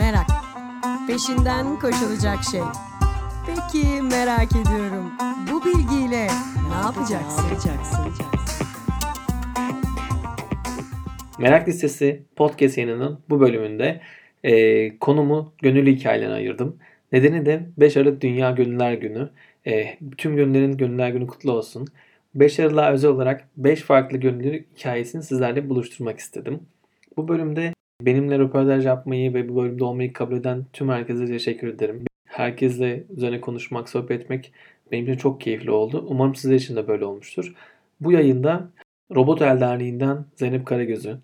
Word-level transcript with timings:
Merak. 0.00 0.26
Peşinden 1.06 1.78
koşulacak 1.78 2.38
şey. 2.50 2.60
Peki 3.46 4.02
merak 4.02 4.48
ediyorum. 4.52 5.12
Bu 5.52 5.64
bilgiyle 5.64 6.26
ne 6.68 6.74
yapacaksın? 6.84 7.44
Merak 11.38 11.68
Listesi 11.68 12.22
podcast 12.36 12.78
yayınının 12.78 13.18
bu 13.30 13.40
bölümünde 13.40 14.00
e, 14.44 14.98
konumu 14.98 15.52
gönüllü 15.62 15.96
hikayelerine 15.96 16.34
ayırdım. 16.34 16.76
Nedeni 17.12 17.46
de 17.46 17.66
5 17.78 17.96
Aralık 17.96 18.20
Dünya 18.20 18.50
Gönüller 18.50 18.92
Günü. 18.92 19.30
E, 19.66 19.98
tüm 20.18 20.36
gönüllerin 20.36 20.76
Gönüller 20.76 21.10
Günü 21.10 21.26
kutlu 21.26 21.52
olsun. 21.52 21.88
5 22.34 22.60
Aralık'a 22.60 22.92
özel 22.92 23.10
olarak 23.10 23.48
5 23.56 23.80
farklı 23.80 24.18
gönüllü 24.18 24.64
hikayesini 24.76 25.22
sizlerle 25.22 25.68
buluşturmak 25.68 26.18
istedim. 26.18 26.60
Bu 27.16 27.28
bölümde 27.28 27.72
benimle 28.06 28.38
röportaj 28.38 28.86
yapmayı 28.86 29.34
ve 29.34 29.48
bu 29.48 29.56
bölümde 29.56 29.84
olmayı 29.84 30.12
kabul 30.12 30.36
eden 30.36 30.66
tüm 30.72 30.88
herkese 30.88 31.26
teşekkür 31.26 31.68
ederim. 31.68 32.04
Herkesle 32.24 33.04
üzerine 33.16 33.40
konuşmak, 33.40 33.88
sohbet 33.88 34.20
etmek 34.20 34.52
benim 34.92 35.04
için 35.04 35.16
çok 35.16 35.40
keyifli 35.40 35.70
oldu. 35.70 36.04
Umarım 36.08 36.34
sizler 36.34 36.56
için 36.56 36.76
de 36.76 36.88
böyle 36.88 37.04
olmuştur. 37.04 37.54
Bu 38.00 38.12
yayında 38.12 38.70
Robot 39.14 39.42
El 39.42 39.60
Derneği'nden 39.60 40.24
Zeynep 40.36 40.66
Karagöz'ü, 40.66 41.18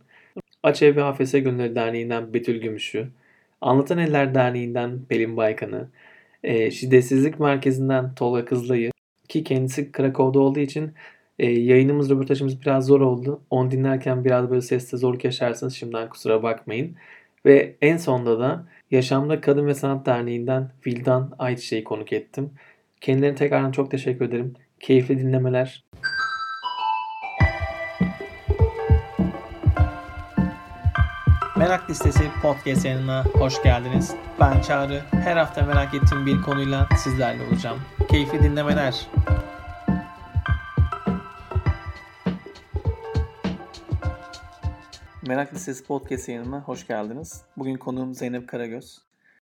Aç 0.62 0.82
Ev 0.82 0.96
ve 0.96 1.02
AFS 1.02 1.32
Gönülleri 1.32 1.74
Derneği'nden 1.74 2.34
Betül 2.34 2.60
Gümüş'ü, 2.60 3.08
Anlatan 3.60 3.98
Eller 3.98 4.34
Derneği'nden 4.34 5.04
Pelin 5.08 5.36
Baykan'ı, 5.36 5.88
e, 6.44 6.70
Şiddetsizlik 6.70 7.40
Merkezi'nden 7.40 8.14
Tolga 8.14 8.44
Kızlay'ı 8.44 8.90
ki 9.28 9.44
kendisi 9.44 9.92
Krakow'da 9.92 10.40
olduğu 10.40 10.60
için 10.60 10.92
e, 11.38 11.50
yayınımız, 11.50 12.10
röportajımız 12.10 12.62
biraz 12.62 12.86
zor 12.86 13.00
oldu. 13.00 13.40
Onu 13.50 13.70
dinlerken 13.70 14.24
biraz 14.24 14.50
böyle 14.50 14.60
seste 14.60 14.96
zorluk 14.96 15.24
yaşarsanız 15.24 15.74
şimdiden 15.74 16.08
kusura 16.08 16.42
bakmayın. 16.42 16.96
Ve 17.46 17.76
en 17.82 17.96
sonda 17.96 18.38
da 18.38 18.66
Yaşamda 18.90 19.40
Kadın 19.40 19.66
ve 19.66 19.74
Sanat 19.74 20.06
Derneği'nden 20.06 20.70
Vildan 20.86 21.34
Ayçiçek'i 21.38 21.84
konuk 21.84 22.12
ettim. 22.12 22.50
Kendilerine 23.00 23.36
tekrardan 23.36 23.72
çok 23.72 23.90
teşekkür 23.90 24.24
ederim. 24.24 24.54
Keyifli 24.80 25.18
dinlemeler. 25.18 25.84
Merak 31.56 31.90
Listesi 31.90 32.24
podcast 32.42 32.84
yayınına 32.84 33.24
hoş 33.24 33.62
geldiniz. 33.62 34.14
Ben 34.40 34.60
Çağrı. 34.60 35.00
Her 35.10 35.36
hafta 35.36 35.62
merak 35.62 35.94
ettiğim 35.94 36.26
bir 36.26 36.42
konuyla 36.42 36.88
sizlerle 36.96 37.42
olacağım. 37.42 37.78
Keyifli 38.08 38.42
dinlemeler. 38.42 39.06
Merak 45.26 45.54
Listesi 45.54 45.84
podcast 45.84 46.28
yayınına 46.28 46.60
hoş 46.60 46.86
geldiniz. 46.86 47.44
Bugün 47.56 47.74
konuğum 47.74 48.14
Zeynep 48.14 48.48
Karagöz. 48.48 48.98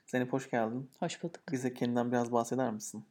Zeynep 0.06 0.32
hoş 0.32 0.50
geldin. 0.50 0.90
Hoş 0.98 1.22
bulduk. 1.22 1.40
Bize 1.52 1.74
kendinden 1.74 2.12
biraz 2.12 2.32
bahseder 2.32 2.72
misin? 2.72 3.04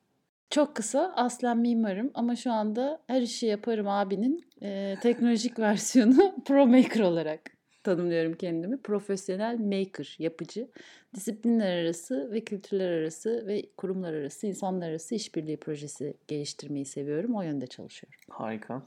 Çok 0.50 0.76
kısa 0.76 1.14
aslen 1.16 1.58
mimarım 1.58 2.12
ama 2.14 2.36
şu 2.36 2.52
anda 2.52 3.02
her 3.08 3.22
işi 3.22 3.46
yaparım 3.46 3.88
abinin 3.88 4.46
e, 4.62 4.96
teknolojik 5.02 5.60
versiyonu 5.60 6.36
Pro 6.46 6.68
Maker 6.68 7.00
olarak 7.00 7.42
tanımlıyorum 7.84 8.34
kendimi. 8.34 8.82
Profesyonel 8.82 9.60
maker, 9.60 10.16
yapıcı, 10.20 10.68
disiplinler 11.16 11.78
arası 11.78 12.32
ve 12.32 12.44
kültürler 12.44 12.92
arası 12.92 13.48
ve 13.48 13.70
kurumlar 13.78 14.14
arası, 14.14 14.48
insanlar 14.48 14.90
arası 14.90 15.16
işbirliği 15.16 15.58
projesi 15.58 16.14
geliştirmeyi 16.28 16.86
seviyorum. 16.86 17.36
O 17.36 17.42
yönde 17.42 17.68
çalışıyorum. 17.68 18.20
Harika. 18.30 18.82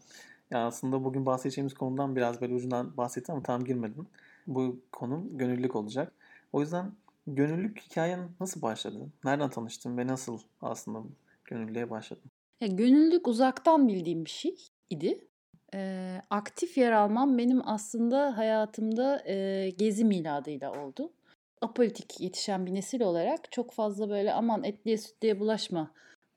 Ya 0.52 0.66
aslında 0.66 1.04
bugün 1.04 1.26
bahsedeceğimiz 1.26 1.74
konudan 1.74 2.16
biraz 2.16 2.40
böyle 2.40 2.54
ucundan 2.54 2.96
bahsettim 2.96 3.34
ama 3.34 3.42
tam 3.42 3.64
girmedim. 3.64 4.06
Bu 4.46 4.80
konum 4.92 5.38
gönüllülük 5.38 5.76
olacak. 5.76 6.12
O 6.52 6.60
yüzden 6.60 6.92
gönüllülük 7.26 7.80
hikayen 7.80 8.28
nasıl 8.40 8.62
başladı? 8.62 9.08
Nereden 9.24 9.50
tanıştın 9.50 9.98
ve 9.98 10.06
nasıl 10.06 10.38
aslında 10.62 11.02
gönüllülüğe 11.44 11.90
başladın? 11.90 12.30
Ya, 12.60 12.68
gönüllülük 12.68 13.28
uzaktan 13.28 13.88
bildiğim 13.88 14.24
bir 14.24 14.30
şey 14.30 14.56
idi. 14.90 15.24
Ee, 15.74 16.22
aktif 16.30 16.78
yer 16.78 16.92
almam 16.92 17.38
benim 17.38 17.68
aslında 17.68 18.36
hayatımda 18.36 19.28
e, 19.28 19.70
gezi 19.70 20.04
miladıyla 20.04 20.84
oldu. 20.84 21.12
Apolitik 21.60 22.20
yetişen 22.20 22.66
bir 22.66 22.74
nesil 22.74 23.00
olarak 23.00 23.52
çok 23.52 23.72
fazla 23.72 24.10
böyle 24.10 24.32
aman 24.32 24.64
etliye 24.64 24.98
sütlüye 24.98 25.40
bulaşma 25.40 25.90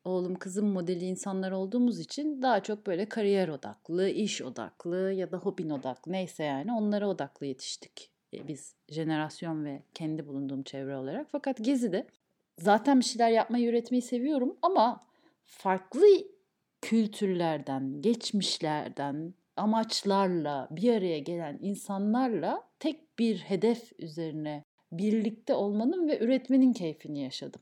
oğlum 0.05 0.35
kızım 0.35 0.67
modeli 0.67 1.05
insanlar 1.05 1.51
olduğumuz 1.51 1.99
için 1.99 2.41
daha 2.41 2.63
çok 2.63 2.87
böyle 2.87 3.09
kariyer 3.09 3.47
odaklı, 3.47 4.09
iş 4.09 4.41
odaklı 4.41 5.11
ya 5.11 5.31
da 5.31 5.37
hobin 5.37 5.69
odaklı 5.69 6.11
neyse 6.11 6.43
yani 6.43 6.73
onlara 6.73 7.09
odaklı 7.09 7.45
yetiştik 7.45 8.11
e, 8.33 8.47
biz 8.47 8.75
jenerasyon 8.89 9.65
ve 9.65 9.83
kendi 9.93 10.27
bulunduğum 10.27 10.63
çevre 10.63 10.97
olarak. 10.97 11.27
Fakat 11.31 11.57
Gezi'de 11.63 12.07
zaten 12.59 12.99
bir 12.99 13.05
şeyler 13.05 13.29
yapmayı, 13.29 13.69
üretmeyi 13.69 14.01
seviyorum 14.01 14.57
ama 14.61 15.01
farklı 15.45 16.05
kültürlerden, 16.81 18.01
geçmişlerden, 18.01 19.33
amaçlarla 19.57 20.67
bir 20.71 20.93
araya 20.93 21.19
gelen 21.19 21.59
insanlarla 21.61 22.63
tek 22.79 23.19
bir 23.19 23.37
hedef 23.37 23.91
üzerine 23.99 24.63
birlikte 24.91 25.53
olmanın 25.53 26.07
ve 26.07 26.19
üretmenin 26.19 26.73
keyfini 26.73 27.19
yaşadım. 27.19 27.61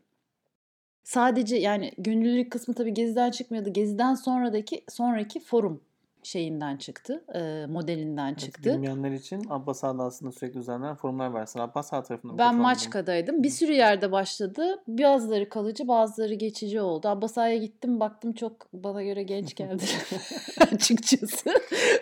Sadece 1.03 1.55
yani 1.55 1.91
gönüllülük 1.97 2.51
kısmı 2.51 2.73
tabii 2.73 2.93
Gezi'den 2.93 3.31
çıkmıyordu. 3.31 3.73
Gezi'den 3.73 4.13
sonraki 4.15 4.83
sonraki 4.89 5.39
forum 5.39 5.81
şeyinden 6.23 6.77
çıktı, 6.77 7.23
e, 7.35 7.65
modelinden 7.65 8.27
Evet, 8.27 8.39
çıktı. 8.39 8.73
bilmeyenler 8.73 9.11
için 9.11 9.45
Abbas 9.49 9.83
Ağa'da 9.83 10.03
aslında 10.03 10.31
sürekli 10.31 10.59
düzenlenen 10.59 10.95
forumlar 10.95 11.33
versin. 11.33 11.59
Abbas 11.59 11.93
Ağa 11.93 12.03
tarafından 12.03 12.37
Ben? 12.37 12.55
Maçka'daydım. 12.55 13.43
Bir 13.43 13.49
sürü 13.49 13.73
yerde 13.73 14.11
başladı. 14.11 14.83
Bazıları 14.87 15.49
kalıcı, 15.49 15.87
bazıları 15.87 16.33
geçici 16.33 16.81
oldu. 16.81 17.07
Abbas 17.07 17.37
Ağa'ya 17.37 17.57
gittim, 17.57 17.99
baktım 17.99 18.33
çok 18.33 18.53
bana 18.73 19.03
göre 19.03 19.23
genç 19.23 19.55
geldi 19.55 19.83
açıkçası. 20.73 21.53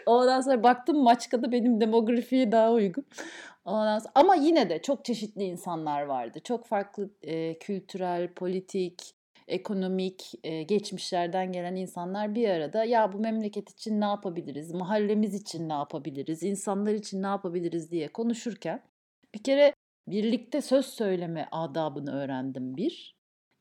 Ondan 0.06 0.42
sonra 0.42 0.64
baktım 0.64 1.04
Maçka'da 1.04 1.52
benim 1.52 1.82
demografiye 1.82 2.52
daha 2.52 2.72
uygun. 2.72 3.06
Ondan 3.66 4.00
sonra, 4.00 4.12
ama 4.16 4.36
yine 4.36 4.70
de 4.70 4.82
çok 4.82 5.06
çeşitli 5.06 5.44
insanlar 5.44 6.02
vardı. 6.02 6.40
Çok 6.44 6.66
farklı 6.66 7.10
e, 7.22 7.60
kültürel, 7.60 8.34
politik, 8.34 9.16
ekonomik 9.48 10.32
e, 10.44 10.64
geçmişlerden 10.64 11.52
gelen 11.52 11.76
insanlar 11.76 12.36
bir 12.36 12.50
arada 12.50 12.84
ya 12.84 13.14
bu 13.14 13.20
memleket 13.20 13.70
için 13.70 14.02
ne 14.02 14.06
yapabiliriz, 14.06 14.74
mahallemiz 14.74 15.34
için 15.34 15.70
ne 15.70 15.74
yapabiliriz, 15.74 16.44
insanlar 16.44 16.94
için 16.94 17.24
ne 17.24 17.28
yapabiliriz 17.28 17.92
diye 17.92 18.08
konuşurken 18.08 18.84
bir 19.36 19.44
kere 19.44 19.74
birlikte 20.08 20.62
söz 20.62 20.86
söyleme 20.86 21.48
adabını 21.52 22.16
öğrendim 22.16 22.78
bir. 22.78 23.16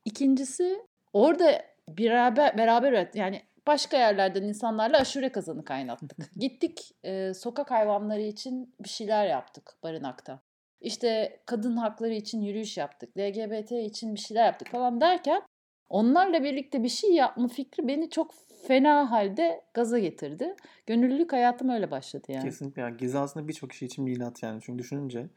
İkincisi 0.05 0.85
orada 1.13 1.61
beraber 1.89 2.57
beraber 2.57 3.09
yani 3.13 3.41
başka 3.67 3.97
yerlerden 3.97 4.43
insanlarla 4.43 4.97
aşure 4.97 5.31
kazanı 5.31 5.65
kaynattık. 5.65 6.17
Gittik 6.35 6.91
e, 7.03 7.33
sokak 7.33 7.71
hayvanları 7.71 8.21
için 8.21 8.75
bir 8.79 8.89
şeyler 8.89 9.27
yaptık 9.27 9.75
barınakta. 9.83 10.39
İşte 10.81 11.39
kadın 11.45 11.77
hakları 11.77 12.13
için 12.13 12.41
yürüyüş 12.41 12.77
yaptık. 12.77 13.17
LGBT 13.17 13.71
için 13.71 14.15
bir 14.15 14.19
şeyler 14.19 14.45
yaptık 14.45 14.67
falan 14.67 15.01
derken 15.01 15.41
onlarla 15.89 16.43
birlikte 16.43 16.83
bir 16.83 16.89
şey 16.89 17.13
yapma 17.13 17.47
fikri 17.47 17.87
beni 17.87 18.09
çok 18.09 18.33
fena 18.67 19.11
halde 19.11 19.61
gaza 19.73 19.99
getirdi. 19.99 20.55
Gönüllülük 20.85 21.33
hayatım 21.33 21.69
öyle 21.69 21.91
başladı 21.91 22.25
yani. 22.29 22.43
Kesinlikle. 22.43 22.81
Yani 22.81 22.97
Gezi 22.97 23.17
aslında 23.17 23.47
birçok 23.47 23.69
kişi 23.69 23.85
için 23.85 24.03
milat 24.03 24.43
yani. 24.43 24.61
Çünkü 24.63 24.79
düşününce 24.79 25.29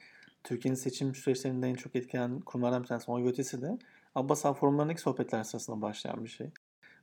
Türkiye'nin 0.44 0.76
seçim 0.76 1.14
süreçlerinde 1.14 1.68
en 1.68 1.74
çok 1.74 1.96
etkilen 1.96 2.40
kurumlardan 2.40 2.82
bir 2.82 2.88
tanesi 2.88 3.10
oy 3.10 3.36
de 3.36 3.78
Abbas 4.14 4.42
forumlarındaki 4.42 5.00
sohbetler 5.00 5.44
sırasında 5.44 5.82
başlayan 5.82 6.24
bir 6.24 6.28
şey. 6.28 6.50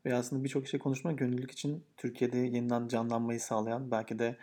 Ve 0.05 0.15
aslında 0.15 0.43
birçok 0.43 0.63
kişiyle 0.63 0.81
konuşma 0.83 1.11
gönüllülük 1.11 1.51
için 1.51 1.83
Türkiye'de 1.97 2.37
yeniden 2.37 2.87
canlanmayı 2.87 3.39
sağlayan 3.39 3.91
belki 3.91 4.19
de 4.19 4.37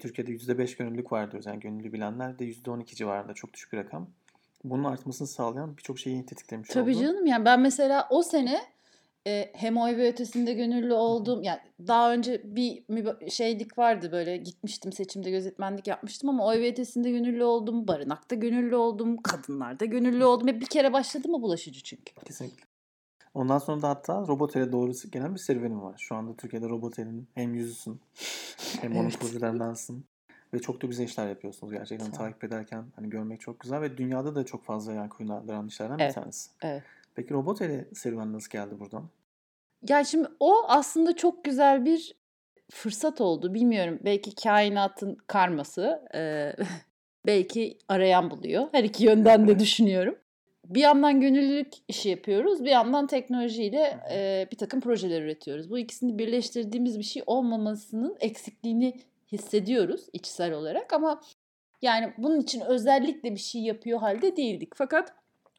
Türkiye'de 0.00 0.32
%5 0.32 0.76
gönüllülük 0.76 1.12
var 1.12 1.30
diyoruz. 1.30 1.46
Yani 1.46 1.60
gönüllü 1.60 1.92
bilenler 1.92 2.38
de 2.38 2.44
%12 2.44 2.94
civarında 2.94 3.34
çok 3.34 3.54
düşük 3.54 3.72
bir 3.72 3.78
rakam. 3.78 4.10
Bunun 4.64 4.84
artmasını 4.84 5.28
sağlayan 5.28 5.76
birçok 5.76 5.98
şeyi 5.98 6.26
tetiklemiş 6.26 6.68
Tabii 6.68 6.90
oldu. 6.90 7.02
canım 7.02 7.26
yani 7.26 7.44
ben 7.44 7.60
mesela 7.60 8.08
o 8.10 8.22
sene 8.22 8.60
e, 9.26 9.50
hem 9.54 9.76
oy 9.76 9.96
ve 9.96 10.08
ötesinde 10.08 10.52
gönüllü 10.52 10.94
oldum. 10.94 11.42
Yani 11.42 11.60
daha 11.86 12.12
önce 12.12 12.42
bir 12.44 12.84
şeylik 13.30 13.78
vardı 13.78 14.12
böyle 14.12 14.36
gitmiştim 14.36 14.92
seçimde 14.92 15.30
gözetmenlik 15.30 15.86
yapmıştım 15.86 16.30
ama 16.30 16.46
oy 16.46 16.60
ve 16.60 16.70
ötesinde 16.70 17.10
gönüllü 17.10 17.44
oldum. 17.44 17.88
Barınakta 17.88 18.34
gönüllü 18.34 18.76
oldum. 18.76 19.16
Kadınlarda 19.16 19.84
gönüllü 19.84 20.24
oldum. 20.24 20.48
Hep 20.48 20.60
bir 20.60 20.66
kere 20.66 20.92
başladı 20.92 21.28
mı 21.28 21.42
bulaşıcı 21.42 21.82
çünkü. 21.82 22.14
Kesinlikle. 22.24 22.73
Ondan 23.34 23.58
sonra 23.58 23.82
da 23.82 23.88
hatta 23.88 24.26
Robotel'e 24.28 24.72
doğru 24.72 24.92
gelen 25.12 25.34
bir 25.34 25.40
serüvenim 25.40 25.82
var. 25.82 25.94
Şu 25.98 26.14
anda 26.14 26.36
Türkiye'de 26.36 26.68
Robotel'in 26.68 27.28
hem 27.34 27.54
yüzüsün 27.54 28.00
hem 28.80 28.96
onun 28.96 29.02
Evet. 29.04 29.18
kurucularındansın. 29.18 30.04
Ve 30.54 30.58
çok 30.60 30.82
da 30.82 30.86
güzel 30.86 31.04
işler 31.04 31.28
yapıyorsunuz 31.28 31.72
gerçekten 31.72 32.06
ol. 32.06 32.10
takip 32.12 32.44
ederken 32.44 32.84
hani 32.96 33.10
görmek 33.10 33.40
çok 33.40 33.60
güzel 33.60 33.80
ve 33.80 33.96
dünyada 33.96 34.34
da 34.34 34.44
çok 34.44 34.64
fazla 34.64 34.92
yani 34.92 35.08
kuyulandıran 35.08 35.66
işlerden 35.68 35.98
Evet. 35.98 36.08
bir 36.10 36.14
tanesi. 36.20 36.50
Evet. 36.62 36.82
Peki 37.14 37.34
Robotel'e 37.34 37.88
serüven 37.94 38.32
nasıl 38.32 38.50
geldi 38.50 38.80
buradan? 38.80 39.08
Ya 39.88 40.04
şimdi 40.04 40.28
o 40.40 40.64
aslında 40.68 41.16
çok 41.16 41.44
güzel 41.44 41.84
bir 41.84 42.14
fırsat 42.70 43.20
oldu. 43.20 43.54
Bilmiyorum 43.54 43.98
belki 44.04 44.34
kainatın 44.34 45.16
karması. 45.26 46.02
e, 46.14 46.52
belki 47.26 47.78
arayan 47.88 48.30
buluyor. 48.30 48.68
Her 48.72 48.84
iki 48.84 49.04
yönden 49.04 49.48
de 49.48 49.58
düşünüyorum. 49.58 50.14
Bir 50.64 50.80
yandan 50.80 51.20
gönüllülük 51.20 51.72
işi 51.88 52.08
yapıyoruz, 52.08 52.64
bir 52.64 52.70
yandan 52.70 53.06
teknolojiyle 53.06 54.00
e, 54.10 54.48
bir 54.52 54.56
takım 54.56 54.80
projeler 54.80 55.22
üretiyoruz. 55.22 55.70
Bu 55.70 55.78
ikisini 55.78 56.18
birleştirdiğimiz 56.18 56.98
bir 56.98 57.04
şey 57.04 57.22
olmamasının 57.26 58.16
eksikliğini 58.20 58.94
hissediyoruz 59.32 60.06
içsel 60.12 60.52
olarak 60.52 60.92
ama 60.92 61.20
yani 61.82 62.12
bunun 62.18 62.40
için 62.40 62.60
özellikle 62.60 63.32
bir 63.32 63.40
şey 63.40 63.62
yapıyor 63.62 63.98
halde 63.98 64.36
değildik. 64.36 64.72
Fakat 64.74 65.12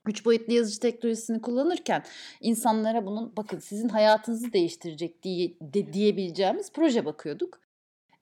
üç 0.06 0.25
boyutlu 0.25 0.54
yazıcı 0.54 0.80
teknolojisini 0.80 1.42
kullanırken 1.42 2.04
insanlara 2.42 3.06
bunun 3.06 3.34
bakın 3.38 3.60
sizin 3.60 3.90
hayatınızı 3.90 4.54
değiştirecek 4.54 5.24
diye 5.24 5.54
de, 5.62 5.94
diyebileceğimiz 5.94 6.72
proje 6.72 7.06
bakıyorduk. 7.06 7.64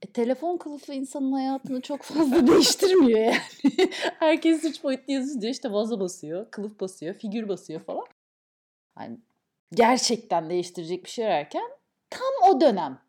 E, 0.03 0.07
telefon 0.07 0.57
kılıfı 0.57 0.93
insanın 0.93 1.31
hayatını 1.31 1.81
çok 1.81 2.01
fazla 2.01 2.47
değiştirmiyor 2.47 3.19
yani. 3.19 3.37
Herkes 4.19 4.63
üç 4.63 4.83
boyutlu 4.83 5.41
diyor 5.41 5.53
işte 5.53 5.71
vazo 5.71 5.99
basıyor, 5.99 6.51
kılıf 6.51 6.79
basıyor, 6.79 7.15
figür 7.15 7.47
basıyor 7.47 7.79
falan. 7.79 8.05
Yani 8.99 9.17
gerçekten 9.73 10.49
değiştirecek 10.49 11.05
bir 11.05 11.09
şey 11.09 11.27
ararken 11.27 11.69
tam 12.09 12.49
o 12.49 12.61
dönem 12.61 12.99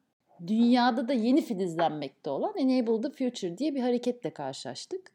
dünyada 0.46 1.08
da 1.08 1.12
yeni 1.12 1.42
filizlenmekte 1.42 2.30
olan 2.30 2.54
Enable 2.56 3.00
the 3.00 3.10
Future 3.10 3.58
diye 3.58 3.74
bir 3.74 3.80
hareketle 3.80 4.30
karşılaştık. 4.30 5.13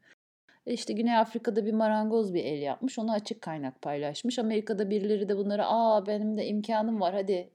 E 0.66 0.72
işte 0.72 0.92
Güney 0.92 1.16
Afrika'da 1.16 1.66
bir 1.66 1.72
marangoz 1.72 2.34
bir 2.34 2.44
el 2.44 2.62
yapmış. 2.62 2.98
Onu 2.98 3.12
açık 3.12 3.42
kaynak 3.42 3.82
paylaşmış. 3.82 4.38
Amerika'da 4.38 4.90
birileri 4.90 5.28
de 5.28 5.36
bunlara 5.36 5.66
aa 5.68 6.06
benim 6.06 6.36
de 6.36 6.46
imkanım 6.46 7.00
var 7.00 7.14
hadi 7.14 7.50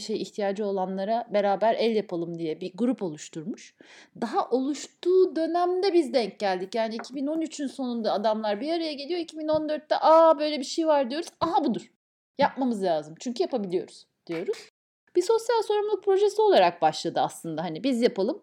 şey 0.00 0.22
ihtiyacı 0.22 0.66
olanlara 0.66 1.28
beraber 1.32 1.74
el 1.74 1.96
yapalım 1.96 2.38
diye 2.38 2.60
bir 2.60 2.72
grup 2.74 3.02
oluşturmuş. 3.02 3.74
Daha 4.20 4.50
oluştuğu 4.50 5.36
dönemde 5.36 5.92
biz 5.92 6.14
denk 6.14 6.38
geldik. 6.38 6.74
Yani 6.74 6.96
2013'ün 6.96 7.66
sonunda 7.66 8.12
adamlar 8.12 8.60
bir 8.60 8.72
araya 8.72 8.92
geliyor. 8.92 9.20
2014'te 9.20 9.96
aa 10.00 10.38
böyle 10.38 10.58
bir 10.58 10.64
şey 10.64 10.86
var 10.86 11.10
diyoruz. 11.10 11.28
Aha 11.40 11.64
budur. 11.64 11.92
Yapmamız 12.38 12.82
lazım. 12.82 13.14
Çünkü 13.20 13.42
yapabiliyoruz 13.42 14.06
diyoruz. 14.26 14.58
Bir 15.16 15.22
sosyal 15.22 15.62
sorumluluk 15.62 16.04
projesi 16.04 16.42
olarak 16.42 16.82
başladı 16.82 17.20
aslında. 17.20 17.64
Hani 17.64 17.84
biz 17.84 18.02
yapalım, 18.02 18.42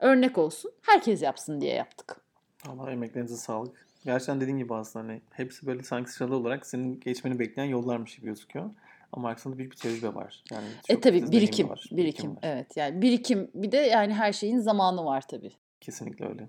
örnek 0.00 0.38
olsun, 0.38 0.72
herkes 0.82 1.22
yapsın 1.22 1.60
diye 1.60 1.74
yaptık. 1.74 2.21
Allah 2.68 2.90
emeklerinize 2.90 3.36
sağlık. 3.36 3.86
Gerçekten 4.04 4.40
dediğin 4.40 4.58
gibi 4.58 4.74
aslında 4.74 5.06
hani 5.06 5.20
hepsi 5.30 5.66
böyle 5.66 5.82
sanki 5.82 6.12
sıralı 6.12 6.36
olarak 6.36 6.66
senin 6.66 7.00
geçmeni 7.00 7.38
bekleyen 7.38 7.68
yollarmış 7.68 8.16
gibi 8.16 8.26
gözüküyor. 8.26 8.70
Ama 9.12 9.28
arkasında 9.28 9.58
büyük 9.58 9.72
bir 9.72 9.76
tecrübe 9.76 10.14
var. 10.14 10.42
Yani 10.50 10.68
e 10.88 11.00
tabii 11.00 11.32
birikim, 11.32 11.68
var, 11.68 11.78
birikim, 11.78 11.96
birikim 11.96 12.30
var. 12.30 12.38
evet. 12.42 12.76
Yani 12.76 13.02
birikim 13.02 13.50
bir 13.54 13.72
de 13.72 13.76
yani 13.76 14.14
her 14.14 14.32
şeyin 14.32 14.58
zamanı 14.58 15.04
var 15.04 15.28
tabii. 15.28 15.52
Kesinlikle 15.80 16.28
öyle. 16.28 16.48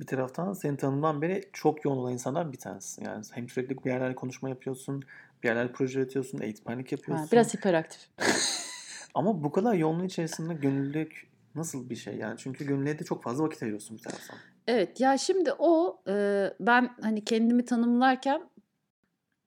Bir 0.00 0.06
taraftan 0.06 0.52
senin 0.52 0.76
tanımdan 0.76 1.22
beri 1.22 1.50
çok 1.52 1.84
yoğun 1.84 1.96
olan 1.96 2.12
insanlar 2.12 2.52
bir 2.52 2.58
tanesi. 2.58 3.04
Yani 3.04 3.24
hem 3.32 3.48
sürekli 3.48 3.84
bir 3.84 3.90
yerlerde 3.90 4.14
konuşma 4.14 4.48
yapıyorsun, 4.48 5.04
bir 5.42 5.48
yerlerde 5.48 5.72
proje 5.72 6.00
üretiyorsun, 6.00 6.40
eğitmenlik 6.40 6.92
yapıyorsun. 6.92 7.24
Ha, 7.24 7.32
biraz 7.32 7.54
hiperaktif. 7.54 8.00
Ama 9.14 9.44
bu 9.44 9.52
kadar 9.52 9.74
yoğunluğun 9.74 10.04
içerisinde 10.04 10.54
gönüllülük 10.54 11.26
nasıl 11.54 11.90
bir 11.90 11.96
şey 11.96 12.16
yani? 12.16 12.38
Çünkü 12.38 12.66
gönüllüye 12.66 12.98
de 12.98 13.04
çok 13.04 13.22
fazla 13.22 13.44
vakit 13.44 13.62
ayırıyorsun 13.62 13.96
bir 13.96 14.02
taraftan. 14.02 14.38
Evet 14.66 15.00
ya 15.00 15.18
şimdi 15.18 15.52
o 15.58 16.02
e, 16.08 16.46
ben 16.60 16.90
hani 17.02 17.24
kendimi 17.24 17.64
tanımlarken 17.64 18.42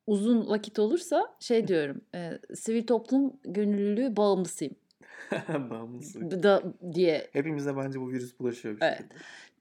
uzun 0.08 0.50
vakit 0.50 0.80
olursa 0.80 1.36
şey 1.40 1.68
diyorum 1.68 2.02
e, 2.16 2.32
sivil 2.56 2.88
toplum 2.88 3.34
gönüllülüğü 3.44 4.16
bağımlısıyım. 4.16 4.76
Bağımlısı. 5.50 6.44
Da, 6.44 6.64
diye. 6.94 7.28
Hepimize 7.34 7.78
bence 7.78 8.00
bu 8.00 8.10
virüs 8.10 8.40
bulaşıyor 8.40 8.76
bir 8.76 8.82
evet. 8.82 9.06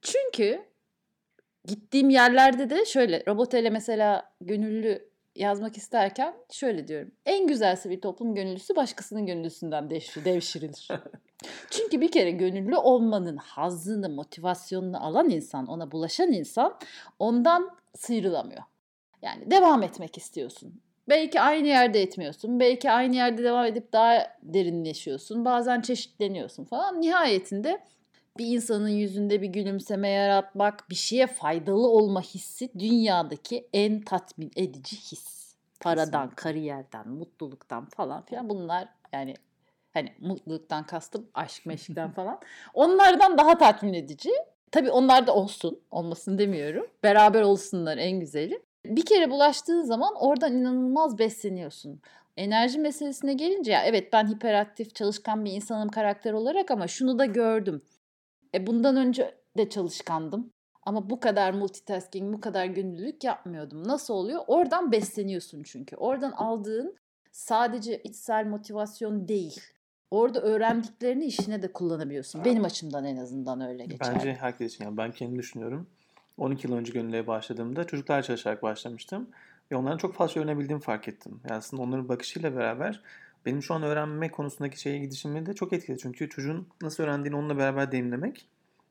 Çünkü 0.03 0.61
gittiğim 1.65 2.11
yerlerde 2.11 2.71
de 2.71 2.85
şöyle 2.85 3.23
Robotel'e 3.29 3.71
mesela 3.71 4.33
gönüllü 4.41 5.09
yazmak 5.37 5.77
isterken 5.77 6.35
şöyle 6.51 6.89
diyorum. 6.89 7.13
En 7.27 7.47
güzel 7.47 7.77
sivil 7.77 8.01
toplum 8.01 8.35
gönüllüsü 8.35 8.77
başkasının 8.77 9.27
gönüllüsünden 9.27 9.91
devşirilir. 10.25 10.89
Çünkü 11.71 12.01
bir 12.01 12.11
kere 12.11 12.31
gönüllü 12.31 12.77
olmanın 12.77 13.37
hazzını, 13.37 14.09
motivasyonunu 14.09 15.05
alan 15.05 15.31
insan, 15.31 15.67
ona 15.67 15.93
bulaşan 15.93 16.33
insan 16.33 16.79
ondan 17.19 17.71
sıyrılamıyor. 17.95 18.63
Yani 19.23 19.51
devam 19.51 19.83
etmek 19.83 20.19
istiyorsun. 20.19 20.81
Belki 21.09 21.41
aynı 21.41 21.69
yerde 21.69 22.03
etmiyorsun. 22.03 22.61
Belki 22.61 22.91
aynı 22.91 23.17
yerde 23.17 23.45
devam 23.45 23.65
edip 23.65 23.93
daha 23.93 24.37
derinleşiyorsun. 24.43 25.45
Bazen 25.45 25.81
çeşitleniyorsun 25.81 26.65
falan. 26.65 27.01
Nihayetinde 27.01 27.81
bir 28.39 28.47
insanın 28.47 28.89
yüzünde 28.89 29.43
bir 29.43 29.49
gülümseme 29.49 30.09
yaratmak, 30.09 30.91
bir 30.91 30.95
şeye 30.95 31.27
faydalı 31.27 31.89
olma 31.89 32.21
hissi 32.21 32.71
dünyadaki 32.79 33.69
en 33.73 34.01
tatmin 34.01 34.51
edici 34.57 34.97
his. 34.97 35.55
Paradan, 35.81 36.05
Kesinlikle. 36.07 36.35
kariyerden, 36.35 37.09
mutluluktan 37.09 37.85
falan 37.85 38.23
filan 38.25 38.49
bunlar 38.49 38.89
yani 39.13 39.35
hani 39.95 40.13
mutluluktan 40.21 40.87
kastım 40.87 41.27
aşk 41.35 41.67
meşkten 41.67 42.11
falan. 42.13 42.41
Onlardan 42.75 43.39
daha 43.39 43.59
tatmin 43.59 43.95
edici. 43.95 44.31
Tabii 44.73 44.91
onlar 44.91 45.27
da 45.27 45.35
olsun, 45.35 45.81
olmasın 45.91 46.39
demiyorum. 46.39 46.87
Beraber 47.03 47.43
olsunlar 47.43 47.99
en 47.99 48.21
güzeli. 48.21 48.63
Bir 48.85 49.05
kere 49.05 49.31
bulaştığın 49.31 49.83
zaman 49.83 50.15
oradan 50.15 50.53
inanılmaz 50.53 51.19
besleniyorsun. 51.19 52.01
Enerji 52.37 52.79
meselesine 52.79 53.33
gelince 53.35 53.73
ya 53.73 53.85
evet 53.85 54.13
ben 54.13 54.27
hiperaktif, 54.27 54.95
çalışkan 54.95 55.45
bir 55.45 55.53
insanım 55.53 55.89
karakter 55.89 56.33
olarak 56.33 56.71
ama 56.71 56.87
şunu 56.87 57.19
da 57.19 57.25
gördüm. 57.25 57.83
E 58.55 58.67
bundan 58.67 58.97
önce 58.97 59.35
de 59.57 59.69
çalışkandım. 59.69 60.51
Ama 60.83 61.11
bu 61.11 61.21
kadar 61.21 61.55
multitasking, 61.55 62.35
bu 62.35 62.41
kadar 62.41 62.67
gönüllülük 62.67 63.25
yapmıyordum. 63.25 63.89
Nasıl 63.89 64.15
oluyor? 64.15 64.41
Oradan 64.47 64.93
besleniyorsun 64.93 65.63
çünkü. 65.63 65.97
Oradan 65.97 66.33
aldığın 66.33 66.97
sadece 67.33 68.03
içsel 68.03 68.47
motivasyon 68.47 69.29
değil. 69.29 69.61
Orada 70.11 70.41
öğrendiklerini 70.41 71.25
işine 71.25 71.63
de 71.63 71.73
kullanabiliyorsun. 71.73 72.45
Benim 72.45 72.65
açımdan 72.65 73.05
en 73.05 73.17
azından 73.17 73.61
öyle 73.61 73.87
geçer. 73.87 74.15
Bence 74.15 74.35
herkes 74.35 74.75
için. 74.75 74.85
Yani 74.85 74.97
ben 74.97 75.13
kendim 75.13 75.39
düşünüyorum. 75.39 75.87
12 76.39 76.67
yıl 76.67 76.75
önce 76.75 76.93
gönüllüye 76.93 77.27
başladığımda 77.27 77.85
çocuklar 77.85 78.23
çalışarak 78.23 78.63
başlamıştım. 78.63 79.29
Ve 79.73 79.77
onların 79.77 79.99
çok 79.99 80.15
fazla 80.15 80.41
öğrenebildiğimi 80.41 80.83
fark 80.83 81.09
ettim. 81.09 81.41
Yani 81.49 81.59
aslında 81.59 81.83
onların 81.83 82.09
bakışıyla 82.09 82.57
beraber 82.57 83.01
benim 83.47 83.63
şu 83.63 83.75
an 83.75 83.83
öğrenme 83.83 84.31
konusundaki 84.31 84.81
şeye 84.81 84.99
gidişimi 84.99 85.47
de 85.47 85.55
çok 85.55 85.73
etkiledi. 85.73 86.01
Çünkü 86.03 86.29
çocuğun 86.29 86.67
nasıl 86.83 87.03
öğrendiğini 87.03 87.37
onunla 87.37 87.59
beraber 87.59 87.93
deneyimlemek 87.93 88.49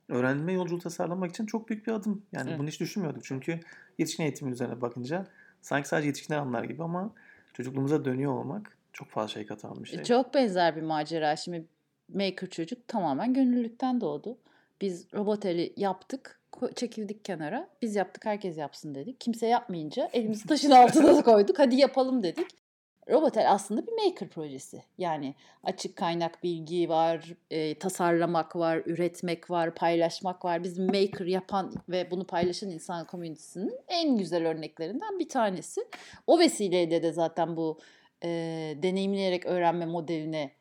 öğrenme 0.10 0.54
yolculuğu 0.54 0.80
tasarlamak 0.80 1.30
için 1.30 1.46
çok 1.46 1.70
büyük 1.70 1.88
bir 1.88 1.92
adım. 1.92 2.22
Yani 2.32 2.50
evet. 2.50 2.60
bunu 2.60 2.68
hiç 2.68 2.80
düşünmüyorduk. 2.80 3.24
Çünkü 3.24 3.60
yetişkin 3.98 4.24
eğitimin 4.24 4.52
üzerine 4.52 4.82
bakınca 4.82 5.28
sanki 5.62 5.88
sadece 5.88 6.08
yetişkinler 6.08 6.40
anlar 6.40 6.64
gibi 6.64 6.84
ama 6.84 7.14
çocukluğumuza 7.54 8.06
dönüyor 8.06 8.32
olmak 8.32 8.78
çok 8.94 9.08
fazla 9.08 9.28
şey 9.28 9.46
katan 9.46 9.84
bir 9.84 9.90
şey. 9.90 10.04
Çok 10.04 10.34
benzer 10.34 10.76
bir 10.76 10.82
macera. 10.82 11.36
Şimdi 11.36 11.66
Maker 12.14 12.50
çocuk 12.50 12.88
tamamen 12.88 13.34
gönüllülükten 13.34 14.02
doğdu. 14.02 14.38
Biz 14.82 15.14
robot 15.14 15.46
eli 15.46 15.74
yaptık, 15.78 16.40
çekildik 16.76 17.26
kenara. 17.26 17.70
Biz 17.82 17.96
yaptık, 17.96 18.26
herkes 18.26 18.58
yapsın 18.58 18.96
dedik. 18.96 19.22
Kimse 19.22 19.48
yapmayınca 19.48 20.10
elimizi 20.14 20.48
taşın 20.48 20.72
altına 20.72 21.22
koyduk. 21.24 21.60
Hadi 21.60 21.76
yapalım 21.76 22.24
dedik. 22.24 22.48
Robotel 23.10 23.52
aslında 23.52 23.88
bir 23.88 24.06
maker 24.06 24.30
projesi. 24.30 24.84
Yani 24.98 25.36
açık 25.64 25.96
kaynak 25.96 26.44
bilgi 26.44 26.90
var, 26.90 27.34
e, 27.52 27.80
tasarlamak 27.80 28.56
var, 28.56 28.82
üretmek 28.86 29.50
var, 29.50 29.76
paylaşmak 29.76 30.46
var. 30.46 30.64
Bizim 30.64 30.86
maker 30.86 31.26
yapan 31.26 31.74
ve 31.90 32.12
bunu 32.12 32.28
paylaşan 32.28 32.70
insan 32.70 33.08
komünitesinin 33.08 33.80
en 33.88 34.18
güzel 34.18 34.48
örneklerinden 34.48 35.20
bir 35.20 35.30
tanesi. 35.30 35.82
O 36.28 36.40
vesileyle 36.40 37.04
de 37.04 37.12
zaten 37.12 37.58
bu 37.58 37.80
e, 38.24 38.30
deneyimleyerek 38.84 39.46
öğrenme 39.46 39.86
modeline 39.86 40.52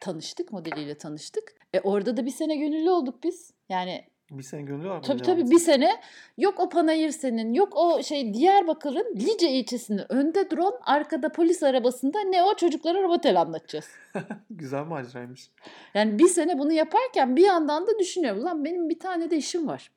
tanıştık, 0.00 0.52
modeliyle 0.52 0.98
tanıştık. 0.98 1.54
E, 1.74 1.80
orada 1.80 2.16
da 2.16 2.26
bir 2.26 2.30
sene 2.30 2.56
gönüllü 2.56 2.90
olduk 2.90 3.22
biz. 3.22 3.50
Yani 3.68 4.04
bir 4.38 4.42
sene 4.42 4.88
var 4.88 4.96
mı? 4.96 5.02
Tabii 5.02 5.22
tabii 5.22 5.50
bir 5.50 5.58
sene. 5.58 6.00
Yok 6.38 6.60
o 6.60 6.68
panayır 6.68 7.10
senin. 7.10 7.54
Yok 7.54 7.72
o 7.76 8.02
şey 8.02 8.34
Diyarbakır'ın 8.34 9.16
Lice 9.16 9.50
ilçesinde 9.50 10.06
önde 10.08 10.50
drone 10.50 10.76
arkada 10.82 11.28
polis 11.28 11.62
arabasında 11.62 12.20
ne 12.20 12.44
o 12.44 12.54
çocuklara 12.54 13.02
robotel 13.02 13.40
anlatacağız. 13.40 13.88
Güzel 14.50 14.84
maceraymış. 14.84 15.50
Yani 15.94 16.18
bir 16.18 16.28
sene 16.28 16.58
bunu 16.58 16.72
yaparken 16.72 17.36
bir 17.36 17.44
yandan 17.44 17.86
da 17.86 17.98
düşünüyorum. 17.98 18.44
Lan 18.44 18.64
benim 18.64 18.88
bir 18.88 18.98
tane 18.98 19.30
de 19.30 19.36
işim 19.36 19.68
var. 19.68 19.90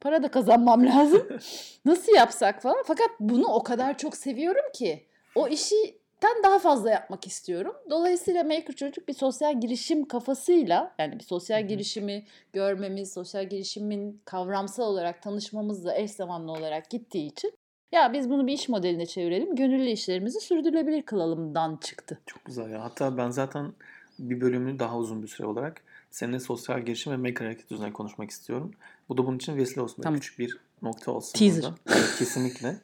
Para 0.00 0.22
da 0.22 0.28
kazanmam 0.30 0.86
lazım. 0.86 1.28
Nasıl 1.84 2.12
yapsak 2.12 2.62
falan. 2.62 2.82
Fakat 2.86 3.10
bunu 3.20 3.46
o 3.46 3.62
kadar 3.62 3.98
çok 3.98 4.16
seviyorum 4.16 4.72
ki. 4.74 5.06
O 5.34 5.48
işi 5.48 5.97
ten 6.20 6.42
daha 6.44 6.58
fazla 6.58 6.90
yapmak 6.90 7.26
istiyorum. 7.26 7.74
Dolayısıyla 7.90 8.44
Maker 8.44 8.74
Çocuk 8.74 9.08
bir 9.08 9.14
sosyal 9.14 9.60
girişim 9.60 10.08
kafasıyla 10.08 10.94
yani 10.98 11.18
bir 11.18 11.24
sosyal 11.24 11.68
girişimi 11.68 12.26
görmemiz, 12.52 13.12
sosyal 13.12 13.48
girişimin 13.48 14.20
kavramsal 14.24 14.84
olarak 14.84 15.22
tanışmamızla 15.22 15.96
eş 15.96 16.10
zamanlı 16.10 16.52
olarak 16.52 16.90
gittiği 16.90 17.26
için 17.26 17.52
ya 17.92 18.12
biz 18.12 18.30
bunu 18.30 18.46
bir 18.46 18.52
iş 18.52 18.68
modeline 18.68 19.06
çevirelim, 19.06 19.56
gönüllü 19.56 19.90
işlerimizi 19.90 20.40
sürdürülebilir 20.40 21.02
kılalımdan 21.02 21.76
çıktı. 21.76 22.18
Çok 22.26 22.44
güzel 22.44 22.70
ya. 22.70 22.84
Hatta 22.84 23.16
ben 23.16 23.30
zaten 23.30 23.72
bir 24.18 24.40
bölümünü 24.40 24.78
daha 24.78 24.98
uzun 24.98 25.22
bir 25.22 25.28
süre 25.28 25.46
olarak 25.46 25.82
seninle 26.10 26.40
sosyal 26.40 26.80
girişim 26.80 27.12
ve 27.12 27.16
maker 27.16 27.44
hareketi 27.44 27.74
üzerine 27.74 27.92
konuşmak 27.92 28.30
istiyorum. 28.30 28.72
Bu 29.08 29.18
da 29.18 29.26
bunun 29.26 29.36
için 29.36 29.56
vesile 29.56 29.80
olsun. 29.80 30.02
Tamam. 30.02 30.20
Küçük 30.20 30.38
bir 30.38 30.58
nokta 30.82 31.12
olsun. 31.12 31.38
Teaser. 31.38 31.72
Evet, 31.88 32.14
kesinlikle. 32.18 32.76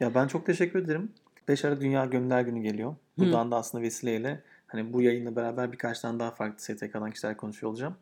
Ya 0.00 0.14
ben 0.14 0.26
çok 0.26 0.46
teşekkür 0.46 0.84
ederim. 0.84 1.12
5 1.48 1.64
Aralık 1.64 1.80
Dünya 1.82 2.04
Gönüller 2.04 2.40
Günü 2.42 2.60
geliyor. 2.62 2.94
Buradan 3.18 3.50
da 3.50 3.56
aslında 3.56 3.84
vesileyle 3.84 4.42
hani 4.66 4.92
bu 4.92 5.02
yayınla 5.02 5.36
beraber 5.36 5.72
birkaç 5.72 6.00
tane 6.00 6.18
daha 6.20 6.30
farklı 6.30 6.60
STK'dan 6.62 7.10
kişiler 7.10 7.36
konuşuyor 7.36 7.72
olacağım. 7.72 7.96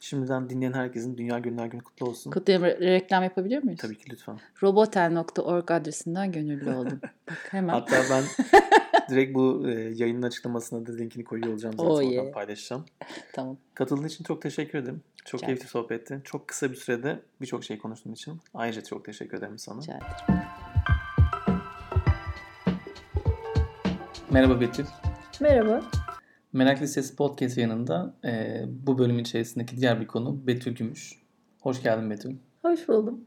Şimdiden 0.00 0.50
dinleyen 0.50 0.72
herkesin 0.72 1.18
Dünya 1.18 1.38
Gönüller 1.38 1.66
Günü 1.66 1.82
kutlu 1.82 2.06
olsun. 2.06 2.30
Kutlayalım. 2.30 2.66
Re- 2.68 2.80
Reklam 2.80 3.22
yapabiliyor 3.22 3.62
muyuz? 3.62 3.80
Tabii 3.80 3.98
ki 3.98 4.10
lütfen. 4.10 4.38
Robotel.org 4.62 5.70
adresinden 5.70 6.32
gönüllü 6.32 6.70
oldum. 6.70 7.00
Bak 7.30 7.48
hemen. 7.50 7.68
Hatta 7.68 7.96
ben 8.10 8.24
direkt 9.10 9.34
bu 9.34 9.68
e, 9.68 9.72
yayının 9.72 10.22
açıklamasına 10.22 10.86
da 10.86 10.92
linkini 10.92 11.24
koyuyor 11.24 11.52
olacağım 11.52 11.74
zaten 11.78 11.90
Oh 11.90 11.96
oradan 11.96 12.10
yeah. 12.10 12.32
paylaşacağım. 12.32 12.84
Tamam. 13.32 13.56
Katıldığın 13.74 14.06
için 14.06 14.24
çok 14.24 14.42
teşekkür 14.42 14.78
ederim. 14.78 15.02
Çok 15.24 15.40
Rica 15.40 15.46
keyifli 15.46 15.68
sohbetti. 15.68 16.20
Çok 16.24 16.48
kısa 16.48 16.70
bir 16.70 16.76
sürede 16.76 17.20
birçok 17.40 17.64
şey 17.64 17.78
konuştuğun 17.78 18.12
için 18.12 18.40
ayrıca 18.54 18.84
çok 18.84 19.04
teşekkür 19.04 19.38
ederim 19.38 19.58
sana. 19.58 19.80
Rica 19.80 19.92
ederim. 19.96 20.42
Merhaba 24.32 24.60
Betül. 24.60 24.84
Merhaba. 25.40 25.82
Merak 26.52 26.82
Listesi 26.82 27.16
Podcast 27.16 27.58
yanında 27.58 28.14
e, 28.24 28.62
bu 28.86 28.98
bölüm 28.98 29.18
içerisindeki 29.18 29.76
diğer 29.76 30.00
bir 30.00 30.06
konu 30.06 30.46
Betül 30.46 30.74
Gümüş. 30.74 31.12
Hoş 31.60 31.82
geldin 31.82 32.10
Betül. 32.10 32.36
Hoş 32.62 32.88
buldum. 32.88 33.20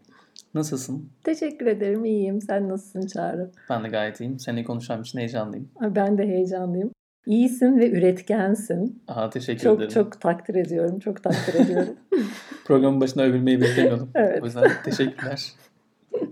Nasılsın? 0.54 1.10
Teşekkür 1.24 1.66
ederim. 1.66 2.06
İyiyim. 2.06 2.42
Sen 2.42 2.70
nasılsın 2.70 3.08
Çağrı? 3.08 3.52
Ben 3.70 3.84
de 3.84 3.88
gayet 3.88 4.20
iyiyim. 4.22 4.40
Seninle 4.40 4.64
konuşacağım 4.64 5.02
için 5.02 5.20
heyecanlıyım. 5.20 5.70
Ben 5.82 6.18
de 6.18 6.24
heyecanlıyım. 6.24 6.92
İyisin 7.26 7.80
ve 7.80 7.92
üretkensin. 7.92 9.04
Aha, 9.08 9.30
teşekkür 9.30 9.64
Çok 9.64 9.78
ederim. 9.78 9.92
çok 9.94 10.22
takdir 10.22 10.56
ediyorum. 10.56 11.00
Çok 11.00 11.24
takdir 11.24 11.66
ediyorum. 11.66 11.96
Programın 12.66 13.02
başına 13.02 13.24
övülmeyi 13.24 13.62
beklemiyordum. 13.62 14.10
Evet. 14.16 14.44
O 14.44 14.46
yüzden 14.46 14.72
teşekkürler. 14.84 15.52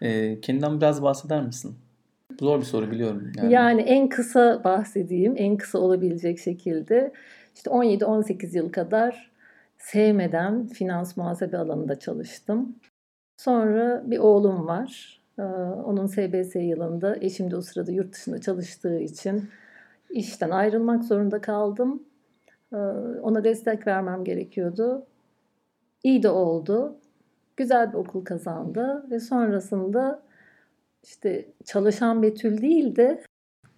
E, 0.00 0.40
kendinden 0.40 0.76
biraz 0.80 1.02
bahseder 1.02 1.42
misin? 1.42 1.76
Zor 2.40 2.58
bir 2.58 2.64
soru 2.64 2.90
biliyorum. 2.90 3.32
Yani, 3.36 3.52
Yani 3.52 3.80
en 3.82 4.08
kısa 4.08 4.64
bahsedeyim. 4.64 5.34
En 5.36 5.56
kısa 5.56 5.78
olabilecek 5.78 6.38
şekilde. 6.38 7.12
İşte 7.54 7.70
17-18 7.70 8.56
yıl 8.56 8.72
kadar 8.72 9.30
sevmeden 9.78 10.66
finans 10.66 11.16
muhasebe 11.16 11.58
alanında 11.58 11.98
çalıştım. 11.98 12.76
Sonra 13.36 14.02
bir 14.06 14.18
oğlum 14.18 14.66
var. 14.66 15.20
Ee, 15.38 15.42
Onun 15.42 16.06
SBS 16.06 16.54
yılında 16.56 17.16
eşim 17.20 17.50
de 17.50 17.56
o 17.56 17.60
sırada 17.60 17.92
yurt 17.92 18.12
dışında 18.12 18.40
çalıştığı 18.40 18.98
için 18.98 19.48
işten 20.10 20.50
ayrılmak 20.50 21.04
zorunda 21.04 21.40
kaldım. 21.40 22.02
Ee, 22.72 22.76
Ona 23.22 23.44
destek 23.44 23.86
vermem 23.86 24.24
gerekiyordu. 24.24 25.06
İyi 26.04 26.22
de 26.22 26.28
oldu. 26.28 26.96
Güzel 27.56 27.92
bir 27.92 27.98
okul 27.98 28.24
kazandı 28.24 29.06
ve 29.10 29.20
sonrasında 29.20 30.22
işte 31.06 31.48
çalışan 31.64 32.22
Betül 32.22 32.62
değil 32.62 32.96
de 32.96 33.22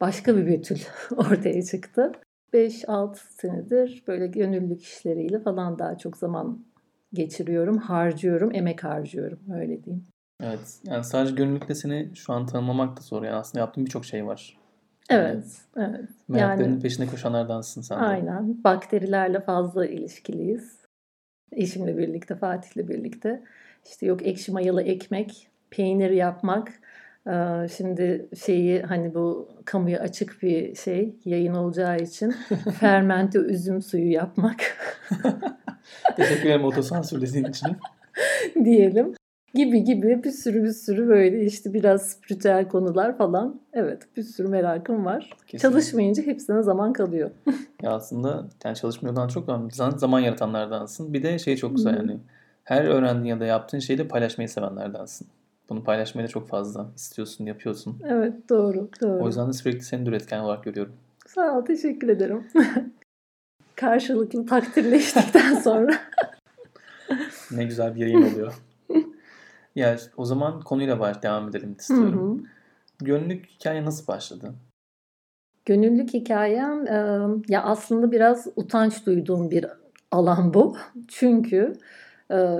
başka 0.01 0.37
bir 0.37 0.47
Betül 0.47 0.79
ortaya 1.17 1.63
çıktı. 1.63 2.13
5-6 2.55 3.17
senedir 3.17 4.03
böyle 4.07 4.27
gönüllülük 4.27 4.83
işleriyle 4.83 5.39
falan 5.39 5.79
daha 5.79 5.99
çok 5.99 6.17
zaman 6.17 6.65
geçiriyorum, 7.13 7.79
harcıyorum, 7.79 8.55
emek 8.55 8.85
harcıyorum 8.85 9.39
öyle 9.55 9.85
diyeyim. 9.85 10.07
Evet. 10.43 10.81
Yani 10.85 11.05
sadece 11.05 11.35
gönüllülükle 11.35 11.75
seni 11.75 12.11
şu 12.15 12.33
an 12.33 12.47
tanımlamak 12.47 12.97
da 12.97 13.01
zor. 13.01 13.23
Yani 13.23 13.37
aslında 13.37 13.61
yaptığın 13.61 13.85
birçok 13.87 14.05
şey 14.05 14.27
var. 14.27 14.59
Yani 15.11 15.23
Evet, 15.23 15.45
evet. 15.77 16.09
Meraklarının 16.29 16.73
Yani 16.73 16.83
peşinde 16.83 17.07
koşanlardansın 17.07 17.81
sen 17.81 18.01
de. 18.01 18.03
aynen 18.03 18.65
bakterilerle 18.65 19.41
fazla 19.41 19.87
ilişkiliyiz. 19.87 20.79
Eşimle 21.53 21.99
birlikte, 21.99 22.37
Fatih'le 22.37 22.89
birlikte. 22.89 23.43
İşte 23.85 24.07
yok 24.07 24.27
ekşi 24.27 24.53
mayalı 24.53 24.83
ekmek, 24.83 25.49
peynir 25.71 26.11
yapmak. 26.11 26.73
Şimdi 27.77 28.29
şeyi 28.45 28.83
hani 28.83 29.15
bu 29.15 29.49
kamuya 29.65 30.01
açık 30.01 30.43
bir 30.43 30.75
şey 30.75 31.15
yayın 31.25 31.55
olacağı 31.55 31.99
için 31.99 32.35
fermente 32.81 33.39
üzüm 33.39 33.83
suyu 33.83 34.13
yapmak 34.13 34.61
Teşekkür 36.17 36.49
ederim 36.49 36.65
otosansürlediğin 36.65 37.45
için. 37.45 37.69
diyelim 38.65 39.15
gibi 39.55 39.85
gibi 39.85 40.25
bir 40.25 40.31
sürü 40.31 40.65
bir 40.65 40.73
sürü 40.73 41.09
böyle 41.09 41.45
işte 41.45 41.75
biraz 41.75 42.11
spiritüel 42.11 42.69
konular 42.69 43.19
falan. 43.19 43.61
Evet 43.73 44.03
bir 44.17 44.23
sürü 44.23 44.49
merakım 44.49 45.05
var. 45.05 45.31
Kesinlikle. 45.47 45.59
Çalışmayınca 45.59 46.23
hepsine 46.23 46.63
zaman 46.63 46.93
kalıyor. 46.93 47.31
Ya 47.83 47.91
aslında 47.91 48.49
yani 48.65 48.77
çalışmıyordan 48.77 49.29
çok. 49.29 49.45
Zaman, 49.73 49.97
zaman 49.97 50.21
yaratanlardansın. 50.21 51.13
Bir 51.15 51.23
de 51.23 51.39
şey 51.39 51.57
çok 51.57 51.77
güzel 51.77 51.97
yani. 51.97 52.19
Her 52.65 52.85
öğrendiğin 52.85 53.35
ya 53.35 53.41
da 53.41 53.45
yaptığın 53.45 53.79
şeyi 53.79 53.99
de 53.99 54.09
paylaşmayı 54.09 54.49
sevenlerdensin. 54.49 55.29
Bunu 55.69 55.85
paylaşmayı 55.85 56.29
da 56.29 56.31
çok 56.31 56.49
fazla 56.49 56.91
istiyorsun, 56.97 57.47
yapıyorsun. 57.47 58.01
Evet 58.07 58.49
doğru 58.49 58.91
doğru. 59.01 59.23
O 59.23 59.27
yüzden 59.27 59.49
de 59.49 59.53
sürekli 59.53 59.81
seni 59.81 60.07
de 60.07 60.11
üretken 60.11 60.41
olarak 60.41 60.65
görüyorum. 60.65 60.97
Sağ 61.27 61.59
ol 61.59 61.65
teşekkür 61.65 62.09
ederim. 62.09 62.47
Karşılıklı 63.77 64.47
takdirleştikten 64.47 65.55
sonra. 65.63 65.93
Ne 67.51 67.65
güzel 67.65 67.95
bir 67.95 68.01
yayın 68.01 68.23
oluyor. 68.33 68.55
ya 69.77 69.97
o 70.17 70.25
zaman 70.25 70.61
konuyla 70.61 71.01
baş 71.01 71.23
devam 71.23 71.49
edelim 71.49 71.69
Hı 71.69 71.75
istiyorum. 71.79 72.39
hı. 72.39 72.45
Gönüllülük 73.05 73.47
hikaye 73.47 73.85
nasıl 73.85 74.07
başladı? 74.07 74.55
Gönüllülük 75.65 76.15
hikayem 76.15 76.87
e, 76.87 77.27
ya 77.49 77.63
aslında 77.63 78.13
biraz 78.13 78.47
utanç 78.57 79.07
duyduğum 79.07 79.51
bir 79.51 79.67
alan 80.11 80.55
bu. 80.55 80.77
Çünkü 81.09 81.73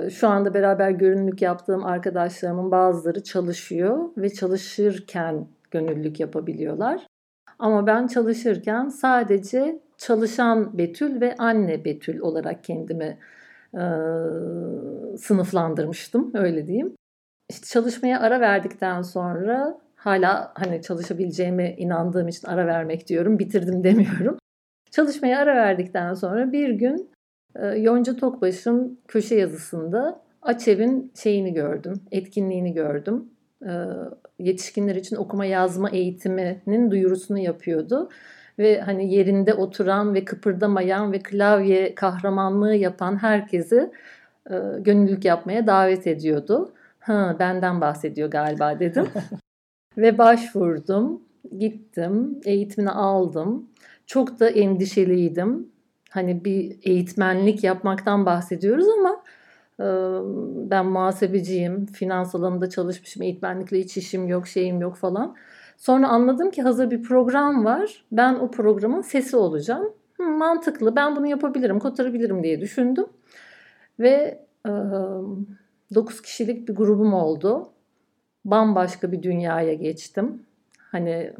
şu 0.09 0.27
anda 0.27 0.53
beraber 0.53 0.91
gönüllülük 0.91 1.41
yaptığım 1.41 1.85
arkadaşlarımın 1.85 2.71
bazıları 2.71 3.23
çalışıyor 3.23 4.09
ve 4.17 4.33
çalışırken 4.33 5.47
gönüllülük 5.71 6.19
yapabiliyorlar. 6.19 7.07
Ama 7.59 7.87
ben 7.87 8.07
çalışırken 8.07 8.87
sadece 8.89 9.79
çalışan 9.97 10.77
Betül 10.77 11.21
ve 11.21 11.35
anne 11.37 11.85
Betül 11.85 12.19
olarak 12.19 12.63
kendimi 12.63 13.17
e, 13.73 13.83
sınıflandırmıştım 15.17 16.31
öyle 16.33 16.67
diyeyim. 16.67 16.95
İşte 17.49 17.65
çalışmaya 17.65 18.19
ara 18.19 18.39
verdikten 18.39 19.01
sonra 19.01 19.77
hala 19.95 20.51
hani 20.55 20.81
çalışabileceğime 20.81 21.75
inandığım 21.75 22.27
için 22.27 22.47
ara 22.47 22.67
vermek 22.67 23.07
diyorum. 23.07 23.39
Bitirdim 23.39 23.83
demiyorum. 23.83 24.37
Çalışmaya 24.91 25.39
ara 25.39 25.55
verdikten 25.55 26.13
sonra 26.13 26.51
bir 26.51 26.69
gün 26.69 27.11
Yonca 27.77 28.15
Tokbaş'ın 28.15 28.99
köşe 29.07 29.35
yazısında 29.35 30.21
Açev'in 30.41 31.11
şeyini 31.15 31.53
gördüm, 31.53 32.01
etkinliğini 32.11 32.73
gördüm. 32.73 33.29
E, 33.65 33.71
yetişkinler 34.39 34.95
için 34.95 35.15
okuma 35.15 35.45
yazma 35.45 35.89
eğitiminin 35.89 36.91
duyurusunu 36.91 37.39
yapıyordu. 37.39 38.09
Ve 38.59 38.81
hani 38.81 39.13
yerinde 39.13 39.53
oturan 39.53 40.13
ve 40.13 40.25
kıpırdamayan 40.25 41.11
ve 41.11 41.19
klavye 41.19 41.95
kahramanlığı 41.95 42.75
yapan 42.75 43.17
herkesi 43.17 43.91
e, 44.51 44.55
gönüllülük 44.79 45.25
yapmaya 45.25 45.67
davet 45.67 46.07
ediyordu. 46.07 46.73
Ha, 46.99 47.35
benden 47.39 47.81
bahsediyor 47.81 48.31
galiba 48.31 48.79
dedim. 48.79 49.07
Ve 49.97 50.17
başvurdum, 50.17 51.21
gittim, 51.57 52.41
eğitimini 52.45 52.91
aldım. 52.91 53.69
Çok 54.05 54.39
da 54.39 54.49
endişeliydim. 54.49 55.71
Hani 56.09 56.45
bir 56.45 56.79
eğitmenlik 56.83 57.63
yapmaktan 57.63 58.25
bahsediyoruz 58.25 58.87
ama 58.99 59.23
ben 60.69 60.85
muhasebeciyim, 60.85 61.85
finans 61.85 62.35
alanında 62.35 62.69
çalışmışım, 62.69 63.23
eğitmenlikle 63.23 63.79
hiç 63.79 63.97
işim 63.97 64.27
yok, 64.27 64.47
şeyim 64.47 64.81
yok 64.81 64.95
falan. 64.95 65.35
Sonra 65.77 66.07
anladım 66.07 66.51
ki 66.51 66.61
hazır 66.61 66.91
bir 66.91 67.03
program 67.03 67.65
var. 67.65 68.05
Ben 68.11 68.33
o 68.33 68.51
programın 68.51 69.01
sesi 69.01 69.37
olacağım. 69.37 69.93
Mantıklı, 70.19 70.95
ben 70.95 71.15
bunu 71.15 71.27
yapabilirim, 71.27 71.79
kotarabilirim 71.79 72.43
diye 72.43 72.61
düşündüm. 72.61 73.05
Ve 73.99 74.45
e, 74.65 74.71
9 75.95 76.21
kişilik 76.21 76.67
bir 76.67 76.75
grubum 76.75 77.13
oldu 77.13 77.71
bambaşka 78.45 79.11
bir 79.11 79.23
dünyaya 79.23 79.73
geçtim. 79.73 80.43
Hani 80.77 81.33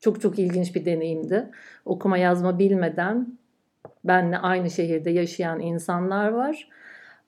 çok 0.00 0.20
çok 0.20 0.38
ilginç 0.38 0.74
bir 0.74 0.84
deneyimdi. 0.84 1.50
Okuma 1.84 2.18
yazma 2.18 2.58
bilmeden 2.58 3.38
benle 4.04 4.38
aynı 4.38 4.70
şehirde 4.70 5.10
yaşayan 5.10 5.60
insanlar 5.60 6.28
var. 6.28 6.68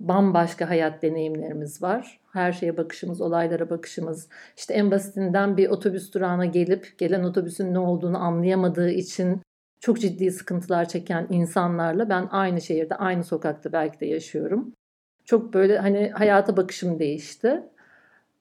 Bambaşka 0.00 0.68
hayat 0.71 1.02
deneyimlerimiz 1.02 1.83
var. 1.83 2.21
Her 2.33 2.52
şeye 2.52 2.76
bakışımız, 2.76 3.21
olaylara 3.21 3.71
bakışımız. 3.71 4.28
İşte 4.56 4.75
en 4.75 4.90
basitinden 4.90 5.56
bir 5.56 5.68
otobüs 5.68 6.14
durağına 6.14 6.47
gelip 6.47 6.99
gelen 6.99 7.25
otobüsün 7.25 7.75
ne 7.75 7.78
olduğunu 7.78 8.18
anlayamadığı 8.18 8.90
için 8.90 9.40
çok 9.80 10.00
ciddi 10.00 10.30
sıkıntılar 10.30 10.88
çeken 10.88 11.26
insanlarla 11.30 12.09
ben 12.09 12.28
aynı 12.30 12.61
şehirde, 12.61 12.95
aynı 12.95 13.25
sokakta 13.25 13.73
belki 13.73 14.00
de 14.00 14.06
yaşıyorum. 14.06 14.73
Çok 15.25 15.54
böyle 15.54 15.78
hani 15.78 16.11
hayata 16.11 16.56
bakışım 16.56 16.99
değişti. 16.99 17.62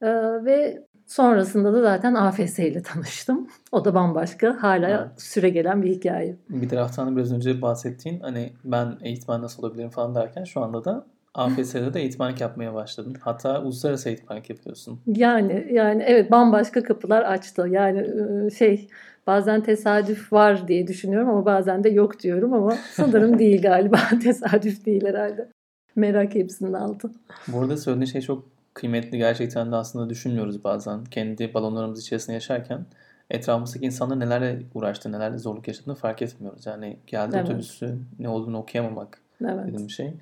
Ee, 0.02 0.08
ve 0.46 0.85
sonrasında 1.08 1.74
da 1.74 1.82
zaten 1.82 2.14
AFS 2.14 2.60
ile 2.60 2.82
tanıştım. 2.82 3.48
O 3.72 3.86
da 3.86 3.94
bambaşka, 3.96 4.58
hala 4.62 4.90
Evet. 4.90 5.22
süre 5.22 5.50
gelen 5.50 5.84
bir 5.84 5.90
hikaye. 5.90 6.36
Bir 6.50 6.70
taraftan 6.70 7.18
biraz 7.18 7.34
önce 7.34 7.62
bahsettiğin 7.62 8.20
hani 8.20 8.54
ben 8.64 8.98
eğitmen 9.02 9.42
nasıl 9.42 9.64
olabilirim 9.64 9.90
falan 9.90 10.16
derken 10.16 10.44
şu 10.44 10.62
anda 10.62 10.86
da 10.86 11.06
AFS'de 11.34 11.94
de 11.94 12.02
eğitmenlik 12.02 12.42
yapmaya 12.42 12.74
başladın. 12.74 13.16
Hatta 13.20 13.62
uluslararası 13.62 14.10
eğitmenlik 14.10 14.50
yapıyorsun. 14.50 15.00
Yani 15.08 15.68
yani 15.72 16.04
evet 16.08 16.32
bambaşka 16.32 16.84
kapılar 16.84 17.22
açtı. 17.22 17.68
Yani 17.70 18.08
şey 18.52 18.88
bazen 19.28 19.64
tesadüf 19.64 20.34
var 20.34 20.68
diye 20.68 20.88
düşünüyorum 20.88 21.30
ama 21.30 21.46
bazen 21.46 21.84
de 21.84 21.90
yok 21.90 22.20
diyorum 22.20 22.54
ama 22.54 22.76
sanırım 22.92 23.40
değil 23.40 23.62
galiba. 23.62 23.98
tesadüf 24.24 24.86
değil 24.86 25.06
herhalde. 25.06 25.50
Merak 25.96 26.36
hepsinin 26.36 26.74
altı. 26.74 27.12
Burada 27.48 27.78
söylediğin 27.78 28.06
şey 28.12 28.22
çok 28.22 28.55
kıymetli. 28.76 29.18
Gerçekten 29.18 29.72
de 29.72 29.76
aslında 29.76 30.10
düşünmüyoruz 30.10 30.64
bazen. 30.64 31.04
Kendi 31.04 31.54
balonlarımız 31.54 32.02
içerisinde 32.02 32.34
yaşarken 32.34 32.86
etrafımızdaki 33.30 33.86
insanlar 33.86 34.20
nelerle 34.20 34.62
uğraştı, 34.74 35.12
nelerle 35.12 35.38
zorluk 35.38 35.68
yaşadığını 35.68 35.96
fark 35.96 36.22
etmiyoruz. 36.22 36.66
Yani 36.66 36.98
geldi 37.08 37.36
Evet. 37.36 37.50
otobüsü 37.50 37.98
ne 38.20 38.30
olduğunu 38.30 38.58
okuyamamak 38.58 39.22
Evet. 39.42 39.68
dediğim 39.68 39.88
bir 39.88 39.94
şey. 39.94 40.14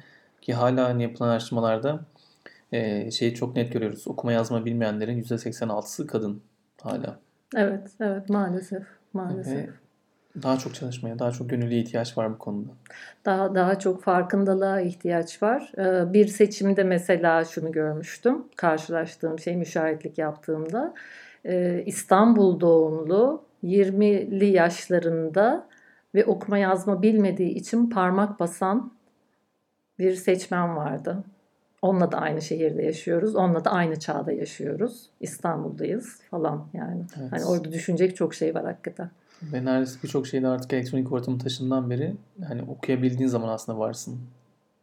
Ki 0.41 0.53
hala 0.53 0.89
hani 0.89 1.03
yapılan 1.03 1.29
araştırmalarda 1.29 2.00
e, 2.72 3.12
şeyi 3.12 3.33
çok 3.36 3.55
net 3.55 3.74
görüyoruz. 3.74 4.07
Okuma 4.07 4.33
yazma 4.33 4.65
bilmeyenlerin 4.65 5.24
%86'sı 5.24 6.07
kadın 6.07 6.41
hala. 6.81 7.19
Evet, 7.55 7.91
evet 8.00 8.29
maalesef. 8.29 8.83
Maalesef. 9.13 9.67
Ve 9.67 9.69
daha 10.42 10.58
çok 10.58 10.75
çalışmaya, 10.75 11.20
daha 11.20 11.32
çok 11.32 11.50
gönüllüye 11.50 11.82
ihtiyaç 11.82 12.18
var 12.18 12.34
bu 12.34 12.38
konuda. 12.38 12.70
Daha 13.25 13.56
daha 13.56 13.80
çok 13.80 14.04
farkındalığa 14.04 14.82
ihtiyaç 14.82 15.44
var. 15.44 15.72
Ee, 15.78 16.13
Bir 16.13 16.28
seçimde 16.28 16.84
mesela 16.84 17.46
şunu 17.46 17.72
görmüştüm. 17.72 18.44
Karşılaştığım 18.56 19.40
şey 19.40 19.56
müşahitlik 19.58 20.18
yaptığımda. 20.18 20.94
Ee, 21.46 21.84
İstanbul 21.86 22.60
doğumlu 22.60 23.44
20'li 23.63 24.46
yaşlarında 24.46 25.68
ve 26.16 26.25
okuma 26.25 26.58
yazma 26.58 27.02
bilmediği 27.02 27.50
için 27.50 27.90
parmak 27.90 28.40
basan 28.40 28.94
bir 30.00 30.16
seçmen 30.16 30.75
vardı. 30.75 31.24
Onunla 31.82 32.12
da 32.12 32.18
aynı 32.18 32.42
şehirde 32.42 32.84
yaşıyoruz. 32.84 33.36
Onunla 33.36 33.66
da 33.66 33.72
aynı 33.72 34.00
çağda 34.00 34.32
yaşıyoruz. 34.32 35.10
İstanbul'dayız 35.20 36.22
falan 36.32 36.68
yani. 36.74 37.06
Evet. 37.20 37.32
Hani 37.32 37.46
orada 37.46 37.72
düşünecek 37.72 38.16
çok 38.16 38.34
şey 38.34 38.56
var 38.56 38.66
hakikaten. 38.66 39.10
Ve 39.52 39.66
neredeyse 39.66 40.00
birçok 40.04 40.28
şeyde 40.28 40.48
artık 40.48 40.74
elektronik 40.74 41.12
ortamın 41.12 41.38
taşından 41.38 41.90
beri 41.90 42.16
hani 42.48 42.62
okuyabildiğin 42.62 43.30
zaman 43.30 43.48
aslında 43.48 43.80
varsın. 43.80 44.20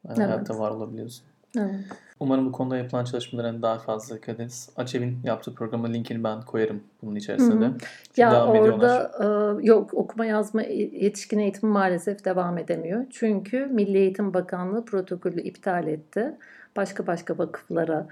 Yani 0.08 0.18
Evet. 0.18 0.28
Hayatta 0.28 0.58
var 0.58 0.70
olabiliyorsun. 0.70 1.24
Evet. 1.58 1.84
Umarım 2.20 2.46
bu 2.46 2.52
konuda 2.52 2.76
yapılan 2.76 3.04
çalışmalara 3.04 3.48
hani 3.48 3.62
daha 3.62 3.78
fazla 3.78 4.16
ederiz. 4.28 4.68
Açev'in 4.76 5.18
yaptığı 5.24 5.54
programa 5.54 5.88
linkini 5.88 6.24
ben 6.24 6.42
koyarım 6.42 6.82
bunun 7.02 7.16
hı. 7.52 7.60
de. 7.60 7.70
Çünkü 8.06 8.20
Ya 8.20 8.30
devam 8.30 8.56
orada 8.56 9.12
e, 9.20 9.66
yok 9.66 9.94
okuma 9.94 10.26
yazma 10.26 10.62
yetişkin 10.62 11.38
eğitimi 11.38 11.72
maalesef 11.72 12.24
devam 12.24 12.58
edemiyor. 12.58 13.06
Çünkü 13.10 13.66
Milli 13.66 13.98
Eğitim 13.98 14.34
Bakanlığı 14.34 14.84
protokolü 14.84 15.40
iptal 15.40 15.86
etti. 15.86 16.36
Başka 16.76 17.06
başka 17.06 17.38
vakıflara 17.38 18.06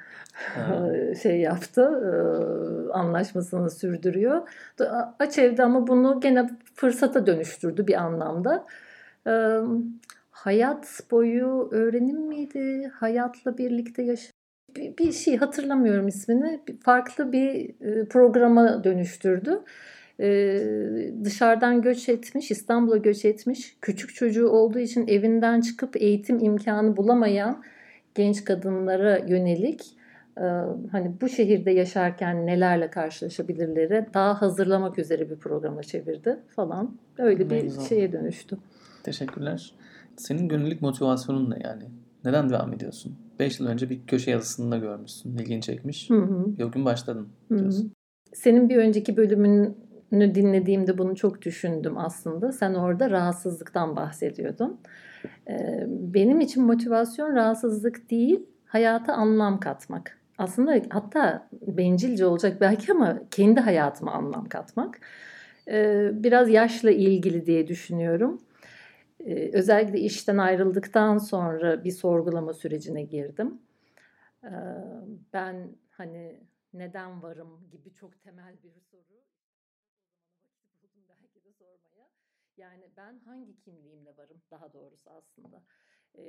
e, 0.57 1.15
şey 1.23 1.41
yaptı, 1.41 1.83
e, 1.83 2.13
anlaşmasını 2.93 3.71
sürdürüyor. 3.71 4.49
Açev'de 5.19 5.65
ama 5.65 5.87
bunu 5.87 6.21
gene 6.21 6.51
fırsata 6.75 7.27
dönüştürdü 7.27 7.87
bir 7.87 7.95
anlamda. 7.95 8.67
Hayat 10.39 11.01
boyu 11.11 11.69
öğrenim 11.71 12.21
miydi? 12.21 12.91
Hayatla 12.95 13.59
birlikte 13.59 14.03
yaş 14.03 14.31
bir, 14.77 15.13
şey 15.13 15.37
hatırlamıyorum 15.37 16.09
ismini. 16.09 16.61
Farklı 16.83 17.33
bir 17.33 17.71
e, 17.81 18.05
programa 18.05 18.85
dönüştürdü. 18.85 19.61
E, 20.21 20.61
dışarıdan 21.25 21.83
göç 21.83 22.09
etmiş, 22.09 22.51
İstanbul'a 22.51 22.97
göç 22.97 23.25
etmiş. 23.25 23.77
Küçük 23.81 24.15
çocuğu 24.15 24.49
olduğu 24.49 24.79
için 24.79 25.07
evinden 25.07 25.61
çıkıp 25.61 25.97
eğitim 25.97 26.39
imkanı 26.39 26.97
bulamayan 26.97 27.65
genç 28.15 28.45
kadınlara 28.45 29.19
yönelik 29.19 29.87
e, 30.37 30.45
hani 30.93 31.13
bu 31.21 31.29
şehirde 31.29 31.71
yaşarken 31.71 32.47
nelerle 32.47 32.91
karşılaşabilirleri 32.91 34.07
daha 34.15 34.43
hazırlamak 34.43 34.99
üzere 34.99 35.31
bir 35.31 35.37
programa 35.37 35.83
çevirdi 35.83 36.37
falan. 36.57 36.97
Öyle 37.19 37.51
bir 37.51 37.63
güzel. 37.63 37.85
şeye 37.85 38.13
dönüştü. 38.13 38.59
Teşekkürler. 39.03 39.73
Senin 40.19 40.49
gönüllülük 40.49 40.83
motivasyonun 40.83 41.51
ne 41.51 41.59
yani? 41.65 41.85
Neden 42.25 42.51
devam 42.51 42.73
ediyorsun? 42.73 43.17
5 43.39 43.61
yıl 43.61 43.67
önce 43.67 43.91
bir 43.91 44.07
köşe 44.07 44.31
yazısında 44.31 44.77
görmüşsün. 44.79 45.37
ilgini 45.39 45.63
çekmiş. 45.63 46.11
Hı 46.11 46.15
hı. 46.23 46.65
O 46.67 46.71
gün 46.71 46.85
başladın 46.85 47.29
Hı 47.49 47.55
hı. 47.55 47.59
diyorsun. 47.59 47.93
Senin 48.35 48.69
bir 48.69 48.77
önceki 48.77 49.17
bölümünü 49.17 50.35
dinlediğimde 50.35 50.99
bunu 50.99 51.17
çok 51.17 51.43
düşündüm 51.43 51.99
aslında. 51.99 52.53
Sen 52.53 52.75
orada 52.75 53.11
rahatsızlıktan 53.11 53.97
bahsediyordun. 53.97 54.81
Ee, 55.49 55.87
Benim 55.89 56.41
için 56.41 56.63
motivasyon 56.65 57.35
rahatsızlık 57.35 58.11
değil, 58.11 58.41
hayata 58.67 59.13
anlam 59.15 59.61
katmak. 59.61 60.19
Aslında 60.39 60.81
hatta 60.91 61.49
bencilce 61.67 62.27
olacak 62.27 62.61
belki 62.61 62.93
ama 62.93 63.19
kendi 63.31 63.61
hayatıma 63.61 64.13
anlam 64.13 64.49
katmak. 64.49 65.01
Ee, 65.69 66.11
Biraz 66.13 66.51
yaşla 66.51 66.91
ilgili 66.91 67.47
diye 67.47 67.69
düşünüyorum. 67.69 68.41
Ee, 69.21 69.51
Özellikle 69.53 70.01
işten 70.01 70.39
ayrıldıktan 70.39 71.19
sonra 71.19 71.85
bir 71.85 71.91
sorgulama 71.91 72.53
sürecine 72.55 73.03
girdim. 73.03 73.63
Ee, 74.45 74.49
Ben 75.33 75.77
hani 75.91 76.41
neden 76.73 77.23
varım 77.23 77.71
gibi 77.71 77.95
çok 77.95 78.23
temel 78.23 78.55
bir 78.63 78.81
soru. 78.81 79.25
belki 81.09 81.45
de 81.45 81.53
sormaya. 81.53 82.09
Yani 82.57 82.91
ben 82.97 83.19
hangi 83.25 83.57
kimliğimle 83.61 84.17
varım 84.17 84.43
daha 84.51 84.73
doğrusu 84.73 85.11
aslında. 85.11 85.63
Ee, 86.19 86.23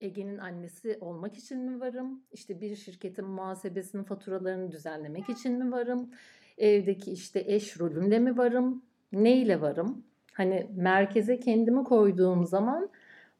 Ege'nin 0.00 0.38
annesi 0.38 0.98
olmak 1.00 1.38
için 1.38 1.58
mi 1.58 1.80
varım? 1.80 2.22
İşte 2.32 2.60
bir 2.60 2.76
şirketin 2.76 3.24
muhasebesinin 3.24 4.04
faturalarını 4.04 4.72
düzenlemek 4.72 5.28
için 5.30 5.52
mi 5.52 5.72
varım? 5.72 6.10
Evdeki 6.58 7.12
işte 7.12 7.44
eş 7.46 7.80
rolümle 7.80 8.18
mi 8.18 8.36
varım? 8.38 8.84
Neyle 9.12 9.60
varım? 9.60 10.04
Hani 10.36 10.66
merkeze 10.76 11.40
kendimi 11.40 11.84
koyduğum 11.84 12.46
zaman 12.46 12.88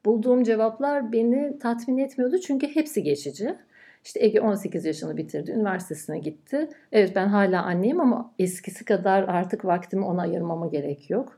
bulduğum 0.05 0.43
cevaplar 0.43 1.11
beni 1.11 1.59
tatmin 1.59 1.97
etmiyordu 1.97 2.37
çünkü 2.37 2.75
hepsi 2.75 3.03
geçici. 3.03 3.55
İşte 4.03 4.25
Ege 4.25 4.41
18 4.41 4.85
yaşını 4.85 5.17
bitirdi, 5.17 5.51
üniversitesine 5.51 6.19
gitti. 6.19 6.69
Evet 6.91 7.11
ben 7.15 7.27
hala 7.27 7.63
anneyim 7.63 7.99
ama 8.01 8.33
eskisi 8.39 8.85
kadar 8.85 9.23
artık 9.23 9.65
vaktimi 9.65 10.05
ona 10.05 10.21
ayırmama 10.21 10.67
gerek 10.67 11.09
yok. 11.09 11.35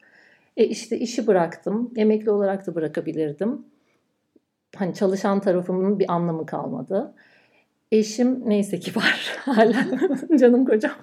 E 0.57 0.65
işte 0.65 0.99
işi 0.99 1.27
bıraktım, 1.27 1.93
emekli 1.95 2.31
olarak 2.31 2.67
da 2.67 2.75
bırakabilirdim. 2.75 3.65
Hani 4.75 4.93
çalışan 4.93 5.39
tarafımın 5.39 5.99
bir 5.99 6.11
anlamı 6.13 6.45
kalmadı. 6.45 7.13
Eşim 7.91 8.49
neyse 8.49 8.79
ki 8.79 8.95
var 8.95 9.37
hala 9.45 9.85
canım 10.39 10.65
kocam. 10.65 10.95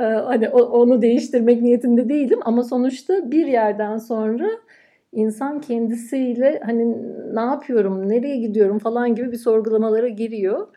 Ee, 0.00 0.02
hani 0.02 0.48
onu 0.48 1.02
değiştirmek 1.02 1.62
niyetinde 1.62 2.08
değilim 2.08 2.38
ama 2.44 2.62
sonuçta 2.64 3.30
bir 3.30 3.46
yerden 3.46 3.98
sonra 3.98 4.50
insan 5.12 5.60
kendisiyle 5.60 6.60
hani 6.64 6.96
ne 7.34 7.40
yapıyorum, 7.40 8.08
nereye 8.08 8.36
gidiyorum 8.36 8.78
falan 8.78 9.14
gibi 9.14 9.32
bir 9.32 9.36
sorgulamalara 9.36 10.08
giriyor. 10.08 10.68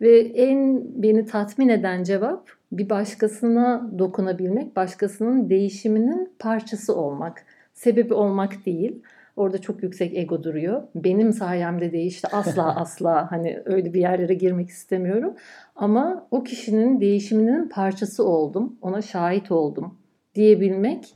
Ve 0.00 0.18
en 0.18 0.82
beni 1.02 1.26
tatmin 1.26 1.68
eden 1.68 2.02
cevap 2.02 2.50
bir 2.72 2.90
başkasına 2.90 3.90
dokunabilmek, 3.98 4.76
başkasının 4.76 5.50
değişiminin 5.50 6.32
parçası 6.38 6.96
olmak. 6.96 7.44
Sebebi 7.74 8.14
olmak 8.14 8.66
değil. 8.66 9.02
Orada 9.38 9.58
çok 9.58 9.82
yüksek 9.82 10.16
ego 10.16 10.42
duruyor. 10.42 10.82
Benim 10.94 11.32
sayemde 11.32 11.92
değişti. 11.92 12.28
Asla 12.32 12.76
asla 12.76 13.32
hani 13.32 13.62
öyle 13.64 13.94
bir 13.94 14.00
yerlere 14.00 14.34
girmek 14.34 14.68
istemiyorum. 14.68 15.34
Ama 15.76 16.26
o 16.30 16.44
kişinin 16.44 17.00
değişiminin 17.00 17.68
parçası 17.68 18.24
oldum. 18.24 18.76
Ona 18.82 19.02
şahit 19.02 19.50
oldum 19.50 19.98
diyebilmek 20.34 21.14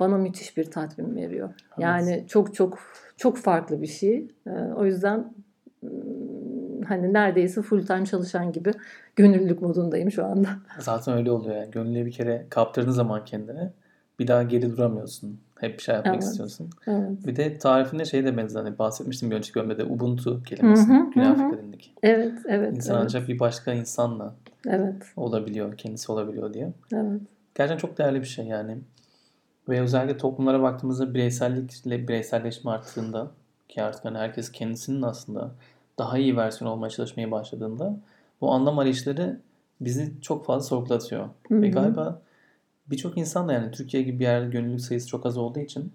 bana 0.00 0.18
müthiş 0.18 0.56
bir 0.56 0.64
tatmin 0.70 1.16
veriyor. 1.16 1.48
Yani 1.78 2.24
çok 2.28 2.54
çok 2.54 2.78
çok 3.16 3.36
farklı 3.38 3.82
bir 3.82 3.86
şey. 3.86 4.28
Ee, 4.46 4.50
O 4.50 4.84
yüzden 4.84 5.32
ım, 5.84 6.82
hani 6.88 7.12
neredeyse 7.12 7.62
full 7.62 7.86
time 7.86 8.06
çalışan 8.06 8.52
gibi 8.52 8.72
gönüllülük 9.16 9.62
modundayım 9.62 10.10
şu 10.10 10.24
anda. 10.24 10.48
Zaten 10.78 11.16
öyle 11.16 11.30
oluyor 11.30 11.56
yani. 11.56 11.70
Gönüllüye 11.70 12.06
bir 12.06 12.12
kere 12.12 12.46
kaptırdığın 12.50 12.90
zaman 12.90 13.24
kendine 13.24 13.72
bir 14.18 14.26
daha 14.26 14.42
geri 14.42 14.70
duramıyorsun. 14.76 15.40
Hep 15.64 15.80
şey 15.80 15.94
yapmak 15.94 16.14
Evet. 16.14 16.24
istiyorsun. 16.24 16.70
Evet. 16.86 17.26
Bir 17.26 17.36
de 17.36 17.58
tarifinde 17.58 18.04
şey 18.04 18.24
de 18.24 18.36
benzer. 18.36 18.60
Hani 18.60 18.78
bahsetmiştim 18.78 19.30
bir 19.30 19.36
önceki 19.36 19.54
bölümde 19.54 19.78
de 19.78 19.84
Ubuntu 19.84 20.42
kelimesi. 20.42 20.86
Güney. 21.14 21.28
Afrika 21.28 21.58
dilindeki. 21.58 21.90
Evet, 22.02 22.32
evet, 22.48 22.76
İnsan 22.76 22.94
evet, 22.94 23.04
ancak 23.04 23.28
bir 23.28 23.38
başka 23.38 23.72
insanla 23.72 24.34
evet, 24.68 25.02
olabiliyor, 25.16 25.76
kendisi 25.76 26.12
olabiliyor 26.12 26.54
diye. 26.54 26.72
evet. 26.92 27.20
Gerçekten 27.54 27.88
çok 27.88 27.98
değerli 27.98 28.20
bir 28.20 28.26
şey 28.26 28.46
yani. 28.46 28.78
Ve 29.68 29.80
özellikle 29.80 30.16
toplumlara 30.16 30.62
baktığımızda 30.62 31.14
bireysellikle 31.14 32.08
bireyselleşme 32.08 32.70
arttığında 32.70 33.30
ki 33.68 33.82
artık 33.82 34.04
hani 34.04 34.18
herkes 34.18 34.52
kendisinin 34.52 35.02
aslında 35.02 35.50
daha 35.98 36.18
iyi 36.18 36.36
versiyon 36.36 36.70
olmaya 36.70 36.90
çalışmaya 36.90 37.30
başladığında 37.30 37.96
bu 38.40 38.52
anlam 38.52 38.78
arayışları 38.78 39.40
bizi 39.80 40.12
çok 40.20 40.46
fazla 40.46 40.68
sorgulatıyor. 40.68 41.28
Hı 41.48 41.62
Ve 41.62 41.68
galiba 41.68 42.20
birçok 42.90 43.18
insan 43.18 43.48
da 43.48 43.52
yani 43.52 43.70
Türkiye 43.70 44.02
gibi 44.02 44.18
bir 44.18 44.24
yerde 44.24 44.50
gönüllülük 44.50 44.80
sayısı 44.80 45.08
çok 45.08 45.26
az 45.26 45.38
olduğu 45.38 45.60
için 45.60 45.92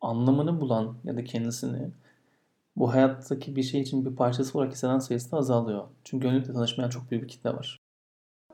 anlamını 0.00 0.60
bulan 0.60 0.96
ya 1.04 1.16
da 1.16 1.24
kendisini 1.24 1.90
bu 2.76 2.94
hayattaki 2.94 3.56
bir 3.56 3.62
şey 3.62 3.80
için 3.80 4.04
bir 4.04 4.16
parçası 4.16 4.58
olarak 4.58 4.72
hisseden 4.72 4.98
sayısı 4.98 5.32
da 5.32 5.36
azalıyor. 5.36 5.84
Çünkü 6.04 6.22
gönüllülükle 6.26 6.52
tanışmayan 6.52 6.90
çok 6.90 7.10
büyük 7.10 7.24
bir 7.24 7.28
kitle 7.28 7.50
var. 7.50 7.80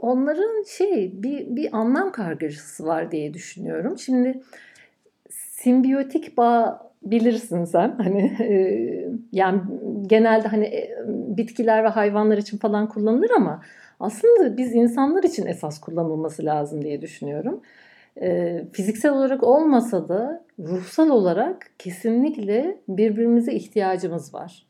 Onların 0.00 0.64
şey 0.68 1.22
bir, 1.22 1.56
bir 1.56 1.76
anlam 1.76 2.12
kargaşası 2.12 2.84
var 2.84 3.10
diye 3.10 3.34
düşünüyorum. 3.34 3.98
Şimdi 3.98 4.42
simbiyotik 5.30 6.36
bağ 6.36 6.88
bilirsin 7.02 7.64
sen 7.64 7.94
hani 7.98 8.22
e, 8.40 8.58
yani 9.32 9.60
genelde 10.06 10.48
hani 10.48 10.64
e, 10.64 11.04
bitkiler 11.08 11.84
ve 11.84 11.88
hayvanlar 11.88 12.38
için 12.38 12.58
falan 12.58 12.88
kullanılır 12.88 13.30
ama 13.36 13.62
aslında 14.00 14.56
biz 14.56 14.74
insanlar 14.74 15.22
için 15.22 15.46
esas 15.46 15.80
kullanılması 15.80 16.44
lazım 16.44 16.82
diye 16.82 17.02
düşünüyorum. 17.02 17.60
E, 18.20 18.64
fiziksel 18.72 19.12
olarak 19.12 19.42
olmasa 19.42 20.08
da 20.08 20.44
ruhsal 20.58 21.10
olarak 21.10 21.70
kesinlikle 21.78 22.78
birbirimize 22.88 23.52
ihtiyacımız 23.52 24.34
var. 24.34 24.66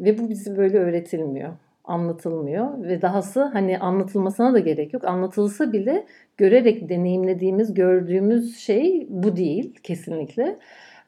Ve 0.00 0.18
bu 0.18 0.28
bizi 0.28 0.56
böyle 0.56 0.78
öğretilmiyor, 0.78 1.52
anlatılmıyor 1.84 2.82
ve 2.82 3.02
dahası 3.02 3.42
hani 3.44 3.78
anlatılmasına 3.78 4.54
da 4.54 4.58
gerek 4.58 4.94
yok. 4.94 5.04
Anlatılsa 5.04 5.72
bile 5.72 6.06
görerek 6.36 6.88
deneyimlediğimiz, 6.88 7.74
gördüğümüz 7.74 8.56
şey 8.56 9.06
bu 9.10 9.36
değil 9.36 9.74
kesinlikle. 9.82 10.58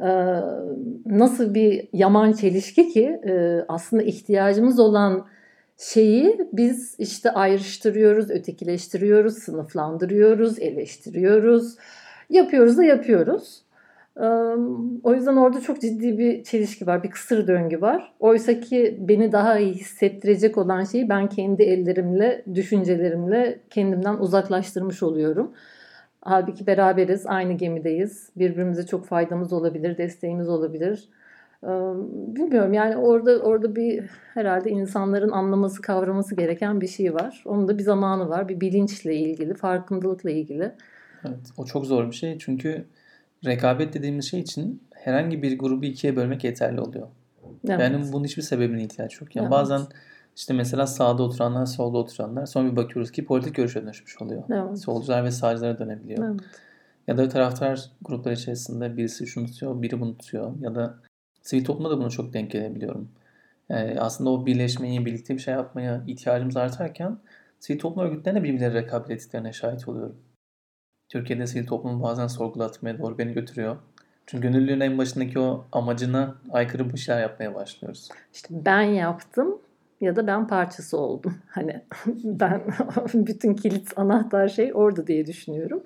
Ee, 0.01 0.07
nasıl 1.07 1.55
bir 1.55 1.89
yaman 1.93 2.33
çelişki 2.33 2.89
ki 2.89 3.21
e, 3.25 3.65
aslında 3.69 4.03
ihtiyacımız 4.03 4.81
olan 4.81 5.27
şeyi 5.79 6.49
biz 6.53 6.95
işte 6.99 7.31
ayrıştırıyoruz, 7.31 8.31
ötekileştiriyoruz, 8.31 9.39
sınıflandırıyoruz, 9.39 10.59
eleştiriyoruz. 10.59 11.77
Yapıyoruz 12.31 12.79
da 12.79 12.85
yapıyoruz. 12.85 13.63
O 15.03 15.15
yüzden 15.15 15.37
orada 15.37 15.61
çok 15.61 15.81
ciddi 15.81 16.19
bir 16.19 16.45
çelişki 16.45 16.87
var, 16.87 17.03
bir 17.03 17.11
kısır 17.11 17.47
döngü 17.47 17.81
var. 17.81 18.15
Oysa 18.21 18.61
ki 18.61 18.97
beni 19.01 19.33
daha 19.33 19.59
iyi 19.59 19.75
hissettirecek 19.75 20.59
olan 20.59 20.85
şeyi 20.85 21.09
ben 21.09 21.29
kendi 21.29 21.63
ellerimle, 21.63 22.45
düşüncelerimle 22.55 23.59
kendimden 23.71 24.17
uzaklaştırmış 24.17 25.03
oluyorum. 25.03 25.53
Halbuki 26.21 26.67
beraberiz, 26.67 27.27
aynı 27.27 27.53
gemideyiz. 27.53 28.31
Birbirimize 28.37 28.87
çok 28.87 29.07
faydamız 29.07 29.53
olabilir, 29.53 29.99
desteğimiz 29.99 30.49
olabilir. 30.49 31.09
Bilmiyorum 32.37 32.73
yani 32.73 32.97
orada 32.97 33.39
orada 33.39 33.77
bir 33.77 34.05
herhalde 34.35 34.71
insanların 34.71 35.31
anlaması, 35.31 35.83
kavraması 35.83 36.37
gereken 36.37 36.81
bir 36.81 36.89
şey 36.89 37.15
var. 37.15 37.43
Onun 37.47 37.69
da 37.69 37.79
bir 37.79 37.83
zamanı 37.83 38.29
var. 38.29 38.49
Bir 38.49 38.61
bilinçle 38.61 39.17
ilgili, 39.17 39.55
farkındalıkla 39.55 40.31
ilgili. 40.31 40.73
Evet, 41.25 41.51
o 41.57 41.65
çok 41.65 41.87
zor 41.87 42.07
bir 42.07 42.17
şey 42.17 42.39
çünkü 42.39 42.85
rekabet 43.45 43.95
dediğimiz 43.95 44.31
şey 44.31 44.41
için 44.41 44.83
herhangi 44.95 45.43
bir 45.43 45.59
grubu 45.59 45.85
ikiye 45.85 46.17
bölmek 46.17 46.45
yeterli 46.45 46.81
oluyor. 46.81 47.09
Evet. 47.69 47.81
Yani 47.81 48.05
bunun 48.13 48.25
hiçbir 48.25 48.43
sebebine 48.43 48.83
ihtiyaç 48.83 49.21
yok. 49.21 49.37
Yani 49.37 49.45
Evet. 49.45 49.53
bazen 49.53 49.81
işte 50.37 50.55
mesela 50.55 50.87
sağda 50.87 51.23
oturanlar, 51.23 51.67
solda 51.67 51.99
oturanlar 51.99 52.47
sonra 52.47 52.71
bir 52.71 52.77
bakıyoruz 52.77 53.13
ki 53.13 53.25
politik 53.25 53.55
görüşe 53.55 53.83
dönüşmüş 53.83 54.23
oluyor. 54.23 54.43
Evet. 54.51 54.79
Solcular 54.79 55.25
ve 55.25 55.31
sağcılara 55.31 55.79
dönebiliyor. 55.79 56.29
Evet. 56.29 56.41
Ya 57.07 57.19
da 57.19 57.29
taraftar 57.29 57.91
gruplar 58.03 58.33
içerisinde 58.33 58.97
birisi 58.97 59.27
şunu 59.27 59.47
tutuyor, 59.47 59.83
biri 59.83 60.01
bunu 60.01 60.19
tutuyor. 60.19 60.53
Ya 60.61 60.75
da 60.75 60.95
sivil 61.47 61.65
toplumda 61.65 61.91
da 61.91 61.99
bunu 61.99 62.11
çok 62.11 62.33
denk 62.33 62.51
gelebiliyorum. 62.51 63.09
Yani 63.69 64.01
aslında 64.01 64.31
o 64.31 64.47
birleşmeyi, 64.47 65.07
birlikte 65.07 65.35
bir 65.35 65.39
şey 65.41 65.55
yapmaya 65.55 66.05
ihtiyacımız 66.07 66.57
artarken 66.57 67.19
sivil 67.61 67.79
toplum 67.79 68.07
örgütlerine 68.07 68.43
birbirleri 68.43 68.75
rekabet 68.75 69.11
ettiklerine 69.11 69.53
şahit 69.53 69.89
oluyorum. 69.89 70.17
Türkiye'de 71.09 71.47
sivil 71.47 71.67
toplumu 71.67 72.03
bazen 72.03 72.27
sorgulatmaya 72.27 72.99
doğru 72.99 73.19
beni 73.19 73.33
götürüyor. 73.33 73.77
Çünkü 74.27 74.49
gönüllülüğün 74.49 74.81
en 74.81 74.99
başındaki 74.99 75.39
o 75.39 75.67
amacına 75.73 76.35
aykırı 76.51 76.93
bir 76.93 76.99
şeyler 76.99 77.21
yapmaya 77.21 77.55
başlıyoruz. 77.55 78.09
İşte 78.35 78.49
ben 78.51 78.83
yaptım 78.83 79.59
ya 80.01 80.17
da 80.17 80.27
ben 80.27 80.47
parçası 80.47 80.99
oldum. 80.99 81.35
Hani 81.49 81.83
ben 82.25 82.63
bütün 83.15 83.55
kilit 83.55 83.99
anahtar 83.99 84.49
şey 84.49 84.71
orada 84.75 85.07
diye 85.07 85.27
düşünüyorum. 85.27 85.83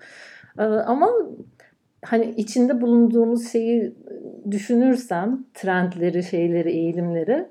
Ee, 0.59 0.63
Ama 0.63 1.11
hani 2.05 2.35
içinde 2.37 2.81
bulunduğumuz 2.81 3.53
şeyi 3.53 3.95
düşünürsem 4.51 5.45
trendleri, 5.55 6.23
şeyleri, 6.23 6.71
eğilimleri 6.71 7.47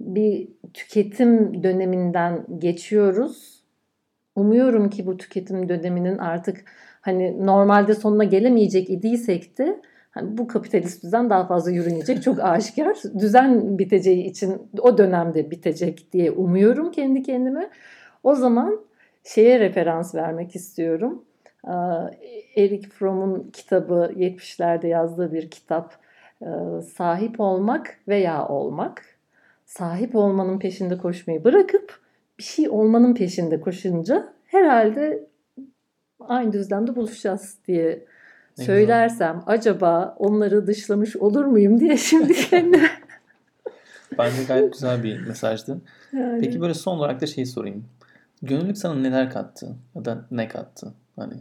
bir 0.00 0.48
tüketim 0.74 1.62
döneminden 1.62 2.46
geçiyoruz. 2.58 3.60
Umuyorum 4.36 4.90
ki 4.90 5.06
bu 5.06 5.16
tüketim 5.16 5.68
döneminin 5.68 6.18
artık 6.18 6.64
hani 7.00 7.46
normalde 7.46 7.94
sonuna 7.94 8.24
gelemeyecek 8.24 8.90
idiysek 8.90 9.58
de 9.58 9.82
hani 10.10 10.38
bu 10.38 10.46
kapitalist 10.48 11.02
düzen 11.02 11.30
daha 11.30 11.46
fazla 11.46 11.70
yürünecek 11.70 12.22
çok 12.22 12.40
aşikar. 12.44 12.96
Düzen 13.18 13.78
biteceği 13.78 14.24
için 14.24 14.70
o 14.80 14.98
dönemde 14.98 15.50
bitecek 15.50 16.12
diye 16.12 16.30
umuyorum 16.30 16.90
kendi 16.90 17.22
kendime. 17.22 17.70
O 18.22 18.34
zaman 18.34 18.80
şeye 19.24 19.60
referans 19.60 20.14
vermek 20.14 20.56
istiyorum. 20.56 21.24
Ee, 21.66 21.70
Eric 22.56 22.88
Fromm'un 22.88 23.50
kitabı 23.52 24.12
70'lerde 24.16 24.86
yazdığı 24.86 25.32
bir 25.32 25.50
kitap. 25.50 25.94
Ee, 26.42 26.46
Sahip 26.96 27.40
olmak 27.40 27.98
veya 28.08 28.48
olmak. 28.48 29.02
Sahip 29.66 30.16
olmanın 30.16 30.58
peşinde 30.58 30.98
koşmayı 30.98 31.44
bırakıp 31.44 32.00
bir 32.38 32.42
şey 32.44 32.68
olmanın 32.68 33.14
peşinde 33.14 33.60
koşunca 33.60 34.32
herhalde 34.46 35.26
aynı 36.20 36.52
düzlemde 36.52 36.96
buluşacağız 36.96 37.58
diye 37.66 38.04
Ne 38.58 38.64
söylersem 38.64 39.42
acaba 39.46 40.14
onları 40.18 40.66
dışlamış 40.66 41.16
olur 41.16 41.44
muyum 41.44 41.80
diye 41.80 41.96
şimdi 41.96 42.32
kendime 42.50 42.88
Bence 44.18 44.44
gayet 44.48 44.72
güzel 44.72 45.02
bir 45.02 45.26
mesajdı. 45.26 45.80
yani. 46.12 46.40
Peki 46.40 46.60
böyle 46.60 46.74
son 46.74 46.98
olarak 46.98 47.20
da 47.20 47.26
şeyi 47.26 47.46
sorayım. 47.46 47.84
Gönüllülük 48.42 48.78
sana 48.78 48.94
neler 48.94 49.30
kattı? 49.30 49.76
Ya 49.94 50.04
da 50.04 50.24
ne 50.30 50.48
kattı? 50.48 50.94
Hani 51.20 51.34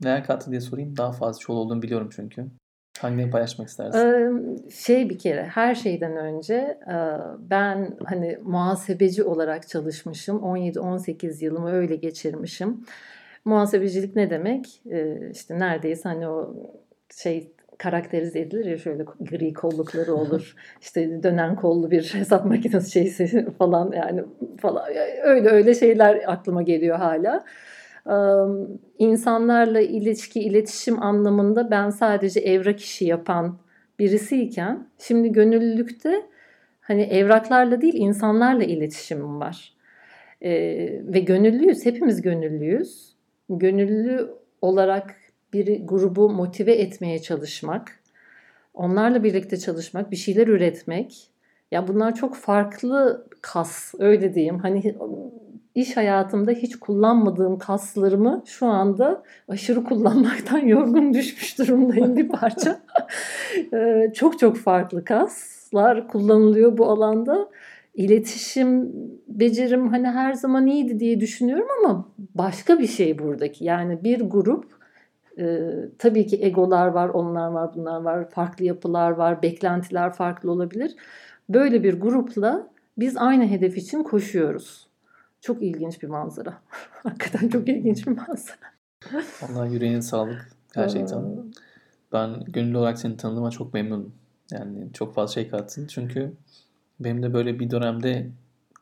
neler 0.00 0.24
kattı 0.24 0.50
diye 0.50 0.60
sorayım. 0.60 0.96
Daha 0.96 1.12
fazla 1.12 1.40
yol 1.48 1.56
olduğunu 1.56 1.82
biliyorum 1.82 2.10
çünkü. 2.16 2.46
Hangilerini 2.98 3.30
paylaşmak 3.30 3.68
istersin? 3.68 4.70
Şey 4.70 5.10
bir 5.10 5.18
kere 5.18 5.44
her 5.44 5.74
şeyden 5.74 6.16
önce 6.16 6.78
ben 7.38 7.96
hani 8.04 8.38
muhasebeci 8.42 9.22
olarak 9.22 9.68
çalışmışım. 9.68 10.36
17-18 10.38 11.44
yılımı 11.44 11.72
öyle 11.72 11.96
geçirmişim. 11.96 12.84
Muhasebecilik 13.44 14.16
ne 14.16 14.30
demek? 14.30 14.82
İşte 15.32 15.58
neredeyse 15.58 16.08
hani 16.08 16.28
o 16.28 16.54
şey 17.14 17.52
karakterize 17.78 18.40
edilir 18.40 18.64
ya 18.64 18.78
şöyle 18.78 19.04
gri 19.20 19.52
kollukları 19.52 20.14
olur. 20.14 20.54
işte 20.80 21.22
dönen 21.22 21.56
kollu 21.56 21.90
bir 21.90 22.14
hesap 22.14 22.44
makinesi 22.44 22.90
şeysi 22.90 23.46
falan 23.58 23.92
yani 23.92 24.22
falan 24.58 24.84
öyle 25.22 25.48
öyle 25.48 25.74
şeyler 25.74 26.22
aklıma 26.26 26.62
geliyor 26.62 26.96
hala. 26.96 27.44
İnsanlarla 28.98 29.80
ilişki, 29.80 30.40
iletişim 30.40 31.02
anlamında 31.02 31.70
ben 31.70 31.90
sadece 31.90 32.40
evrak 32.40 32.80
işi 32.80 33.04
yapan 33.04 33.58
birisiyken 33.98 34.88
şimdi 34.98 35.32
gönüllülükte 35.32 36.26
hani 36.80 37.02
evraklarla 37.02 37.80
değil 37.80 37.94
insanlarla 37.96 38.64
iletişimim 38.64 39.40
var. 39.40 39.72
Ee, 40.42 40.52
ve 41.04 41.20
gönüllüyüz, 41.20 41.86
hepimiz 41.86 42.22
gönüllüyüz. 42.22 43.16
Gönüllü 43.50 44.30
olarak 44.62 45.16
bir 45.52 45.86
grubu 45.86 46.30
motive 46.30 46.72
etmeye 46.72 47.22
çalışmak, 47.22 48.00
onlarla 48.74 49.24
birlikte 49.24 49.56
çalışmak, 49.56 50.10
bir 50.10 50.16
şeyler 50.16 50.46
üretmek. 50.48 51.30
Ya 51.70 51.88
bunlar 51.88 52.14
çok 52.14 52.36
farklı 52.36 53.26
kas, 53.42 53.94
öyle 53.98 54.34
diyeyim. 54.34 54.58
Hani 54.58 54.96
iş 55.76 55.96
hayatımda 55.96 56.50
hiç 56.50 56.76
kullanmadığım 56.76 57.58
kaslarımı 57.58 58.42
şu 58.46 58.66
anda 58.66 59.22
aşırı 59.48 59.84
kullanmaktan 59.84 60.58
yorgun 60.66 61.14
düşmüş 61.14 61.58
durumdayım 61.58 62.16
bir 62.16 62.28
parça. 62.28 62.80
Çok 64.14 64.38
çok 64.38 64.56
farklı 64.56 65.04
kaslar 65.04 66.08
kullanılıyor 66.08 66.78
bu 66.78 66.86
alanda. 66.86 67.48
İletişim 67.94 68.92
becerim 69.28 69.88
hani 69.88 70.08
her 70.08 70.32
zaman 70.32 70.66
iyiydi 70.66 71.00
diye 71.00 71.20
düşünüyorum 71.20 71.68
ama 71.80 72.08
başka 72.34 72.78
bir 72.78 72.86
şey 72.86 73.18
buradaki. 73.18 73.64
Yani 73.64 74.04
bir 74.04 74.20
grup 74.20 74.64
e, 75.38 75.58
tabii 75.98 76.26
ki 76.26 76.38
egolar 76.42 76.86
var, 76.86 77.08
onlar 77.08 77.48
var, 77.48 77.70
bunlar 77.74 78.00
var, 78.00 78.30
farklı 78.30 78.64
yapılar 78.64 79.10
var, 79.10 79.42
beklentiler 79.42 80.12
farklı 80.12 80.50
olabilir. 80.50 80.96
Böyle 81.48 81.82
bir 81.82 82.00
grupla 82.00 82.68
biz 82.98 83.16
aynı 83.16 83.46
hedef 83.46 83.76
için 83.76 84.02
koşuyoruz. 84.02 84.85
Çok 85.40 85.62
ilginç 85.62 86.02
bir 86.02 86.08
manzara. 86.08 86.62
Hakikaten 87.02 87.48
çok 87.48 87.68
ilginç 87.68 88.06
bir 88.06 88.12
manzara. 88.12 88.56
Allah 89.42 89.66
yüreğine 89.66 90.02
sağlık. 90.02 90.48
Gerçekten. 90.74 91.24
Ben 92.12 92.44
gönüllü 92.44 92.76
olarak 92.76 92.98
seni 92.98 93.16
tanıdığıma 93.16 93.50
çok 93.50 93.74
memnunum. 93.74 94.12
Yani 94.50 94.92
çok 94.92 95.14
fazla 95.14 95.32
şey 95.32 95.48
kattın. 95.48 95.86
Çünkü 95.86 96.32
benim 97.00 97.22
de 97.22 97.34
böyle 97.34 97.58
bir 97.58 97.70
dönemde 97.70 98.26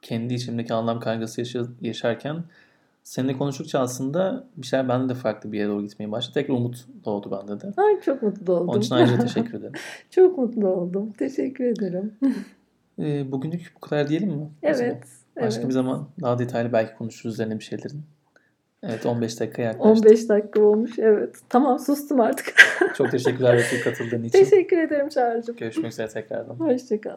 kendi 0.02 0.34
içimdeki 0.34 0.74
anlam 0.74 1.00
kaygısı 1.00 1.40
yaşa- 1.40 1.66
yaşarken 1.80 2.44
Seninle 3.04 3.36
konuştukça 3.38 3.80
aslında 3.80 4.44
bir 4.56 4.66
şeyler 4.66 4.88
bende 4.88 5.08
de 5.08 5.14
farklı 5.14 5.52
bir 5.52 5.58
yere 5.58 5.68
doğru 5.68 5.82
gitmeye 5.82 6.12
başladı. 6.12 6.34
Tekrar 6.34 6.54
umut 6.54 6.86
doğdu 7.04 7.30
bende 7.30 7.60
de. 7.60 7.72
Ay 7.76 8.00
çok 8.00 8.22
mutlu 8.22 8.52
oldum. 8.52 8.68
Onun 8.68 8.80
için 8.80 8.94
ayrıca 8.94 9.18
teşekkür 9.22 9.58
ederim. 9.58 9.72
çok 10.10 10.38
mutlu 10.38 10.68
oldum. 10.68 11.12
Teşekkür 11.12 11.64
ederim. 11.64 12.12
Ee, 12.98 13.32
bugünlük 13.32 13.72
bu 13.76 13.80
kadar 13.80 14.08
diyelim 14.08 14.28
mi? 14.28 14.48
Evet. 14.62 15.04
Başka 15.36 15.60
evet. 15.60 15.68
bir 15.68 15.74
zaman 15.74 16.08
daha 16.20 16.38
detaylı 16.38 16.72
belki 16.72 16.94
konuşuruz 16.94 17.34
üzerine 17.34 17.58
bir 17.58 17.64
şeylerin. 17.64 18.02
Evet 18.82 19.06
15 19.06 19.40
dakika 19.40 19.62
yaklaştı. 19.62 20.08
15 20.08 20.28
dakika 20.28 20.62
olmuş. 20.62 20.98
Evet. 20.98 21.36
Tamam 21.48 21.78
sustum 21.78 22.20
artık. 22.20 22.54
Çok 22.96 23.10
teşekkürler 23.10 23.56
Betül 23.56 23.82
katıldığın 23.82 24.24
için. 24.24 24.38
Teşekkür 24.38 24.78
ederim 24.78 25.08
Çağrı'cığım. 25.08 25.56
Görüşmek 25.56 25.92
üzere 25.92 26.08
tekrardan. 26.08 26.54
Hoşçakal. 26.54 27.16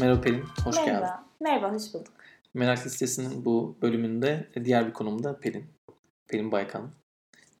Merhaba 0.00 0.20
Pelin, 0.20 0.44
hoş 0.64 0.76
geldin. 0.76 0.92
Merhaba. 0.92 1.24
Merhaba, 1.40 1.72
hoş 1.74 1.94
bulduk. 1.94 2.12
Merak 2.54 2.86
listesinin 2.86 3.44
bu 3.44 3.76
bölümünde 3.82 4.48
diğer 4.64 4.86
bir 4.86 4.92
konumda 4.92 5.40
Pelin. 5.40 5.64
Pelin 6.28 6.52
Baykan. 6.52 6.90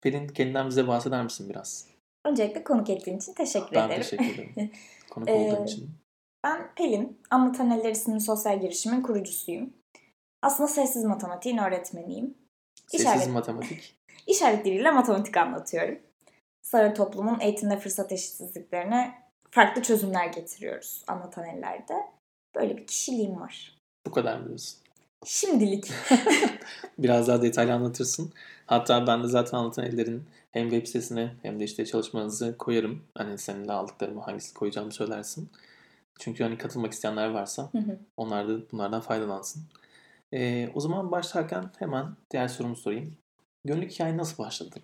Pelin 0.00 0.28
kendinden 0.28 0.68
bize 0.68 0.88
bahseder 0.88 1.24
misin 1.24 1.48
biraz? 1.50 1.97
Öncelikle 2.28 2.64
konuk 2.64 2.90
ettiğin 2.90 3.16
için 3.18 3.34
teşekkür 3.34 3.76
Ben 3.76 3.86
ederim. 3.86 4.02
teşekkür 4.02 4.24
ederim. 4.34 4.70
Konuk 5.10 5.28
Ee, 5.28 5.32
olduğun 5.32 5.64
için. 5.64 5.90
Ben 6.44 6.74
Pelin, 6.74 7.20
Anlatan 7.30 7.70
Eller 7.70 7.90
isimli 7.90 8.20
sosyal 8.20 8.60
girişimin 8.60 9.02
kurucusuyum. 9.02 9.72
Aslında 10.42 10.68
sessiz 10.68 11.04
matematiğin 11.04 11.58
öğretmeniyim. 11.58 12.34
Sessiz 12.86 13.06
işaret- 13.06 13.30
matematik. 13.32 13.98
İşaret 14.26 14.64
diliyle 14.64 14.90
matematik 14.90 15.36
anlatıyorum. 15.36 15.98
Sağır 16.62 16.94
toplumun 16.94 17.40
eğitimde 17.40 17.78
fırsat 17.78 18.12
eşitsizliklerine 18.12 19.14
farklı 19.50 19.82
çözümler 19.82 20.26
getiriyoruz 20.26 21.04
Anlatan 21.06 21.44
Eller'de. 21.44 21.94
Böyle 22.54 22.76
bir 22.76 22.86
kişiliğim 22.86 23.40
var. 23.40 23.78
Bu 24.06 24.10
kadar 24.10 24.46
diyorsun. 24.48 24.78
Şimdilik. 25.24 25.90
Biraz 26.98 27.28
daha 27.28 27.42
detaylı 27.42 27.72
anlatırsın. 27.72 28.32
Hatta 28.66 29.06
ben 29.06 29.22
de 29.22 29.28
zaten 29.28 29.58
anlatan 29.58 29.84
ellerin 29.84 30.22
hem 30.52 30.70
web 30.70 30.86
sitesine 30.86 31.34
hem 31.42 31.60
de 31.60 31.64
işte 31.64 31.86
çalışmanızı 31.86 32.58
koyarım. 32.58 33.04
Hani 33.14 33.38
seninle 33.38 33.72
aldıklarımı 33.72 34.20
hangisini 34.20 34.54
koyacağımı 34.54 34.92
söylersin. 34.92 35.50
Çünkü 36.18 36.44
hani 36.44 36.58
katılmak 36.58 36.92
isteyenler 36.92 37.28
varsa 37.30 37.68
Hı 37.72 37.78
hı. 37.78 37.98
onlar 38.16 38.48
da 38.48 38.70
bunlardan 38.72 39.00
faydalansın. 39.00 39.62
Ee, 40.32 40.68
o 40.74 40.80
zaman 40.80 41.10
başlarken 41.10 41.64
hemen 41.78 42.06
diğer 42.30 42.48
sorumu 42.48 42.76
sorayım. 42.76 43.16
Gönüllük 43.64 43.90
hikaye 43.90 44.16
nasıl 44.16 44.44
başladı? 44.44 44.80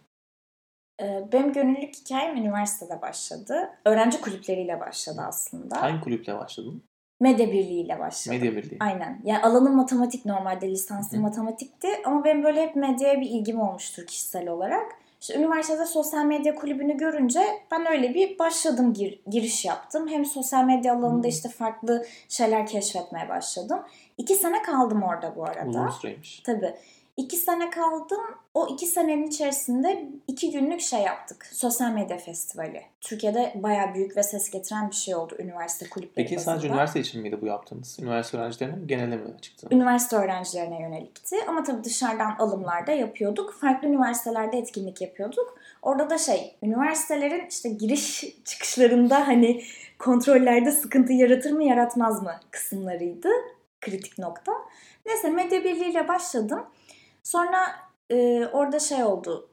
Benim 1.32 1.52
gönüllülük 1.52 1.94
hikayem 1.94 2.36
üniversitede 2.36 3.02
başladı. 3.02 3.70
Öğrenci 3.84 4.20
kulüpleriyle 4.20 4.80
başladı 4.80 5.20
aslında. 5.26 5.82
Hangi 5.82 6.00
kulüple 6.00 6.38
başladın? 6.38 6.82
Medya 7.20 7.48
Birliği 7.48 7.80
ile 7.84 7.98
başladı. 7.98 8.34
Medya 8.36 8.56
Birliği. 8.56 8.76
Aynen. 8.80 9.20
Yani 9.24 9.42
alanım 9.42 9.76
matematik 9.76 10.26
normalde 10.26 10.70
lisansım 10.70 11.20
matematikti 11.20 11.88
ama 12.04 12.24
benim 12.24 12.44
böyle 12.44 12.62
hep 12.62 12.76
medyaya 12.76 13.20
bir 13.20 13.30
ilgim 13.30 13.60
olmuştur 13.60 14.06
kişisel 14.06 14.48
olarak. 14.48 14.92
İşte 15.24 15.38
üniversitede 15.38 15.86
sosyal 15.86 16.24
medya 16.24 16.54
kulübünü 16.54 16.96
görünce 16.96 17.40
ben 17.70 17.86
öyle 17.90 18.14
bir 18.14 18.38
başladım 18.38 18.92
gir- 18.92 19.20
giriş 19.30 19.64
yaptım. 19.64 20.08
Hem 20.08 20.24
sosyal 20.24 20.64
medya 20.64 20.94
alanında 20.94 21.24
Hı. 21.26 21.30
işte 21.30 21.48
farklı 21.48 22.06
şeyler 22.28 22.66
keşfetmeye 22.66 23.28
başladım. 23.28 23.78
İki 24.18 24.34
sene 24.34 24.62
kaldım 24.62 25.02
orada 25.02 25.36
bu 25.36 25.44
arada. 25.44 25.68
Uzun 25.68 25.88
süreymiş. 25.88 26.40
Tabii. 26.46 26.74
İki 27.16 27.36
sene 27.36 27.70
kaldım. 27.70 28.20
O 28.54 28.68
iki 28.68 28.86
senenin 28.86 29.26
içerisinde 29.26 30.08
iki 30.28 30.50
günlük 30.50 30.80
şey 30.80 31.00
yaptık. 31.00 31.46
Sosyal 31.52 31.90
medya 31.90 32.18
festivali. 32.18 32.82
Türkiye'de 33.00 33.52
bayağı 33.54 33.94
büyük 33.94 34.16
ve 34.16 34.22
ses 34.22 34.50
getiren 34.50 34.90
bir 34.90 34.94
şey 34.94 35.14
oldu 35.14 35.36
üniversite 35.38 35.88
kulüpleri 35.88 36.26
Peki 36.28 36.40
sadece 36.40 36.68
üniversite 36.68 37.00
için 37.00 37.22
miydi 37.22 37.38
bu 37.40 37.46
yaptığınız? 37.46 37.98
Üniversite 38.00 38.38
öğrencilerine 38.38 38.76
mi 38.76 38.86
genele 38.86 39.16
mi 39.16 39.40
çıktı? 39.42 39.68
Üniversite 39.70 40.16
öğrencilerine 40.16 40.82
yönelikti 40.82 41.36
ama 41.48 41.62
tabii 41.62 41.84
dışarıdan 41.84 42.36
alımlarda 42.38 42.92
yapıyorduk. 42.92 43.54
Farklı 43.60 43.88
üniversitelerde 43.88 44.58
etkinlik 44.58 45.00
yapıyorduk. 45.00 45.58
Orada 45.82 46.10
da 46.10 46.18
şey, 46.18 46.56
üniversitelerin 46.62 47.46
işte 47.50 47.68
giriş 47.68 48.24
çıkışlarında 48.44 49.28
hani 49.28 49.62
kontrollerde 49.98 50.70
sıkıntı 50.70 51.12
yaratır 51.12 51.50
mı 51.52 51.64
yaratmaz 51.64 52.22
mı 52.22 52.34
kısımlarıydı. 52.50 53.28
Kritik 53.80 54.18
nokta. 54.18 54.52
Neyse 55.06 55.30
Medya 55.30 55.64
Birliği 55.64 55.90
ile 55.90 56.08
başladım. 56.08 56.66
Sonra 57.24 57.76
e, 58.10 58.46
orada 58.46 58.78
şey 58.78 59.04
oldu. 59.04 59.50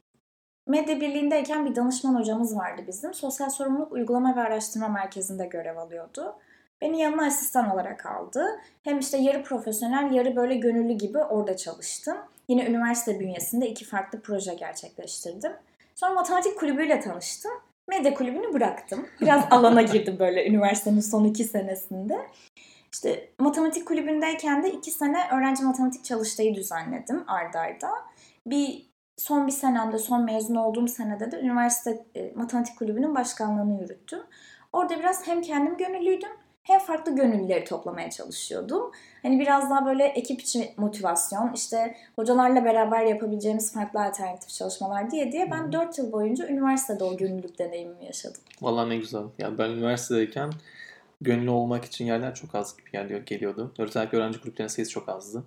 Medya 0.68 1.02
Birliği'ndeyken 1.02 1.66
bir 1.66 1.76
danışman 1.76 2.16
hocamız 2.16 2.58
vardı 2.58 2.82
bizim. 2.88 3.14
Sosyal 3.14 3.50
Sorumluluk 3.50 3.92
Uygulama 3.92 4.36
ve 4.36 4.42
Araştırma 4.42 4.88
Merkezi'nde 4.88 5.46
görev 5.46 5.78
alıyordu. 5.78 6.36
Beni 6.82 7.02
yanına 7.02 7.26
asistan 7.26 7.70
olarak 7.70 8.06
aldı. 8.06 8.46
Hem 8.84 9.00
işte 9.00 9.18
yarı 9.18 9.44
profesyonel, 9.44 10.12
yarı 10.12 10.36
böyle 10.36 10.56
gönüllü 10.56 10.94
gibi 10.94 11.18
orada 11.18 11.58
çalıştım. 11.58 12.18
Yine 12.48 12.66
üniversite 12.66 13.20
bünyesinde 13.20 13.68
iki 13.70 13.86
farklı 13.86 14.22
proje 14.22 14.54
gerçekleştirdim. 14.54 15.52
Sonra 15.96 16.14
matematik 16.14 16.60
kulübüyle 16.60 17.00
tanıştım. 17.00 17.52
Medya 17.88 18.14
kulübünü 18.14 18.54
bıraktım. 18.54 19.08
Biraz 19.22 19.46
alana 19.52 19.82
girdim 19.82 20.16
böyle 20.20 20.48
üniversitenin 20.48 21.00
son 21.00 21.24
iki 21.26 21.44
senesinde. 21.44 22.18
İşte 22.94 23.34
matematik 23.40 23.88
kulübündeyken 23.88 24.64
de 24.64 24.72
iki 24.72 24.92
sene 24.92 25.18
öğrenci 25.34 25.64
matematik 25.64 26.04
çalıştayı 26.06 26.56
düzenledim 26.56 27.24
ardarda. 27.28 27.88
arda. 27.88 27.92
Bir 28.46 28.92
son 29.18 29.48
bir 29.48 29.52
senemde, 29.52 29.98
son 29.98 30.26
mezun 30.26 30.56
olduğum 30.56 30.88
senede 30.88 31.32
de 31.32 31.40
üniversite 31.40 32.06
e, 32.16 32.32
matematik 32.36 32.78
kulübünün 32.78 33.16
başkanlığını 33.16 33.82
yürüttüm. 33.82 34.20
Orada 34.74 35.00
biraz 35.00 35.28
hem 35.28 35.42
kendim 35.42 35.78
gönüllüydüm 35.78 36.30
hem 36.64 36.80
farklı 36.80 37.16
gönüllüleri 37.16 37.66
toplamaya 37.66 38.10
çalışıyordum. 38.10 38.92
Hani 39.24 39.40
biraz 39.40 39.70
daha 39.70 39.86
böyle 39.86 40.06
ekip 40.06 40.42
içi 40.42 40.74
motivasyon, 40.78 41.52
işte 41.54 41.96
hocalarla 42.16 42.66
beraber 42.66 43.06
yapabileceğimiz 43.06 43.74
farklı 43.74 44.04
alternatif 44.04 44.50
çalışmalar 44.50 45.12
diye 45.12 45.32
diye 45.32 45.52
ben 45.52 45.72
4 45.72 45.98
yıl 45.98 46.12
boyunca 46.12 46.48
üniversitede 46.48 47.04
o 47.04 47.18
gönüllülük 47.18 47.60
deneyimimi 47.60 48.06
yaşadım. 48.06 48.42
Vallahi 48.62 48.90
ne 48.90 48.98
güzel. 48.98 49.24
Yani 49.38 49.58
ben 49.58 49.70
üniversitedeyken 49.70 50.52
gönüllü 51.22 51.50
olmak 51.50 51.86
için 51.86 52.06
yerler 52.06 52.36
çok 52.36 52.56
az 52.56 52.78
gibi 52.78 52.92
geliyor, 52.92 53.20
geliyordu. 53.20 53.74
Özellikle 53.78 54.18
öğrenci 54.18 54.42
kulüplerinin 54.42 54.68
sayısı 54.68 54.92
çok 54.92 55.10
azdı. 55.10 55.44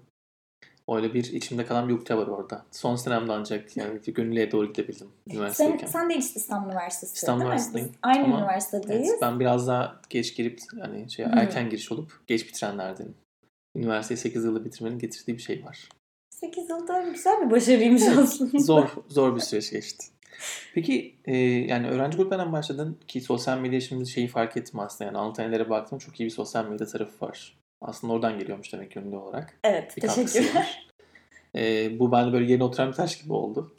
Öyle 0.89 1.15
bir 1.15 1.25
içimde 1.25 1.67
kalan 1.67 1.89
bir 1.89 1.95
ukde 1.95 2.17
var 2.17 2.27
orada. 2.27 2.65
Son 2.71 2.97
senemde 2.97 3.33
ancak 3.33 3.77
yani 3.77 4.01
gönüllüye 4.07 4.51
doğru 4.51 4.67
gidebildim 4.73 5.09
Sen, 5.29 5.35
üniversitedeyken. 5.37 5.87
sen 5.87 6.11
de 6.11 6.17
İstanbul 6.17 6.71
Üniversitesi 6.71 7.15
İstanbul 7.15 7.41
değil 7.41 7.49
mi? 7.49 7.53
Üniversitesi'ndeyim. 7.55 7.89
Biz 7.93 7.99
aynı 8.03 8.25
Ama 8.25 8.39
üniversitedeyiz. 8.39 9.11
Evet, 9.11 9.23
ben 9.23 9.41
biraz 9.41 9.67
daha 9.69 10.01
geç 10.11 10.37
girip 10.37 10.61
hani 10.81 11.11
şey, 11.11 11.27
Hmm. 11.27 11.39
erken 11.39 11.71
giriş 11.71 11.93
olup 11.93 12.21
geç 12.27 12.49
bitirenlerdenim. 12.49 13.15
Üniversiteyi 13.77 14.19
8 14.19 14.45
yılda 14.45 14.65
bitirmenin 14.65 14.99
getirdiği 14.99 15.33
bir 15.37 15.43
şey 15.43 15.65
var. 15.65 15.89
8 16.31 16.71
yılda 16.71 17.03
güzel 17.03 17.47
bir 17.47 17.51
başarıymış 17.51 18.03
aslında. 18.03 18.59
Zor 18.59 18.89
zor 19.09 19.37
bir 19.37 19.41
süreç 19.41 19.71
geçti. 19.71 20.07
Peki 20.75 21.15
e, 21.25 21.37
yani 21.37 21.89
öğrenci 21.89 22.17
gruplarından 22.17 22.53
başladın 22.53 22.99
ki 23.09 23.21
sosyal 23.21 23.59
medya 23.59 23.81
şimdi 23.81 24.07
şeyi 24.07 24.29
fark 24.29 24.57
ettim 24.57 24.81
aslında 24.81 25.05
yani 25.05 25.19
Antalya'lara 25.19 25.71
baktım 25.71 25.99
çok 25.99 26.21
iyi 26.21 26.25
bir 26.25 26.31
sosyal 26.31 26.65
medya 26.69 26.87
tarafı 26.87 27.27
var. 27.27 27.59
Aslında 27.81 28.13
oradan 28.13 28.39
geliyormuş 28.39 28.73
demek 28.73 28.91
gönüllü 28.91 29.17
olarak. 29.17 29.59
Evet, 29.65 29.97
Bir 29.97 30.01
teşekkürler. 30.01 30.87
E, 31.57 31.91
bu 31.99 32.13
bende 32.13 32.33
böyle 32.33 32.51
yerine 32.51 32.65
oturan 32.65 32.89
bir 32.89 32.95
taş 32.97 33.23
gibi 33.23 33.33
oldu. 33.33 33.75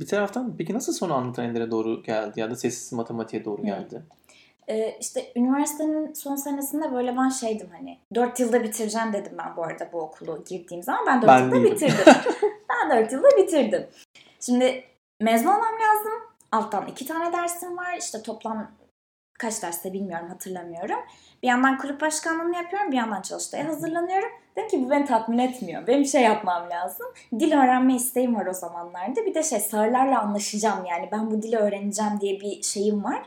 Bir 0.00 0.06
taraftan 0.06 0.54
peki 0.58 0.74
nasıl 0.74 0.92
sonra 0.92 1.14
Antalya'lara 1.14 1.70
doğru 1.70 2.02
geldi 2.02 2.40
ya 2.40 2.50
da 2.50 2.56
sessiz 2.56 2.92
matematiğe 2.92 3.44
doğru 3.44 3.62
Hı. 3.62 3.66
geldi? 3.66 4.02
Ee, 4.68 4.96
işte 5.00 5.32
üniversitenin 5.36 6.12
son 6.12 6.36
senesinde 6.36 6.92
böyle 6.92 7.16
ben 7.16 7.28
şeydim 7.28 7.68
hani 7.78 7.98
4 8.14 8.40
yılda 8.40 8.62
bitireceğim 8.62 9.12
dedim 9.12 9.32
ben 9.38 9.56
bu 9.56 9.64
arada 9.64 9.88
bu 9.92 10.00
okulu 10.00 10.44
girdiğim 10.48 10.82
zaman. 10.82 11.06
Ben 11.06 11.22
4 11.22 11.28
Ben 11.28 11.44
yılda 11.44 11.54
değilim. 11.56 11.70
bitirdim. 11.74 12.04
ben 12.68 13.02
4 13.02 13.12
yılda 13.12 13.28
bitirdim. 13.38 13.86
Şimdi 14.40 14.84
mezun 15.20 15.46
olmam. 15.46 15.74
Alttan 16.54 16.86
iki 16.86 17.06
tane 17.06 17.32
dersim 17.32 17.76
var. 17.76 17.96
İşte 17.98 18.22
toplam 18.22 18.70
kaç 19.38 19.62
derste 19.62 19.92
bilmiyorum 19.92 20.28
hatırlamıyorum. 20.28 20.98
Bir 21.42 21.48
yandan 21.48 21.78
kulüp 21.78 22.00
başkanlığını 22.00 22.56
yapıyorum. 22.56 22.92
Bir 22.92 22.96
yandan 22.96 23.22
çalıştaya 23.22 23.68
hazırlanıyorum. 23.68 24.28
Dedim 24.56 24.68
ki 24.68 24.84
bu 24.84 24.90
beni 24.90 25.04
tatmin 25.04 25.38
etmiyor. 25.38 25.86
Benim 25.86 26.04
şey 26.04 26.22
yapmam 26.22 26.70
lazım. 26.70 27.06
Dil 27.38 27.52
öğrenme 27.52 27.94
isteğim 27.94 28.36
var 28.36 28.46
o 28.46 28.52
zamanlarda. 28.52 29.26
Bir 29.26 29.34
de 29.34 29.42
şey 29.42 29.60
sağırlarla 29.60 30.20
anlaşacağım 30.20 30.84
yani. 30.84 31.08
Ben 31.12 31.30
bu 31.30 31.42
dili 31.42 31.56
öğreneceğim 31.56 32.20
diye 32.20 32.40
bir 32.40 32.62
şeyim 32.62 33.04
var. 33.04 33.22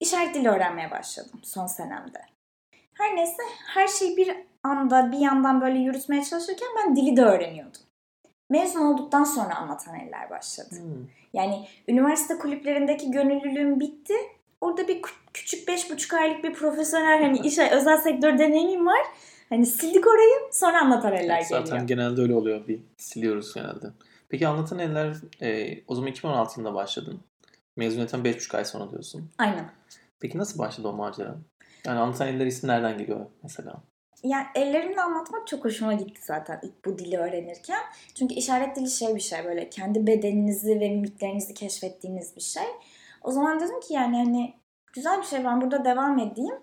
İşaret 0.00 0.34
dili 0.34 0.48
öğrenmeye 0.48 0.90
başladım 0.90 1.40
son 1.42 1.66
senemde. 1.66 2.20
Her 2.94 3.16
neyse 3.16 3.42
her 3.74 3.88
şeyi 3.88 4.16
bir 4.16 4.36
anda 4.64 5.12
bir 5.12 5.18
yandan 5.18 5.60
böyle 5.60 5.78
yürütmeye 5.78 6.24
çalışırken 6.24 6.68
ben 6.76 6.96
dili 6.96 7.16
de 7.16 7.22
öğreniyordum. 7.22 7.82
Mezun 8.50 8.80
olduktan 8.80 9.24
sonra 9.24 9.54
anlatan 9.56 9.94
eller 10.00 10.30
başladı. 10.30 10.68
Hmm. 10.70 11.06
Yani 11.32 11.68
üniversite 11.88 12.38
kulüplerindeki 12.38 13.10
gönüllülüğüm 13.10 13.80
bitti. 13.80 14.14
Orada 14.60 14.88
bir 14.88 15.02
kü- 15.02 15.14
küçük 15.34 15.68
beş 15.68 15.90
buçuk 15.90 16.14
aylık 16.14 16.44
bir 16.44 16.52
profesyonel 16.54 17.22
hani 17.22 17.38
iş 17.38 17.58
özel 17.58 17.96
sektör 17.96 18.38
deneyimim 18.38 18.86
var. 18.86 19.00
Hani 19.48 19.66
sildik 19.66 20.06
orayı 20.06 20.34
sonra 20.52 20.80
anlatan 20.80 21.12
eller 21.12 21.40
Zaten 21.40 21.64
geliyor. 21.64 21.86
genelde 21.86 22.20
öyle 22.22 22.34
oluyor. 22.34 22.68
Bir 22.68 22.80
siliyoruz 22.96 23.54
genelde. 23.54 23.86
Peki 24.28 24.48
anlatan 24.48 24.78
eller 24.78 25.16
e, 25.42 25.78
o 25.88 25.94
zaman 25.94 26.10
2016 26.10 26.60
yılında 26.60 26.74
başladın. 26.74 27.20
Mezuniyetten 27.76 28.20
5,5 28.20 28.56
ay 28.56 28.64
sonra 28.64 28.90
diyorsun. 28.90 29.30
Aynen. 29.38 29.70
Peki 30.20 30.38
nasıl 30.38 30.58
başladı 30.58 30.88
o 30.88 30.92
macera? 30.92 31.34
Yani 31.86 31.98
anlatan 31.98 32.28
eller 32.28 32.46
ismi 32.46 32.68
nereden 32.68 32.98
geliyor 32.98 33.26
mesela? 33.42 33.74
Yani 34.22 34.46
ellerimle 34.54 35.02
anlatmak 35.02 35.46
çok 35.46 35.64
hoşuma 35.64 35.92
gitti 35.92 36.20
zaten 36.24 36.60
ilk 36.62 36.84
bu 36.84 36.98
dili 36.98 37.18
öğrenirken. 37.18 37.80
Çünkü 38.14 38.34
işaret 38.34 38.76
dili 38.76 38.90
şey 38.90 39.14
bir 39.14 39.20
şey 39.20 39.44
böyle 39.44 39.70
kendi 39.70 40.06
bedeninizi 40.06 40.80
ve 40.80 40.88
mimiklerinizi 40.88 41.54
keşfettiğiniz 41.54 42.36
bir 42.36 42.40
şey. 42.40 42.66
O 43.22 43.30
zaman 43.30 43.60
dedim 43.60 43.80
ki 43.80 43.94
yani 43.94 44.16
hani 44.16 44.54
güzel 44.92 45.18
bir 45.18 45.26
şey 45.26 45.44
ben 45.44 45.60
burada 45.60 45.84
devam 45.84 46.18
edeyim. 46.18 46.54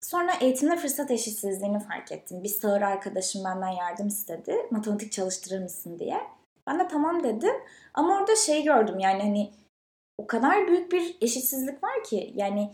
Sonra 0.00 0.32
eğitimde 0.40 0.76
fırsat 0.76 1.10
eşitsizliğini 1.10 1.80
fark 1.80 2.12
ettim. 2.12 2.42
Bir 2.42 2.48
sağır 2.48 2.82
arkadaşım 2.82 3.44
benden 3.44 3.68
yardım 3.68 4.06
istedi. 4.06 4.56
Matematik 4.70 5.12
çalıştırır 5.12 5.62
mısın 5.62 5.98
diye. 5.98 6.20
Ben 6.66 6.78
de 6.78 6.88
tamam 6.88 7.24
dedim. 7.24 7.54
Ama 7.94 8.18
orada 8.18 8.36
şey 8.36 8.64
gördüm 8.64 8.98
yani 8.98 9.22
hani 9.22 9.52
o 10.18 10.26
kadar 10.26 10.68
büyük 10.68 10.92
bir 10.92 11.16
eşitsizlik 11.20 11.84
var 11.84 12.04
ki 12.04 12.32
yani 12.34 12.70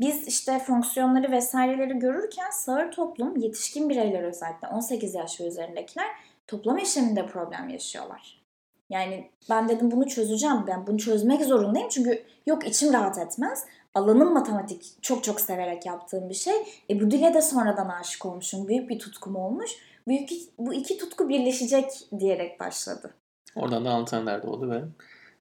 biz 0.00 0.28
işte 0.28 0.58
fonksiyonları 0.58 1.32
vesaireleri 1.32 1.98
görürken 1.98 2.50
sağır 2.50 2.92
toplum 2.92 3.36
yetişkin 3.36 3.88
bireyler 3.88 4.22
özellikle 4.22 4.68
18 4.68 5.14
yaş 5.14 5.40
ve 5.40 5.46
üzerindekiler 5.46 6.06
toplam 6.46 6.78
işleminde 6.78 7.26
problem 7.26 7.68
yaşıyorlar. 7.68 8.46
Yani 8.90 9.30
ben 9.50 9.68
dedim 9.68 9.90
bunu 9.90 10.06
çözeceğim. 10.06 10.64
Ben 10.66 10.86
bunu 10.86 10.98
çözmek 10.98 11.44
zorundayım. 11.44 11.88
Çünkü 11.88 12.24
yok 12.46 12.66
içim 12.66 12.92
rahat 12.92 13.18
etmez. 13.18 13.64
Alanım 13.94 14.32
matematik 14.32 15.02
çok 15.02 15.24
çok 15.24 15.40
severek 15.40 15.86
yaptığım 15.86 16.28
bir 16.28 16.34
şey. 16.34 16.54
E 16.90 17.00
bu 17.00 17.10
dile 17.10 17.34
de 17.34 17.42
sonradan 17.42 17.88
aşık 17.88 18.26
olmuşum. 18.26 18.68
Büyük 18.68 18.90
bir 18.90 18.98
tutkum 18.98 19.36
olmuş. 19.36 19.70
Büyük, 20.08 20.30
bu 20.58 20.74
iki 20.74 20.98
tutku 20.98 21.28
birleşecek 21.28 21.90
diyerek 22.18 22.60
başladı. 22.60 23.14
Oradan 23.56 23.84
da 23.84 23.90
anlatan 23.90 24.26
de 24.26 24.40
oldu 24.40 24.70
ve 24.70 24.82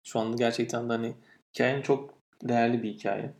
şu 0.04 0.20
anda 0.20 0.36
gerçekten 0.36 0.89
de 0.89 0.94
hani 0.94 1.13
hikayen 1.54 1.82
çok 1.82 2.13
değerli 2.44 2.84
bir 2.84 2.94
hikaye. 2.94 3.34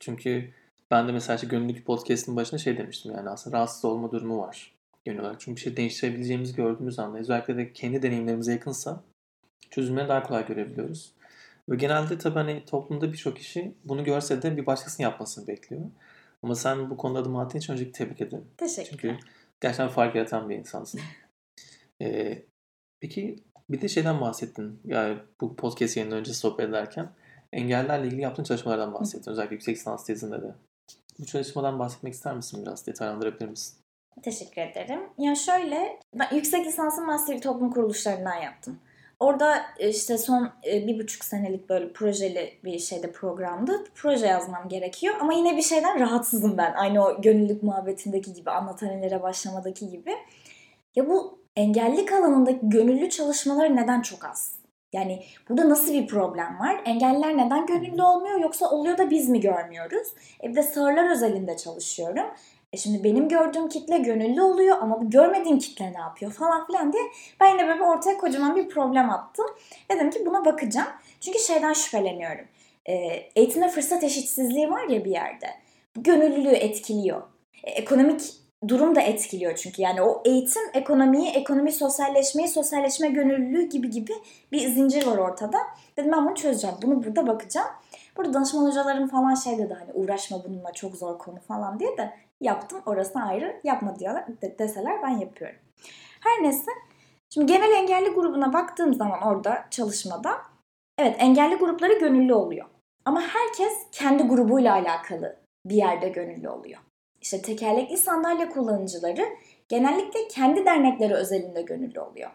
Çünkü 0.00 0.50
ben 0.90 1.08
de 1.08 1.12
mesela 1.12 1.34
işte 1.34 1.46
gönüllülük 1.46 1.86
podcast'ın 1.86 2.36
başında 2.36 2.58
şey 2.58 2.78
demiştim 2.78 3.12
yani 3.12 3.30
aslında 3.30 3.56
rahatsız 3.56 3.84
olma 3.84 4.12
durumu 4.12 4.38
var 4.38 4.76
genel 5.04 5.20
olarak. 5.20 5.40
Çünkü 5.40 5.56
bir 5.56 5.60
şey 5.60 5.76
değiştirebileceğimizi 5.76 6.54
gördüğümüz 6.54 6.98
anda 6.98 7.18
özellikle 7.18 7.56
de 7.56 7.72
kendi 7.72 8.02
deneyimlerimize 8.02 8.52
yakınsa 8.52 9.02
çözümleri 9.70 10.08
daha 10.08 10.22
kolay 10.22 10.46
görebiliyoruz. 10.46 11.12
Ve 11.68 11.76
genelde 11.76 12.18
tabii 12.18 12.34
hani 12.34 12.64
toplumda 12.64 13.12
birçok 13.12 13.36
kişi 13.36 13.74
bunu 13.84 14.04
görse 14.04 14.42
de 14.42 14.56
bir 14.56 14.66
başkasının 14.66 15.08
yapmasını 15.08 15.46
bekliyor. 15.46 15.82
Ama 16.42 16.54
sen 16.54 16.90
bu 16.90 16.96
konuda 16.96 17.18
adım 17.18 17.36
attığın 17.36 17.58
için 17.58 17.72
öncelikle 17.72 17.92
tebrik 17.92 18.20
ederim. 18.20 18.44
Teşekkür 18.56 18.90
Çünkü 18.90 19.16
gerçekten 19.60 19.88
fark 19.88 20.14
yaratan 20.14 20.48
bir 20.48 20.56
insansın. 20.56 21.00
Ee, 22.02 22.42
peki 23.00 23.36
bir 23.70 23.80
de 23.80 23.88
şeyden 23.88 24.20
bahsettin. 24.20 24.80
Yani 24.84 25.18
bu 25.40 25.56
podcast 25.56 25.96
yayından 25.96 26.18
önce 26.18 26.32
sohbet 26.32 26.68
ederken 26.68 27.08
engellerle 27.56 28.06
ilgili 28.06 28.20
yaptığın 28.20 28.44
çalışmalardan 28.44 28.94
bahsettin. 28.94 29.30
Özellikle 29.30 29.54
yüksek 29.54 29.76
lisans 29.76 30.06
tezinde 30.06 30.42
de. 30.42 30.54
Bu 31.18 31.26
çalışmadan 31.26 31.78
bahsetmek 31.78 32.14
ister 32.14 32.36
misin 32.36 32.62
biraz? 32.62 32.86
Detaylandırabilir 32.86 33.48
misin? 33.48 33.76
Teşekkür 34.22 34.62
ederim. 34.62 35.00
Ya 35.18 35.34
şöyle, 35.34 36.00
ben 36.14 36.36
yüksek 36.36 36.66
lisansın 36.66 37.06
master 37.06 37.40
toplum 37.40 37.70
kuruluşlarından 37.70 38.34
yaptım. 38.34 38.78
Orada 39.20 39.62
işte 39.78 40.18
son 40.18 40.52
e, 40.66 40.86
bir 40.86 40.98
buçuk 40.98 41.24
senelik 41.24 41.68
böyle 41.68 41.92
projeli 41.92 42.58
bir 42.64 42.78
şeyde 42.78 43.12
programdı. 43.12 43.84
Proje 43.94 44.26
yazmam 44.26 44.68
gerekiyor 44.68 45.14
ama 45.20 45.32
yine 45.32 45.56
bir 45.56 45.62
şeyden 45.62 46.00
rahatsızım 46.00 46.58
ben. 46.58 46.72
Aynı 46.72 47.04
o 47.06 47.22
gönüllülük 47.22 47.62
muhabbetindeki 47.62 48.32
gibi, 48.32 48.50
anlatanelere 48.50 49.22
başlamadaki 49.22 49.88
gibi. 49.90 50.12
Ya 50.96 51.08
bu 51.08 51.38
engellilik 51.56 52.12
alanındaki 52.12 52.58
gönüllü 52.62 53.10
çalışmaları 53.10 53.76
neden 53.76 54.02
çok 54.02 54.24
az? 54.24 54.65
Yani 54.92 55.24
burada 55.48 55.68
nasıl 55.68 55.92
bir 55.92 56.06
problem 56.06 56.58
var? 56.58 56.80
Engelliler 56.84 57.36
neden 57.36 57.66
gönüllü 57.66 58.02
olmuyor 58.02 58.40
yoksa 58.40 58.70
oluyor 58.70 58.98
da 58.98 59.10
biz 59.10 59.28
mi 59.28 59.40
görmüyoruz? 59.40 60.08
E 60.42 60.48
bir 60.48 60.56
de 60.56 60.62
sağırlar 60.62 61.10
özelinde 61.10 61.56
çalışıyorum. 61.56 62.26
E 62.72 62.76
şimdi 62.76 63.04
benim 63.04 63.28
gördüğüm 63.28 63.68
kitle 63.68 63.98
gönüllü 63.98 64.42
oluyor 64.42 64.76
ama 64.80 65.00
bu 65.00 65.10
görmediğim 65.10 65.58
kitle 65.58 65.92
ne 65.92 65.98
yapıyor 65.98 66.32
falan 66.32 66.66
filan 66.66 66.92
diye 66.92 67.02
ben 67.40 67.48
yine 67.48 67.68
böyle 67.68 67.82
ortaya 67.82 68.18
kocaman 68.18 68.56
bir 68.56 68.68
problem 68.68 69.10
attım. 69.10 69.46
Dedim 69.90 70.10
ki 70.10 70.26
buna 70.26 70.44
bakacağım. 70.44 70.88
Çünkü 71.20 71.38
şeyden 71.38 71.72
şüpheleniyorum. 71.72 72.44
E, 72.86 72.94
eğitimde 73.36 73.68
fırsat 73.68 74.04
eşitsizliği 74.04 74.70
var 74.70 74.88
ya 74.88 75.04
bir 75.04 75.10
yerde. 75.10 75.46
Bu 75.96 76.02
gönüllülüğü 76.02 76.54
etkiliyor. 76.54 77.22
E, 77.64 77.70
ekonomik 77.70 78.22
durum 78.68 78.94
da 78.94 79.00
etkiliyor 79.00 79.54
çünkü. 79.56 79.82
Yani 79.82 80.02
o 80.02 80.22
eğitim 80.24 80.62
ekonomiyi, 80.74 81.30
ekonomi 81.30 81.72
sosyalleşmeyi, 81.72 82.48
sosyalleşme 82.48 83.08
gönüllülüğü 83.08 83.68
gibi 83.68 83.90
gibi 83.90 84.12
bir 84.52 84.68
zincir 84.68 85.06
var 85.06 85.16
ortada. 85.18 85.58
Dedim 85.96 86.12
ben 86.12 86.26
bunu 86.26 86.34
çözeceğim. 86.34 86.76
Bunu 86.82 87.04
burada 87.04 87.26
bakacağım. 87.26 87.68
Burada 88.16 88.34
danışman 88.34 88.66
hocalarım 88.66 89.08
falan 89.08 89.34
şey 89.34 89.58
dedi 89.58 89.74
hani 89.74 89.92
uğraşma 89.92 90.44
bununla 90.44 90.72
çok 90.72 90.96
zor 90.96 91.18
konu 91.18 91.40
falan 91.48 91.80
diye 91.80 91.96
de 91.96 92.12
yaptım. 92.40 92.82
Orası 92.86 93.18
ayrı. 93.18 93.60
Yapma 93.64 93.98
diyorlar 93.98 94.24
deseler 94.58 95.02
ben 95.02 95.18
yapıyorum. 95.18 95.56
Her 96.20 96.42
neyse. 96.42 96.70
Şimdi 97.30 97.52
genel 97.52 97.72
engelli 97.72 98.08
grubuna 98.08 98.52
baktığım 98.52 98.94
zaman 98.94 99.22
orada 99.22 99.64
çalışmada 99.70 100.30
evet 100.98 101.16
engelli 101.18 101.54
grupları 101.54 101.98
gönüllü 101.98 102.34
oluyor. 102.34 102.66
Ama 103.04 103.20
herkes 103.20 103.72
kendi 103.92 104.22
grubuyla 104.22 104.74
alakalı 104.74 105.36
bir 105.64 105.74
yerde 105.74 106.08
gönüllü 106.08 106.48
oluyor. 106.48 106.80
İşte 107.26 107.42
tekerlekli 107.42 107.96
sandalye 107.96 108.48
kullanıcıları 108.48 109.28
genellikle 109.68 110.28
kendi 110.28 110.64
dernekleri 110.64 111.14
özelinde 111.14 111.62
gönüllü 111.62 112.00
oluyor. 112.00 112.30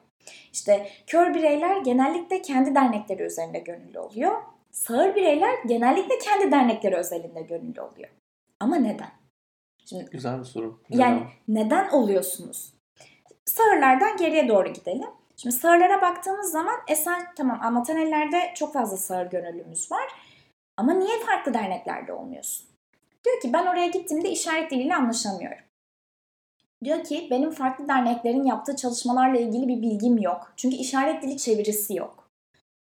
İşte 0.54 0.88
kör 1.08 1.34
bireyler 1.34 1.78
genellikle 1.78 2.42
kendi 2.42 2.76
dernekleri 2.76 3.24
üzerinde 3.24 3.60
gönüllü 3.60 4.00
oluyor. 4.00 4.42
Sağır 4.72 5.16
bireyler 5.16 5.64
genellikle 5.68 6.18
kendi 6.18 6.52
dernekleri 6.52 6.96
özelinde 6.96 7.42
gönüllü 7.42 7.82
oluyor. 7.82 8.10
Ama 8.60 8.76
neden? 8.76 9.12
Şimdi, 9.86 10.06
Güzel 10.12 10.40
bir 10.40 10.46
soru. 10.46 10.80
Neden? 10.90 11.02
Yani 11.02 11.24
neden 11.48 11.90
oluyorsunuz? 11.90 12.74
Sağırlardan 13.46 14.18
geriye 14.18 14.48
doğru 14.48 14.74
gidelim. 14.74 15.10
Şimdi 15.38 15.56
sağırlara 15.56 16.02
baktığımız 16.02 16.52
zaman 16.52 16.76
esen 16.88 17.26
tamam 17.36 17.60
anlatan 17.62 17.98
ellerde 17.98 18.54
çok 18.56 18.74
fazla 18.74 18.98
sağır 18.98 19.26
gönüllümüz 19.26 19.92
var. 19.92 20.08
Ama 20.78 20.94
niye 20.94 21.20
farklı 21.26 21.54
derneklerde 21.54 22.14
olmuyorsun? 22.14 22.71
Diyor 23.26 23.42
ki 23.42 23.54
ben 23.54 23.66
oraya 23.66 23.88
gittiğimde 23.88 24.32
işaret 24.32 24.72
diliyle 24.72 24.96
anlaşamıyorum. 24.96 25.58
Diyor 26.84 27.04
ki 27.04 27.28
benim 27.32 27.52
farklı 27.52 27.88
derneklerin 27.88 28.44
yaptığı 28.44 28.76
çalışmalarla 28.76 29.40
ilgili 29.40 29.68
bir 29.68 29.82
bilgim 29.82 30.18
yok. 30.18 30.54
Çünkü 30.56 30.76
işaret 30.76 31.24
dili 31.24 31.38
çevirisi 31.38 31.96
yok. 31.96 32.32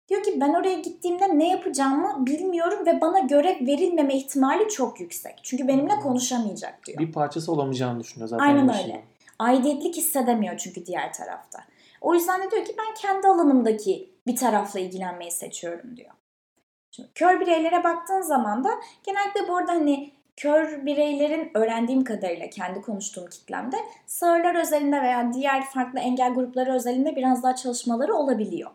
Diyor 0.09 0.23
ki 0.23 0.41
ben 0.41 0.55
oraya 0.55 0.75
gittiğimde 0.75 1.39
ne 1.39 1.49
yapacağımı 1.49 2.27
bilmiyorum 2.27 2.87
ve 2.87 3.01
bana 3.01 3.19
görev 3.19 3.67
verilmeme 3.67 4.17
ihtimali 4.17 4.69
çok 4.69 5.01
yüksek. 5.01 5.41
Çünkü 5.43 5.69
benimle 5.69 5.97
konuşamayacak 5.97 6.87
diyor. 6.87 6.99
Bir 6.99 7.13
parçası 7.13 7.53
olamayacağını 7.53 8.01
düşünüyor 8.01 8.29
zaten. 8.29 8.45
Aynen 8.45 8.83
öyle. 8.83 9.05
Aidiyetlik 9.39 9.97
hissedemiyor 9.97 10.57
çünkü 10.57 10.87
diğer 10.87 11.13
tarafta. 11.13 11.65
O 12.01 12.15
yüzden 12.15 12.43
de 12.43 12.51
diyor 12.51 12.65
ki 12.65 12.75
ben 12.79 12.95
kendi 12.95 13.27
alanımdaki 13.27 14.11
bir 14.27 14.37
tarafla 14.37 14.81
ilgilenmeyi 14.81 15.31
seçiyorum 15.31 15.97
diyor. 15.97 16.11
Şimdi 16.91 17.09
kör 17.15 17.41
bireylere 17.41 17.85
baktığın 17.85 18.23
zaman 18.23 18.65
da 18.65 18.71
genellikle 19.03 19.49
bu 19.49 19.57
arada 19.57 19.73
hani 19.73 20.13
kör 20.37 20.87
bireylerin 20.87 21.51
öğrendiğim 21.55 22.05
kadarıyla 22.05 22.51
kendi 22.51 22.81
konuştuğum 22.81 23.27
kitlemde 23.27 23.77
sağırlar 24.07 24.55
özelinde 24.55 25.03
veya 25.03 25.33
diğer 25.33 25.65
farklı 25.65 26.01
engel 26.01 26.35
grupları 26.35 26.75
özelinde 26.75 27.17
biraz 27.17 27.43
daha 27.43 27.57
çalışmaları 27.57 28.15
olabiliyor. 28.15 28.71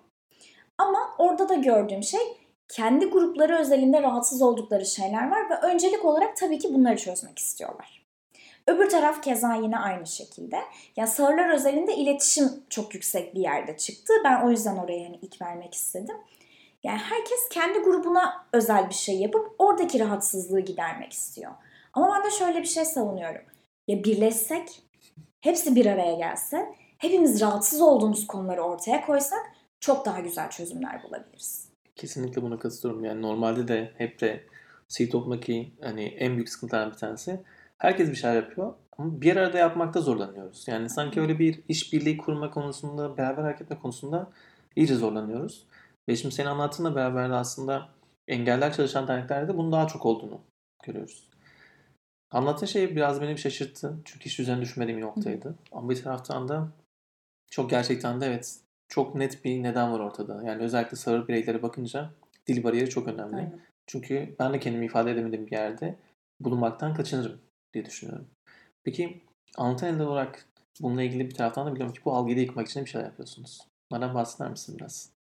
Ama 0.78 1.00
orada 1.17 1.50
da 1.50 1.56
gördüğüm 1.56 2.04
şey 2.04 2.22
kendi 2.67 3.06
grupları 3.06 3.58
özelinde 3.58 4.02
rahatsız 4.02 4.41
oldukları 4.41 4.86
şeyler 4.86 5.32
var 5.32 5.50
ve 5.50 5.56
öncelik 5.56 6.06
olarak 6.06 6.38
tabii 6.38 6.60
ki 6.60 6.74
bunları 6.74 6.98
çözmek 6.98 7.39
istiyorlar. 7.39 8.08
Öbür 8.67 8.89
taraf 8.89 9.24
keza 9.24 9.56
yine 9.56 9.78
aynı 9.78 10.08
şekilde. 10.08 10.60
Yani 10.96 11.10
sağırlar 11.10 11.50
özelinde 11.50 11.96
iletişim 11.96 12.50
çok 12.70 12.93
yüksek 12.93 13.36
bir 13.36 13.39
yerde 13.39 13.78
çıktı. 13.78 14.13
Ben 14.24 14.41
o 14.41 14.50
yüzden 14.50 14.76
oraya 14.76 15.06
hani 15.06 15.20
ilk 15.22 15.41
vermek 15.41 15.74
istedim. 15.74 16.15
Yani 16.88 17.00
herkes 17.00 17.50
kendi 17.50 17.80
grubuna 17.80 18.45
özel 18.54 18.89
bir 18.89 18.93
şey 18.93 19.19
yapıp 19.19 19.56
oradaki 19.60 20.00
rahatsızlığı 20.00 20.60
gidermek 20.60 21.13
istiyor. 21.13 21.52
Ama 21.93 22.13
ben 22.15 22.26
de 22.26 22.36
şöyle 22.36 22.60
bir 22.62 22.67
şey 22.67 22.86
savunuyorum. 22.86 23.41
Ya 23.88 24.04
birleşsek, 24.04 24.84
hepsi 25.41 25.76
bir 25.76 25.86
araya 25.86 26.15
gelse, 26.15 26.76
hepimiz 26.97 27.41
rahatsız 27.41 27.82
olduğumuz 27.82 28.28
konuları 28.28 28.62
ortaya 28.62 29.06
koysak 29.06 29.39
çok 29.80 30.06
daha 30.06 30.19
güzel 30.19 30.50
çözümler 30.50 31.04
bulabiliriz. 31.04 31.69
Kesinlikle 31.95 32.41
buna 32.41 32.60
katılıyorum. 32.60 33.06
Yani 33.06 33.22
normalde 33.22 33.68
de 33.68 33.91
hep 33.97 34.22
de 34.22 34.43
sivil 34.88 35.11
toplumdaki 35.11 35.74
hani 35.82 36.03
en 36.03 36.34
büyük 36.34 36.49
sıkıntılardan 36.49 36.91
bir 36.91 36.97
tanesi 36.97 37.39
herkes 37.78 38.09
bir 38.09 38.16
şeyler 38.16 38.36
yapıyor 38.36 38.74
ama 38.97 39.22
bir 39.22 39.36
arada 39.36 39.57
yapmakta 39.57 40.01
zorlanıyoruz. 40.01 40.68
Yani 40.68 40.89
sanki 40.89 41.22
öyle 41.22 41.39
bir 41.39 41.59
işbirliği 41.68 42.18
kurma 42.18 42.51
konusunda, 42.51 43.18
beraber 43.18 43.43
hareket 43.43 43.61
etme 43.61 43.80
konusunda 43.80 44.32
iyice 44.76 44.95
zorlanıyoruz. 44.95 45.68
Ve 46.10 46.16
şimdi 46.16 46.36
senin 46.36 46.47
anlattığınla 46.47 46.95
beraber 46.95 47.30
de 47.30 47.34
aslında 47.34 47.89
engeller 48.28 48.74
çalışan 48.74 49.08
derneklerde 49.08 49.58
bunun 49.58 49.72
daha 49.72 49.88
çok 49.88 50.05
olduğunu 50.05 50.41
görüyoruz. 50.84 51.30
Anlattığın 52.32 52.66
şey 52.66 52.95
biraz 52.95 53.22
beni 53.22 53.38
şaşırttı. 53.38 53.97
Çünkü 54.05 54.26
hiç 54.26 54.39
üzerine 54.39 54.62
düşünmediğim 54.62 54.99
bir 54.99 55.05
noktaydı. 55.05 55.49
Hı. 55.49 55.55
Ama 55.72 55.89
bir 55.89 56.03
taraftan 56.03 56.47
da 56.47 56.72
çok 57.51 57.70
gerçekten 57.70 58.22
de 58.22 58.26
evet 58.26 58.60
çok 58.88 59.16
net 59.16 59.45
bir 59.45 59.64
neden 59.64 59.91
var 59.91 59.99
ortada. 59.99 60.43
Yani 60.43 60.64
özellikle 60.64 60.97
sağır 60.97 61.28
bireylere 61.28 61.62
bakınca 61.62 62.10
dil 62.47 62.64
bariyeri 62.64 62.89
çok 62.89 63.08
önemli. 63.08 63.36
Aynen. 63.36 63.60
Çünkü 63.88 64.36
ben 64.39 64.53
de 64.53 64.60
kendimi 64.60 64.86
ifade 64.86 65.12
edemediğim 65.12 65.47
bir 65.47 65.51
yerde 65.51 65.95
bulunmaktan 66.39 66.93
kaçınırım 66.93 67.39
diye 67.74 67.86
düşünüyorum. 67.86 68.28
Peki 68.84 69.24
anlatan 69.58 69.95
eller 69.95 70.05
olarak 70.05 70.45
bununla 70.82 71.03
ilgili 71.03 71.30
bir 71.30 71.36
taraftan 71.36 71.68
da 71.68 71.76
biliyorum 71.76 71.93
ki 71.93 72.01
bu 72.05 72.14
algıyı 72.14 72.38
da 72.38 72.41
yıkmak 72.41 72.68
için 72.68 72.86
bir 72.86 72.89
şeyler 72.89 73.05
yapıyorsunuz. 73.05 73.62
Bunlardan 73.91 74.16
bahseder 74.16 74.49
misin 74.51 74.78
biraz? 74.80 75.16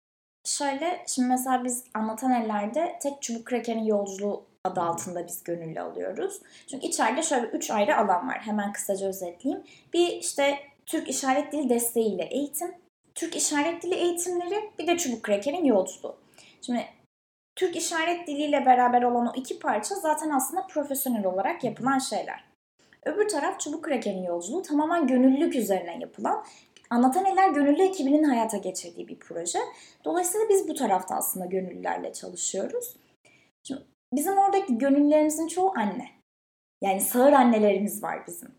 Şöyle 0.45 1.03
şimdi 1.07 1.27
mesela 1.27 1.63
biz 1.63 1.83
anlatan 1.93 2.31
ellerde 2.31 2.99
tek 3.01 3.21
çubuk 3.21 3.45
krakerin 3.45 3.83
yolculuğu 3.83 4.45
adı 4.63 4.81
altında 4.81 5.27
biz 5.27 5.43
gönüllü 5.43 5.81
alıyoruz. 5.81 6.41
Çünkü 6.67 6.87
içeride 6.87 7.23
şöyle 7.23 7.47
üç 7.47 7.71
ayrı 7.71 7.97
alan 7.97 8.27
var. 8.27 8.39
Hemen 8.41 8.73
kısaca 8.73 9.07
özetleyeyim. 9.07 9.63
Bir 9.93 10.07
işte 10.07 10.59
Türk 10.85 11.09
İşaret 11.09 11.51
Dili 11.51 11.69
desteğiyle 11.69 12.23
eğitim, 12.23 12.71
Türk 13.15 13.35
İşaret 13.35 13.83
Dili 13.83 13.95
eğitimleri, 13.95 14.71
bir 14.79 14.87
de 14.87 14.97
çubuk 14.97 15.23
krakerin 15.23 15.65
yolculuğu. 15.65 16.15
Şimdi 16.61 16.85
Türk 17.55 17.75
İşaret 17.75 18.27
Dili 18.27 18.43
ile 18.43 18.65
beraber 18.65 19.01
olan 19.01 19.27
o 19.27 19.31
iki 19.35 19.59
parça 19.59 19.95
zaten 19.95 20.29
aslında 20.29 20.67
profesyonel 20.67 21.25
olarak 21.25 21.63
yapılan 21.63 21.99
şeyler. 21.99 22.43
Öbür 23.05 23.27
taraf 23.27 23.59
çubuk 23.59 23.83
krakerin 23.83 24.23
yolculuğu 24.23 24.61
tamamen 24.61 25.07
gönüllülük 25.07 25.55
üzerine 25.55 25.97
yapılan 25.99 26.45
Anlatan 26.91 27.25
Eller 27.25 27.49
Gönüllü 27.49 27.81
ekibinin 27.81 28.23
hayata 28.23 28.57
geçirdiği 28.57 29.07
bir 29.07 29.19
proje. 29.19 29.59
Dolayısıyla 30.05 30.49
biz 30.49 30.69
bu 30.69 30.73
tarafta 30.73 31.15
aslında 31.15 31.45
gönüllülerle 31.45 32.13
çalışıyoruz. 32.13 32.95
Şimdi 33.63 33.81
bizim 34.13 34.37
oradaki 34.37 34.77
gönüllülerimizin 34.77 35.47
çoğu 35.47 35.73
anne. 35.77 36.07
Yani 36.81 37.01
sağır 37.01 37.33
annelerimiz 37.33 38.03
var 38.03 38.27
bizim. 38.27 38.49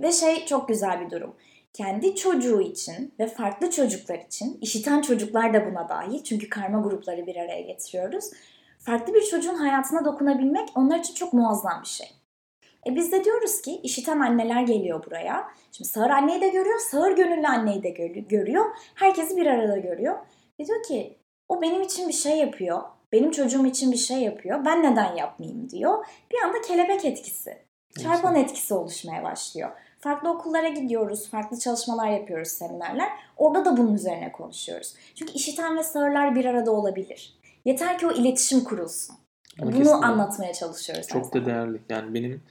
Ve 0.00 0.12
şey 0.12 0.46
çok 0.46 0.68
güzel 0.68 1.00
bir 1.00 1.10
durum. 1.10 1.36
Kendi 1.72 2.16
çocuğu 2.16 2.60
için 2.60 3.14
ve 3.18 3.26
farklı 3.26 3.70
çocuklar 3.70 4.18
için, 4.18 4.58
işiten 4.60 5.02
çocuklar 5.02 5.54
da 5.54 5.70
buna 5.70 5.88
dahil 5.88 6.22
çünkü 6.24 6.48
karma 6.48 6.80
grupları 6.80 7.26
bir 7.26 7.36
araya 7.36 7.60
getiriyoruz. 7.60 8.30
Farklı 8.78 9.14
bir 9.14 9.22
çocuğun 9.22 9.54
hayatına 9.54 10.04
dokunabilmek 10.04 10.68
onlar 10.74 10.98
için 10.98 11.14
çok 11.14 11.32
muazzam 11.32 11.82
bir 11.82 11.88
şey. 11.88 12.17
E 12.88 12.96
biz 12.96 13.12
de 13.12 13.24
diyoruz 13.24 13.62
ki 13.62 13.80
işiten 13.82 14.20
anneler 14.20 14.62
geliyor 14.62 15.06
buraya. 15.06 15.48
Şimdi 15.72 15.90
sağır 15.90 16.10
anneyi 16.10 16.40
de 16.40 16.48
görüyor, 16.48 16.78
sağır 16.78 17.16
gönüllü 17.16 17.46
anneyi 17.46 17.82
de 17.82 17.90
görüyor. 18.20 18.64
Herkesi 18.94 19.36
bir 19.36 19.46
arada 19.46 19.78
görüyor. 19.78 20.18
Ve 20.60 20.66
diyor 20.66 20.82
ki 20.82 21.18
o 21.48 21.62
benim 21.62 21.82
için 21.82 22.08
bir 22.08 22.12
şey 22.12 22.38
yapıyor. 22.38 22.82
Benim 23.12 23.30
çocuğum 23.30 23.66
için 23.66 23.92
bir 23.92 23.96
şey 23.96 24.18
yapıyor. 24.18 24.64
Ben 24.64 24.82
neden 24.82 25.16
yapmayayım 25.16 25.70
diyor. 25.70 26.06
Bir 26.32 26.38
anda 26.44 26.60
kelebek 26.60 27.04
etkisi, 27.04 27.58
çarpan 28.02 28.34
etkisi 28.34 28.74
oluşmaya 28.74 29.24
başlıyor. 29.24 29.70
Farklı 30.00 30.30
okullara 30.30 30.68
gidiyoruz, 30.68 31.28
farklı 31.30 31.58
çalışmalar 31.58 32.08
yapıyoruz, 32.08 32.48
seminerler. 32.48 33.08
Orada 33.36 33.64
da 33.64 33.76
bunun 33.76 33.94
üzerine 33.94 34.32
konuşuyoruz. 34.32 34.94
Çünkü 35.14 35.32
işiten 35.32 35.76
ve 35.76 35.82
sağırlar 35.82 36.34
bir 36.34 36.44
arada 36.44 36.70
olabilir. 36.70 37.38
Yeter 37.64 37.98
ki 37.98 38.06
o 38.06 38.12
iletişim 38.12 38.64
kurulsun. 38.64 39.16
Ama 39.60 39.70
Bunu 39.70 39.78
kesinlikle. 39.78 40.06
anlatmaya 40.06 40.52
çalışıyoruz. 40.52 41.06
Çok 41.06 41.34
da 41.34 41.46
değerli. 41.46 41.80
Yani 41.88 42.14
benim 42.14 42.42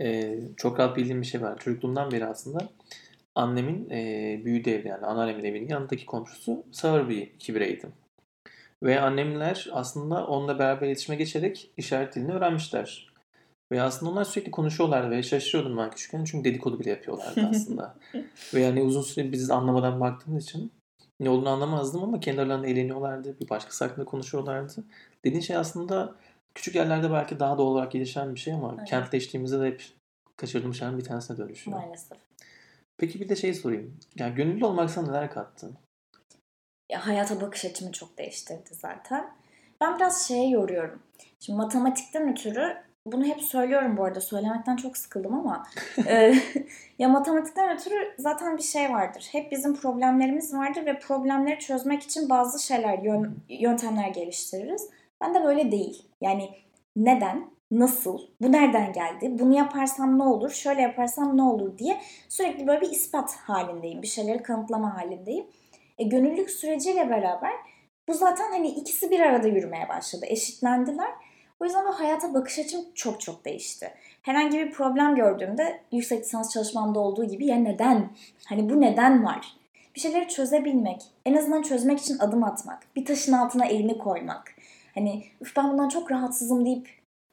e, 0.00 0.38
çok 0.56 0.78
rahat 0.78 0.96
bildiğim 0.96 1.20
bir 1.20 1.26
şey 1.26 1.42
var. 1.42 1.58
Çocukluğumdan 1.58 2.10
beri 2.10 2.26
aslında 2.26 2.68
annemin 3.34 3.90
e, 3.90 4.40
büyüdüğü 4.44 4.70
ev 4.70 4.86
yani 4.86 5.06
anneannemin 5.06 5.44
evinin 5.44 5.68
yanındaki 5.68 6.06
komşusu 6.06 6.64
sağır 6.72 7.08
bir 7.08 7.20
iki 7.22 7.54
bireydim. 7.54 7.92
Ve 8.82 9.00
annemler 9.00 9.68
aslında 9.72 10.26
onunla 10.26 10.58
beraber 10.58 10.86
iletişime 10.86 11.16
geçerek 11.16 11.70
işaret 11.76 12.14
dilini 12.14 12.32
öğrenmişler. 12.32 13.10
Ve 13.72 13.82
aslında 13.82 14.12
onlar 14.12 14.24
sürekli 14.24 14.50
konuşuyorlardı 14.50 15.10
ve 15.10 15.22
şaşırıyordum 15.22 15.78
ben 15.78 15.90
küçükken 15.90 16.24
çünkü 16.24 16.50
dedikodu 16.50 16.80
bile 16.80 16.90
yapıyorlardı 16.90 17.48
aslında. 17.50 17.96
ve 18.54 18.60
yani 18.60 18.82
uzun 18.82 19.02
süre 19.02 19.32
biz 19.32 19.50
anlamadan 19.50 20.00
baktığımız 20.00 20.44
için 20.44 20.72
ne 21.20 21.30
olduğunu 21.30 21.48
anlamazdım 21.48 22.02
ama 22.02 22.20
kendi 22.20 22.40
aralarında 22.40 22.66
eğleniyorlardı. 22.66 23.40
Bir 23.40 23.48
başkası 23.48 23.84
hakkında 23.84 24.04
konuşuyorlardı. 24.04 24.84
Dediğin 25.24 25.42
şey 25.42 25.56
aslında 25.56 26.14
küçük 26.54 26.74
yerlerde 26.74 27.10
belki 27.12 27.40
daha 27.40 27.58
doğal 27.58 27.66
olarak 27.66 27.92
gelişen 27.92 28.34
bir 28.34 28.40
şey 28.40 28.52
ama 28.54 28.74
Evet. 28.78 28.88
kentleştiğimizde 28.88 29.60
de 29.60 29.66
hep 29.66 29.84
kaçırdığım 30.36 30.74
şeylerin 30.74 30.98
bir 30.98 31.04
tanesine 31.04 31.36
dönüşüyor. 31.38 31.76
Maalesef. 31.78 32.18
Peki 32.98 33.20
bir 33.20 33.28
de 33.28 33.36
şey 33.36 33.54
sorayım. 33.54 33.96
Yani 34.18 34.34
gönüllü 34.34 34.64
olmak 34.64 34.90
sana 34.90 35.06
neler 35.06 35.30
kattı? 35.30 35.70
Ya, 36.92 37.06
hayata 37.06 37.40
bakış 37.40 37.64
açımı 37.64 37.92
çok 37.92 38.18
değiştirdi 38.18 38.70
zaten. 38.72 39.30
Ben 39.80 39.96
biraz 39.96 40.28
şeye 40.28 40.48
yoruyorum. 40.48 41.02
Şimdi 41.40 41.56
matematikten 41.56 42.32
ötürü 42.32 42.76
bunu 43.06 43.24
hep 43.24 43.40
söylüyorum 43.42 43.96
bu 43.96 44.04
arada. 44.04 44.20
Söylemekten 44.20 44.76
çok 44.76 44.96
sıkıldım 44.96 45.34
ama 45.34 45.66
e, 46.06 46.34
ya 46.98 47.08
matematikten 47.08 47.76
ötürü 47.76 48.14
zaten 48.18 48.56
bir 48.56 48.62
şey 48.62 48.90
vardır. 48.90 49.28
Hep 49.32 49.52
bizim 49.52 49.76
problemlerimiz 49.76 50.54
vardır 50.54 50.86
ve 50.86 50.98
problemleri 50.98 51.58
çözmek 51.58 52.02
için 52.02 52.28
bazı 52.28 52.66
şeyler, 52.66 52.98
yön- 52.98 53.34
yöntemler 53.48 54.08
geliştiririz. 54.08 54.88
Ben 55.20 55.34
de 55.34 55.44
böyle 55.44 55.72
değil. 55.72 56.02
Yani 56.20 56.50
neden, 56.96 57.50
nasıl, 57.70 58.18
bu 58.40 58.52
nereden 58.52 58.92
geldi, 58.92 59.38
bunu 59.38 59.56
yaparsam 59.56 60.18
ne 60.18 60.22
olur, 60.22 60.50
şöyle 60.50 60.82
yaparsam 60.82 61.36
ne 61.36 61.42
olur 61.42 61.78
diye 61.78 62.00
sürekli 62.28 62.66
böyle 62.66 62.80
bir 62.80 62.90
ispat 62.90 63.36
halindeyim. 63.36 64.02
Bir 64.02 64.06
şeyleri 64.06 64.42
kanıtlama 64.42 64.96
halindeyim. 64.96 65.46
E, 65.98 66.04
gönüllülük 66.04 66.50
süreciyle 66.50 67.10
beraber 67.10 67.52
bu 68.08 68.14
zaten 68.14 68.50
hani 68.50 68.68
ikisi 68.68 69.10
bir 69.10 69.20
arada 69.20 69.48
yürümeye 69.48 69.88
başladı. 69.88 70.26
Eşitlendiler. 70.28 71.10
O 71.60 71.64
yüzden 71.64 71.86
bu 71.86 72.00
hayata 72.00 72.34
bakış 72.34 72.58
açım 72.58 72.80
çok 72.94 73.20
çok 73.20 73.44
değişti. 73.44 73.90
Herhangi 74.22 74.58
bir 74.58 74.70
problem 74.70 75.14
gördüğümde 75.14 75.80
yüksek 75.92 76.24
lisans 76.24 76.52
çalışmamda 76.52 77.00
olduğu 77.00 77.24
gibi 77.24 77.46
ya 77.46 77.56
neden? 77.56 78.10
Hani 78.46 78.70
bu 78.70 78.80
neden 78.80 79.24
var? 79.24 79.56
Bir 79.94 80.00
şeyleri 80.00 80.28
çözebilmek, 80.28 81.02
en 81.26 81.34
azından 81.34 81.62
çözmek 81.62 81.98
için 81.98 82.18
adım 82.18 82.44
atmak, 82.44 82.96
bir 82.96 83.04
taşın 83.04 83.32
altına 83.32 83.66
elini 83.66 83.98
koymak. 83.98 84.54
Hani 85.00 85.24
"Üf, 85.40 85.56
ben 85.56 85.72
bundan 85.72 85.88
çok 85.88 86.10
rahatsızım 86.10 86.66
deyip 86.66 86.88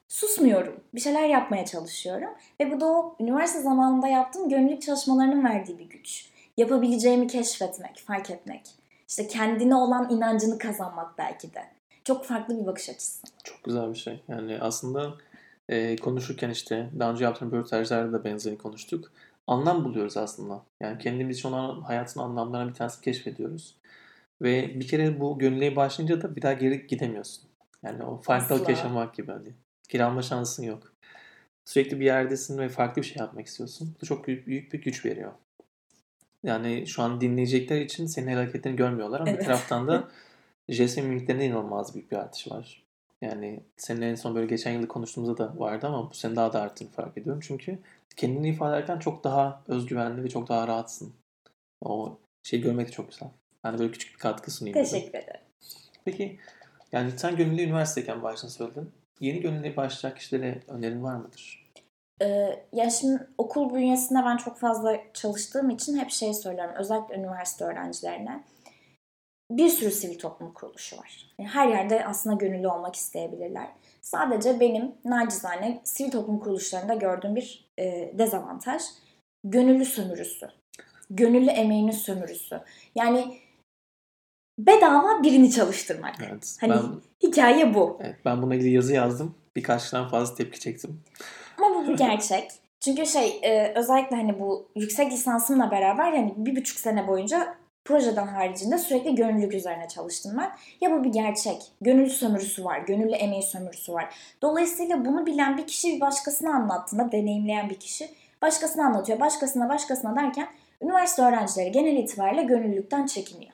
susmuyorum. 0.07 0.79
Bir 0.95 0.99
şeyler 0.99 1.27
yapmaya 1.27 1.65
çalışıyorum. 1.65 2.29
Ve 2.61 2.71
bu 2.71 2.79
da 2.79 2.85
o 2.85 3.15
üniversite 3.19 3.61
zamanında 3.61 4.07
yaptığım 4.07 4.49
gönüllülük 4.49 4.81
çalışmalarının 4.81 5.43
verdiği 5.43 5.79
bir 5.79 5.89
güç 5.89 6.29
yapabileceğimi 6.57 7.27
keşfetmek, 7.27 8.03
fark 8.05 8.29
etmek. 8.29 8.61
İşte 9.07 9.27
kendine 9.27 9.75
olan 9.75 10.09
inancını 10.09 10.57
kazanmak 10.57 11.17
belki 11.17 11.53
de. 11.53 11.63
Çok 12.03 12.25
farklı 12.25 12.61
bir 12.61 12.65
bakış 12.65 12.89
açısı. 12.89 13.27
Çok 13.43 13.63
güzel 13.63 13.89
bir 13.89 13.97
şey. 13.97 14.23
Yani 14.27 14.57
aslında 14.61 15.13
e, 15.69 15.95
konuşurken 15.95 16.49
işte 16.49 16.89
daha 16.99 17.11
önce 17.11 17.23
yaptığım 17.23 17.51
röportajlarda 17.51 18.13
da 18.13 18.23
benzerini 18.23 18.57
konuştuk. 18.57 19.11
Anlam 19.47 19.85
buluyoruz 19.85 20.17
aslında. 20.17 20.61
Yani 20.81 20.97
kendimiz 20.97 21.37
için 21.37 21.49
olan 21.49 21.81
hayatın 21.81 22.19
anlamlarına 22.19 22.69
bir 22.69 22.75
tanesini 22.75 23.03
keşfediyoruz. 23.03 23.75
Ve 24.41 24.79
bir 24.79 24.87
kere 24.87 25.19
bu 25.19 25.39
gönüllüye 25.39 25.75
başlayınca 25.75 26.21
da 26.21 26.35
bir 26.35 26.41
daha 26.41 26.53
geri 26.53 26.87
gidemiyorsun. 26.87 27.46
Yani 27.83 28.03
o 28.03 28.17
farklılık 28.17 28.61
Asla. 28.61 28.71
yaşamak 28.71 29.13
gibi 29.15 29.31
hani. 29.31 29.53
Kiralma 29.89 30.21
şansın 30.21 30.63
yok. 30.63 30.93
Sürekli 31.65 31.99
bir 31.99 32.05
yerdesin 32.05 32.57
ve 32.57 32.69
farklı 32.69 33.01
bir 33.01 33.07
şey 33.07 33.17
yapmak 33.19 33.47
istiyorsun. 33.47 33.95
Bu 34.01 34.05
çok 34.05 34.27
büyük, 34.27 34.47
büyük 34.47 34.73
bir 34.73 34.81
güç 34.81 35.05
veriyor. 35.05 35.31
Yani 36.43 36.87
şu 36.87 37.01
an 37.03 37.21
dinleyecekler 37.21 37.81
için 37.81 38.05
senin 38.05 38.35
hareketlerini 38.35 38.77
görmüyorlar 38.77 39.19
ama 39.19 39.27
bir 39.27 39.35
Evet. 39.35 39.45
taraftan 39.45 39.87
da 39.87 40.07
jest 40.69 40.97
mimiklerinde 40.97 41.45
inanılmaz 41.45 41.93
büyük 41.95 42.11
bir 42.11 42.17
artış 42.17 42.51
var. 42.51 42.83
Yani 43.21 43.59
seninle 43.77 44.09
en 44.09 44.15
son 44.15 44.35
böyle 44.35 44.47
geçen 44.47 44.71
yılda 44.71 44.87
konuştuğumuzda 44.87 45.37
da 45.37 45.59
vardı 45.59 45.87
ama 45.87 46.09
bu 46.09 46.13
sene 46.13 46.35
daha 46.35 46.53
da 46.53 46.61
arttığını 46.61 46.89
fark 46.89 47.17
ediyorum. 47.17 47.41
Çünkü 47.47 47.79
kendini 48.15 48.49
ifade 48.49 48.77
ederken 48.77 48.99
çok 48.99 49.23
daha 49.23 49.63
özgüvenli 49.67 50.23
ve 50.23 50.29
çok 50.29 50.49
daha 50.49 50.67
rahatsın. 50.67 51.13
O 51.81 52.17
şeyi 52.43 52.61
görmek 52.61 52.87
de 52.87 52.91
çok 52.91 53.11
güzel. 53.11 53.29
De 53.65 53.79
böyle 53.79 53.91
küçük 53.91 54.13
bir 54.13 54.19
katkı 54.19 54.51
sunayım. 54.51 54.77
Teşekkür 54.77 55.19
ederim. 55.19 55.41
Peki 56.05 56.39
yani 56.91 57.11
sen 57.17 57.35
gönüllü 57.35 57.61
üniversiteyken 57.61 58.23
başını 58.23 58.49
söyledin. 58.49 58.91
Yeni 59.19 59.41
gönüllüye 59.41 59.77
başlayacak 59.77 60.17
kişilere 60.17 60.61
önerin 60.67 61.03
var 61.03 61.15
mıdır? 61.15 61.67
Ee, 62.21 62.65
ya 62.73 62.89
şimdi 62.89 63.27
okul 63.37 63.73
bünyesinde 63.73 64.19
ben 64.25 64.37
çok 64.37 64.57
fazla 64.57 64.97
çalıştığım 65.13 65.69
için 65.69 65.97
hep 65.97 66.11
şey 66.11 66.33
söylüyorum. 66.33 66.75
Özellikle 66.77 67.15
üniversite 67.15 67.65
öğrencilerine. 67.65 68.43
Bir 69.51 69.69
sürü 69.69 69.91
sivil 69.91 70.19
toplum 70.19 70.53
kuruluşu 70.53 70.97
var. 70.97 71.33
Yani 71.39 71.49
her 71.49 71.67
yerde 71.67 72.05
aslında 72.05 72.35
gönüllü 72.35 72.67
olmak 72.67 72.95
isteyebilirler. 72.95 73.67
Sadece 74.01 74.59
benim 74.59 74.95
nacizane 75.05 75.81
sivil 75.83 76.11
toplum 76.11 76.39
kuruluşlarında 76.39 76.93
gördüğüm 76.93 77.35
bir 77.35 77.71
e, 77.79 78.13
dezavantaj. 78.17 78.81
Gönüllü 79.43 79.85
sömürüsü. 79.85 80.49
Gönüllü 81.09 81.49
emeğinin 81.49 81.91
sömürüsü. 81.91 82.61
Yani 82.95 83.37
bedava 84.57 85.23
birini 85.23 85.51
çalıştırmak. 85.51 86.15
Evet. 86.29 86.57
Hani 86.61 86.71
Ben, 86.71 86.81
hikaye 87.27 87.73
bu. 87.73 87.97
evet, 88.01 88.15
ben 88.25 88.41
buna 88.41 88.55
ilgili 88.55 88.73
yazı 88.73 88.93
yazdım. 88.93 89.35
Birkaçtan 89.55 90.09
fazla 90.09 90.35
tepki 90.35 90.59
çektim. 90.59 91.01
Ama 91.57 91.75
bu 91.75 91.87
bir 91.87 91.97
gerçek. 91.97 92.51
Çünkü 92.79 93.05
şey 93.05 93.39
e, 93.43 93.73
özellikle 93.75 94.15
hani 94.15 94.39
bu 94.39 94.67
yüksek 94.75 95.11
lisansımla 95.11 95.71
beraber 95.71 96.11
yani 96.11 96.33
bir 96.37 96.55
buçuk 96.55 96.79
sene 96.79 97.07
boyunca 97.07 97.55
projeden 97.85 98.27
haricinde 98.27 98.77
sürekli 98.77 99.15
gönüllülük 99.15 99.53
üzerine 99.53 99.87
çalıştım 99.87 100.37
ben. 100.37 100.51
Ya 100.81 100.91
bu 100.91 101.03
bir 101.03 101.09
gerçek. 101.09 101.61
Gönüllü 101.81 102.09
sömürüsü 102.09 102.65
var. 102.65 102.79
Gönüllü 102.79 103.15
emeği 103.15 103.43
sömürüsü 103.43 103.93
var. 103.93 104.15
Dolayısıyla 104.41 105.05
bunu 105.05 105.25
bilen 105.25 105.57
bir 105.57 105.67
kişi 105.67 105.95
bir 105.95 106.01
başkasına 106.01 106.55
anlattığında, 106.55 107.11
deneyimleyen 107.11 107.69
bir 107.69 107.75
kişi 107.79 108.09
başkasına 108.41 108.85
anlatıyor. 108.85 109.19
Başkasına 109.19 109.69
başkasına 109.69 110.15
derken 110.15 110.47
üniversite 110.81 111.21
öğrencileri 111.21 111.71
genel 111.71 111.97
itibariyle 111.97 112.43
gönüllülükten 112.43 113.05
çekiniyor. 113.05 113.51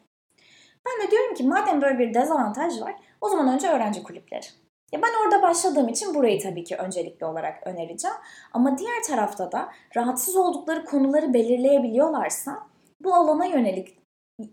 Ben 0.86 1.08
de 1.08 1.12
diyorum 1.12 1.34
ki 1.36 1.44
madem 1.44 1.82
böyle 1.82 2.00
bir 2.00 2.14
dezavantaj 2.14 2.82
var 2.82 2.96
o 3.22 3.30
zaman 3.30 3.54
önce 3.54 3.68
öğrenci 3.68 4.04
kulüpleri. 4.04 4.46
Ya 4.92 5.02
ben 5.02 5.26
orada 5.26 5.42
başladığım 5.42 5.88
için 5.88 6.16
burayı 6.16 6.42
tabii 6.42 6.64
ki 6.64 6.76
öncelikli 6.76 7.26
olarak 7.26 7.68
önereceğim. 7.68 8.18
Ama 8.54 8.78
diğer 8.78 9.04
tarafta 9.04 9.52
da 9.52 9.70
rahatsız 9.96 10.36
oldukları 10.36 10.86
konuları 10.86 11.34
belirleyebiliyorlarsa 11.34 12.68
bu 13.04 13.16
alana 13.16 13.46
yönelik 13.46 13.98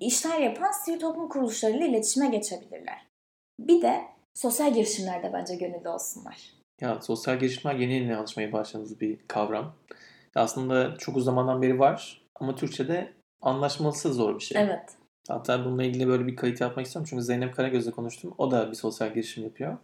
işler 0.00 0.38
yapan 0.38 0.70
sivil 0.70 1.00
toplum 1.00 1.28
kuruluşlarıyla 1.28 1.86
iletişime 1.86 2.28
geçebilirler. 2.28 3.06
Bir 3.60 3.82
de 3.82 4.04
sosyal 4.34 4.74
girişimlerde 4.74 5.32
bence 5.32 5.56
gönüllü 5.56 5.88
olsunlar. 5.88 6.50
Ya 6.80 7.00
sosyal 7.00 7.38
girişimler 7.38 7.74
yeni 7.74 7.92
yeni 7.92 8.16
alışmaya 8.16 8.52
başladığımız 8.52 9.00
bir 9.00 9.18
kavram. 9.28 9.72
Aslında 10.34 10.96
çok 10.96 11.16
uzun 11.16 11.24
zamandan 11.24 11.62
beri 11.62 11.78
var 11.78 12.22
ama 12.34 12.54
Türkçe'de 12.54 13.12
anlaşması 13.42 14.14
zor 14.14 14.34
bir 14.34 14.44
şey. 14.44 14.62
Evet. 14.62 14.99
Hatta 15.30 15.64
bununla 15.64 15.84
ilgili 15.84 16.08
böyle 16.08 16.26
bir 16.26 16.36
kayıt 16.36 16.60
yapmak 16.60 16.86
istiyorum. 16.86 17.06
Çünkü 17.10 17.22
Zeynep 17.22 17.56
Karagöz'le 17.56 17.90
konuştum. 17.90 18.34
O 18.38 18.50
da 18.50 18.70
bir 18.70 18.76
sosyal 18.76 19.14
girişim 19.14 19.44
yapıyor. 19.44 19.76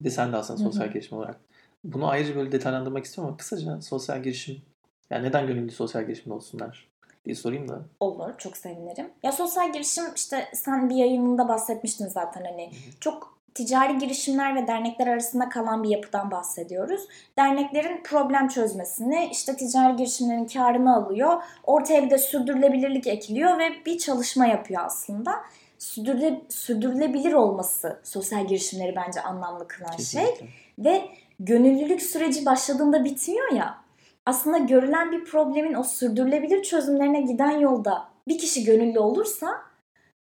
Bir 0.00 0.04
de 0.04 0.10
sen 0.10 0.32
de 0.32 0.36
aslında 0.36 0.60
sosyal 0.60 0.92
girişim 0.92 1.18
olarak. 1.18 1.36
Bunu 1.84 2.08
ayrıca 2.08 2.36
böyle 2.36 2.52
detaylandırmak 2.52 3.04
istiyorum 3.04 3.28
ama 3.28 3.36
kısaca 3.36 3.80
sosyal 3.80 4.22
girişim. 4.22 4.62
Yani 5.10 5.26
neden 5.28 5.46
gönüllü 5.46 5.70
sosyal 5.70 6.04
girişimde 6.04 6.34
olsunlar 6.34 6.88
diye 7.24 7.34
sorayım 7.34 7.68
da. 7.68 7.80
Olur, 8.00 8.38
çok 8.38 8.56
sevinirim. 8.56 9.10
Ya 9.22 9.32
sosyal 9.32 9.72
girişim 9.72 10.04
işte 10.16 10.48
sen 10.54 10.90
bir 10.90 10.94
yayınında 10.94 11.48
bahsetmiştin 11.48 12.08
zaten 12.08 12.44
hani 12.44 12.70
çok 13.00 13.35
ticari 13.56 13.98
girişimler 13.98 14.56
ve 14.56 14.66
dernekler 14.66 15.06
arasında 15.06 15.48
kalan 15.48 15.82
bir 15.82 15.88
yapıdan 15.88 16.30
bahsediyoruz. 16.30 17.00
Derneklerin 17.38 18.02
problem 18.04 18.48
çözmesini, 18.48 19.28
işte 19.32 19.56
ticari 19.56 19.96
girişimlerin 19.96 20.46
karını 20.46 20.96
alıyor. 20.96 21.42
Ortaya 21.64 22.04
bir 22.04 22.10
de 22.10 22.18
sürdürülebilirlik 22.18 23.06
ekliyor 23.06 23.58
ve 23.58 23.68
bir 23.86 23.98
çalışma 23.98 24.46
yapıyor 24.46 24.82
aslında. 24.84 25.32
Sürdürüle, 25.78 26.40
sürdürülebilir 26.48 27.32
olması 27.32 28.00
sosyal 28.04 28.46
girişimleri 28.46 28.96
bence 28.96 29.20
anlamlı 29.20 29.68
kılan 29.68 29.96
şey. 29.96 29.96
Kesinlikle. 29.96 30.46
Ve 30.78 31.02
gönüllülük 31.40 32.02
süreci 32.02 32.46
başladığında 32.46 33.04
bitmiyor 33.04 33.52
ya. 33.52 33.78
Aslında 34.26 34.58
görülen 34.58 35.12
bir 35.12 35.24
problemin 35.24 35.74
o 35.74 35.84
sürdürülebilir 35.84 36.62
çözümlerine 36.62 37.20
giden 37.20 37.50
yolda 37.50 38.08
bir 38.28 38.38
kişi 38.38 38.64
gönüllü 38.64 38.98
olursa 38.98 39.62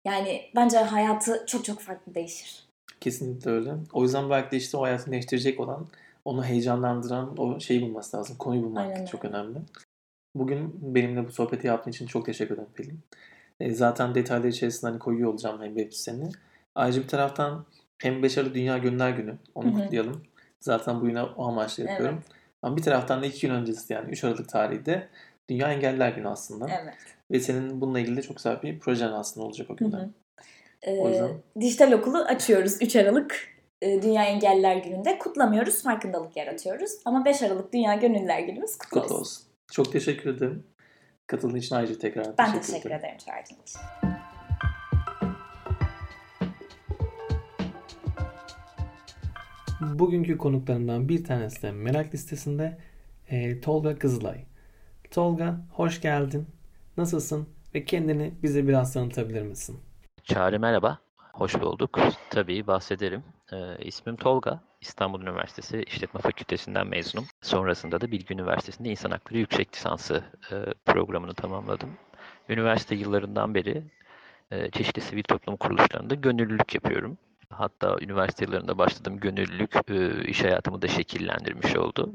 yani 0.05 0.41
bence 0.55 0.77
hayatı 0.77 1.43
çok 1.47 1.65
çok 1.65 1.79
farklı 1.79 2.15
değişir. 2.15 2.68
Kesinlikle 3.01 3.51
öyle. 3.51 3.75
O 3.93 4.03
yüzden 4.03 4.29
belki 4.29 4.51
de 4.51 4.57
işte 4.57 4.77
o 4.77 4.81
hayatını 4.81 5.11
değiştirecek 5.11 5.59
olan, 5.59 5.87
onu 6.25 6.45
heyecanlandıran 6.45 7.37
o 7.37 7.59
şeyi 7.59 7.81
bulması 7.81 8.17
lazım. 8.17 8.35
Konuyu 8.37 8.63
bulmak 8.63 8.87
Aynen 8.87 9.05
çok 9.05 9.25
önemli. 9.25 9.59
Bugün 10.35 10.73
benimle 10.95 11.27
bu 11.27 11.31
sohbeti 11.31 11.67
yaptığın 11.67 11.91
için 11.91 12.07
çok 12.07 12.25
teşekkür 12.25 12.53
ederim 12.53 12.69
Pelin. 12.75 12.99
E, 13.59 13.73
zaten 13.73 14.15
detaylar 14.15 14.47
içerisinde 14.49 14.91
hani 14.91 14.99
koyuyor 14.99 15.29
olacağım 15.29 15.61
hem 15.61 15.75
web 15.75 15.93
siteni. 15.93 16.31
Ayrıca 16.75 17.01
bir 17.03 17.07
taraftan 17.07 17.65
hem 17.97 18.23
Başarılı 18.23 18.53
Dünya 18.53 18.77
Gönüller 18.77 19.09
Günü. 19.09 19.37
Onu 19.55 19.65
Hı 19.65 19.75
hı. 19.75 19.83
kutlayalım. 19.83 20.23
Zaten 20.59 21.01
bu 21.01 21.07
yine 21.07 21.23
o 21.23 21.47
amaçla 21.47 21.83
yapıyorum. 21.83 22.23
Ama 22.61 22.77
bir 22.77 22.81
taraftan 22.81 23.21
da 23.21 23.25
iki 23.25 23.47
gün 23.47 23.53
öncesi 23.53 23.93
yani 23.93 24.11
3 24.11 24.23
Aralık 24.23 24.49
tarihi 24.49 24.85
de 24.85 25.07
Dünya 25.49 25.73
Engelliler 25.73 26.11
Günü 26.11 26.27
aslında. 26.27 26.67
Evet. 26.83 26.95
Ve 27.31 27.39
senin 27.39 27.81
bununla 27.81 27.99
ilgili 27.99 28.17
de 28.17 28.21
çok 28.21 28.37
güzel 28.37 28.61
bir 28.61 28.79
projen 28.79 29.11
aslında 29.11 29.45
olacak 29.45 29.69
o 29.69 29.73
Hı 29.73 29.77
günde. 29.77 29.97
hı. 29.97 30.09
Ee, 30.87 31.21
dijital 31.59 31.91
okulu 31.91 32.17
açıyoruz 32.17 32.81
3 32.81 32.95
Aralık 32.95 33.47
e, 33.81 34.01
Dünya 34.01 34.23
Engelliler 34.25 34.75
Günü'nde. 34.77 35.17
Kutlamıyoruz, 35.19 35.83
farkındalık 35.83 36.37
yaratıyoruz. 36.37 36.91
Ama 37.05 37.25
5 37.25 37.41
Aralık 37.41 37.73
Dünya 37.73 37.95
Gönüllüler 37.95 38.39
Günümüz 38.39 38.77
kutlu, 38.77 39.01
Kutlu 39.01 39.15
olsun. 39.17 39.43
Çok 39.71 39.91
teşekkür 39.91 40.35
ederim. 40.35 40.63
Katıldığın 41.27 41.55
için 41.55 41.75
ayrıca 41.75 41.99
tekrar 41.99 42.37
Ben 42.37 42.45
teşekkür, 42.45 42.67
teşekkür 42.67 42.89
ederim. 42.89 43.05
ederim 43.05 43.17
çağırdığın 43.17 43.61
için. 43.63 43.79
Bugünkü 49.81 50.37
konuklarımdan 50.37 51.09
bir 51.09 51.23
tanesi 51.23 51.61
de 51.61 51.71
merak 51.71 52.13
listesinde 52.13 52.77
e, 53.29 53.61
Tolga 53.61 53.95
Kızılay. 53.99 54.45
Tolga 55.11 55.61
hoş 55.73 56.01
geldin. 56.01 56.47
Nasılsın 56.97 57.49
ve 57.75 57.85
kendini 57.85 58.33
bize 58.43 58.67
biraz 58.67 58.93
tanıtabilir 58.93 59.41
misin? 59.41 59.79
Çağrı 60.23 60.59
merhaba, 60.59 60.99
hoş 61.33 61.61
bulduk. 61.61 61.99
Tabii 62.29 62.67
bahsederim. 62.67 63.23
Ee, 63.53 63.77
ismim 63.79 64.15
Tolga, 64.15 64.59
İstanbul 64.81 65.21
Üniversitesi 65.21 65.83
İşletme 65.83 66.21
Fakültesinden 66.21 66.87
mezunum. 66.87 67.25
Sonrasında 67.41 68.01
da 68.01 68.11
Bilgi 68.11 68.33
Üniversitesi'nde 68.33 68.89
İnsan 68.89 69.11
Hakları 69.11 69.39
Yüksek 69.39 69.75
Lisansı 69.75 70.23
e, 70.51 70.55
programını 70.85 71.33
tamamladım. 71.33 71.89
Üniversite 72.49 72.95
yıllarından 72.95 73.55
beri 73.55 73.83
e, 74.51 74.71
çeşitli 74.71 75.01
sivil 75.01 75.23
toplum 75.23 75.57
kuruluşlarında 75.57 76.15
gönüllülük 76.15 76.75
yapıyorum. 76.75 77.17
Hatta 77.49 77.97
üniversite 78.01 78.45
yıllarında 78.45 78.77
başladığım 78.77 79.19
gönüllülük 79.19 79.75
e, 79.89 80.23
iş 80.23 80.43
hayatımı 80.43 80.81
da 80.81 80.87
şekillendirmiş 80.87 81.75
oldu. 81.75 82.13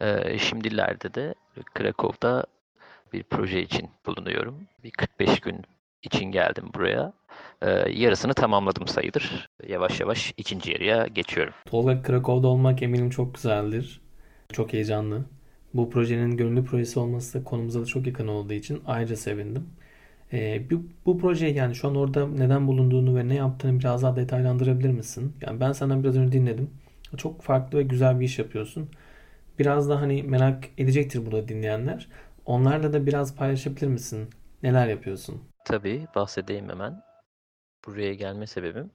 E, 0.00 0.38
şimdilerde 0.38 1.14
de 1.14 1.34
Krakow'da 1.74 2.46
bir 3.12 3.22
proje 3.22 3.62
için 3.62 3.90
bulunuyorum. 4.06 4.68
Bir 4.84 4.90
45 4.90 5.40
gün 5.40 5.64
için 6.02 6.24
geldim 6.24 6.64
buraya. 6.74 7.12
Ee, 7.62 7.70
yarısını 7.92 8.34
tamamladım 8.34 8.86
sayılır. 8.86 9.48
Yavaş 9.68 10.00
yavaş 10.00 10.34
ikinci 10.36 10.72
yarıya 10.72 11.06
geçiyorum. 11.06 11.54
Tolga 11.66 12.02
Krakow'da 12.02 12.48
olmak 12.48 12.82
eminim 12.82 13.10
çok 13.10 13.34
güzeldir. 13.34 14.00
Çok 14.52 14.72
heyecanlı. 14.72 15.24
Bu 15.74 15.90
projenin 15.90 16.36
gönüllü 16.36 16.64
projesi 16.64 16.98
olması 17.00 17.40
da 17.40 17.44
konumuza 17.44 17.80
da 17.80 17.86
çok 17.86 18.06
yakın 18.06 18.28
olduğu 18.28 18.52
için 18.52 18.82
ayrıca 18.86 19.16
sevindim. 19.16 19.66
Ee, 20.32 20.70
bu, 20.70 20.86
bu 21.06 21.18
projeyi 21.18 21.54
yani 21.54 21.74
şu 21.74 21.88
an 21.88 21.94
orada 21.96 22.26
neden 22.28 22.66
bulunduğunu 22.66 23.16
ve 23.16 23.28
ne 23.28 23.34
yaptığını 23.34 23.78
biraz 23.78 24.02
daha 24.02 24.16
detaylandırabilir 24.16 24.90
misin? 24.90 25.36
Yani 25.40 25.60
ben 25.60 25.72
senden 25.72 26.02
biraz 26.02 26.16
önce 26.16 26.32
dinledim. 26.32 26.70
Çok 27.16 27.42
farklı 27.42 27.78
ve 27.78 27.82
güzel 27.82 28.20
bir 28.20 28.24
iş 28.24 28.38
yapıyorsun. 28.38 28.90
Biraz 29.58 29.88
da 29.88 30.00
hani 30.00 30.22
merak 30.22 30.64
edecektir 30.78 31.26
burada 31.26 31.48
dinleyenler. 31.48 32.08
Onlarla 32.46 32.92
da 32.92 33.06
biraz 33.06 33.36
paylaşabilir 33.36 33.86
misin? 33.86 34.30
Neler 34.62 34.88
yapıyorsun? 34.88 35.42
Tabii 35.68 36.06
bahsedeyim 36.14 36.68
hemen. 36.68 37.02
Buraya 37.86 38.14
gelme 38.14 38.46
sebebim 38.46 38.90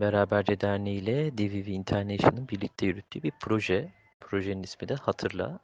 Beraberce 0.00 0.60
Derneği 0.60 1.00
ile 1.00 1.38
DVV 1.38 1.68
International'ın 1.68 2.48
birlikte 2.48 2.86
yürüttüğü 2.86 3.22
bir 3.22 3.32
proje. 3.40 3.92
Projenin 4.20 4.62
ismi 4.62 4.88
de 4.88 4.94
Hatırla. 4.94 5.58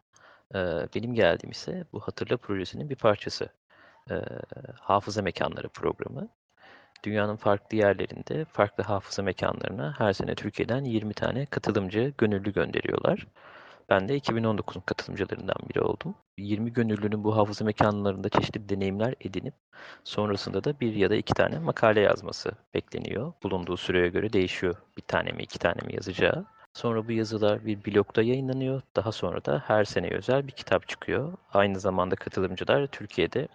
Benim 0.94 1.14
geldiğim 1.14 1.50
ise 1.50 1.84
bu 1.92 2.00
Hatırla 2.00 2.36
projesinin 2.36 2.90
bir 2.90 2.96
parçası. 2.96 3.48
Hafıza 4.80 5.22
mekanları 5.22 5.68
programı. 5.68 6.28
Dünyanın 7.04 7.36
farklı 7.36 7.76
yerlerinde 7.76 8.44
farklı 8.44 8.84
hafıza 8.84 9.22
mekanlarına 9.22 9.94
her 9.98 10.12
sene 10.12 10.34
Türkiye'den 10.34 10.84
20 10.84 11.14
tane 11.14 11.46
katılımcı 11.46 12.12
gönüllü 12.18 12.52
gönderiyorlar. 12.52 13.26
Ben 13.90 14.08
de 14.08 14.18
2019'un 14.18 14.80
katılımcılarından 14.80 15.56
biri 15.68 15.80
oldum. 15.80 16.14
20 16.38 16.72
gönüllünün 16.72 17.24
bu 17.24 17.36
hafıza 17.36 17.64
mekanlarında 17.64 18.28
çeşitli 18.28 18.68
deneyimler 18.68 19.14
edinip 19.20 19.54
sonrasında 20.04 20.64
da 20.64 20.80
bir 20.80 20.94
ya 20.94 21.10
da 21.10 21.14
iki 21.14 21.34
tane 21.34 21.58
makale 21.58 22.00
yazması 22.00 22.52
bekleniyor. 22.74 23.32
Bulunduğu 23.42 23.76
süreye 23.76 24.08
göre 24.08 24.32
değişiyor. 24.32 24.74
Bir 24.96 25.02
tane 25.02 25.32
mi 25.32 25.42
iki 25.42 25.58
tane 25.58 25.86
mi 25.86 25.94
yazacağı. 25.94 26.46
Sonra 26.74 27.08
bu 27.08 27.12
yazılar 27.12 27.66
bir 27.66 27.84
blogda 27.84 28.22
yayınlanıyor. 28.22 28.82
Daha 28.96 29.12
sonra 29.12 29.44
da 29.44 29.62
her 29.66 29.84
sene 29.84 30.10
özel 30.10 30.46
bir 30.46 30.52
kitap 30.52 30.88
çıkıyor. 30.88 31.32
Aynı 31.52 31.80
zamanda 31.80 32.16
katılımcılar 32.16 32.86
Türkiye'de 32.86 33.48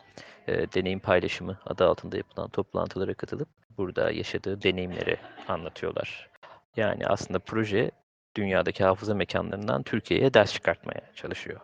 e, 0.48 0.72
deneyim 0.72 1.00
paylaşımı 1.00 1.58
adı 1.66 1.86
altında 1.86 2.18
yapılan 2.18 2.50
toplantılara 2.50 3.14
katılıp 3.14 3.50
burada 3.78 4.12
yaşadığı 4.12 4.62
deneyimleri 4.62 5.18
anlatıyorlar. 5.48 6.30
Yani 6.78 7.08
aslında 7.08 7.40
proje 7.40 7.92
dünyadaki 8.36 8.84
hafıza 8.84 9.14
mekanlarından 9.16 9.84
Türkiye'ye 9.84 10.34
ders 10.34 10.54
çıkartmaya 10.54 11.02
çalışıyor. 11.16 11.60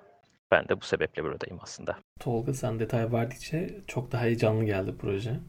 Ben 0.51 0.67
de 0.67 0.81
bu 0.81 0.85
sebeple 0.85 1.23
buradayım 1.23 1.59
aslında. 1.63 1.97
Tolga 2.19 2.53
sen 2.53 2.79
detay 2.79 3.11
verdikçe 3.11 3.81
çok 3.87 4.11
daha 4.11 4.21
heyecanlı 4.23 4.63
geldi 4.65 4.95
proje. 4.99 5.39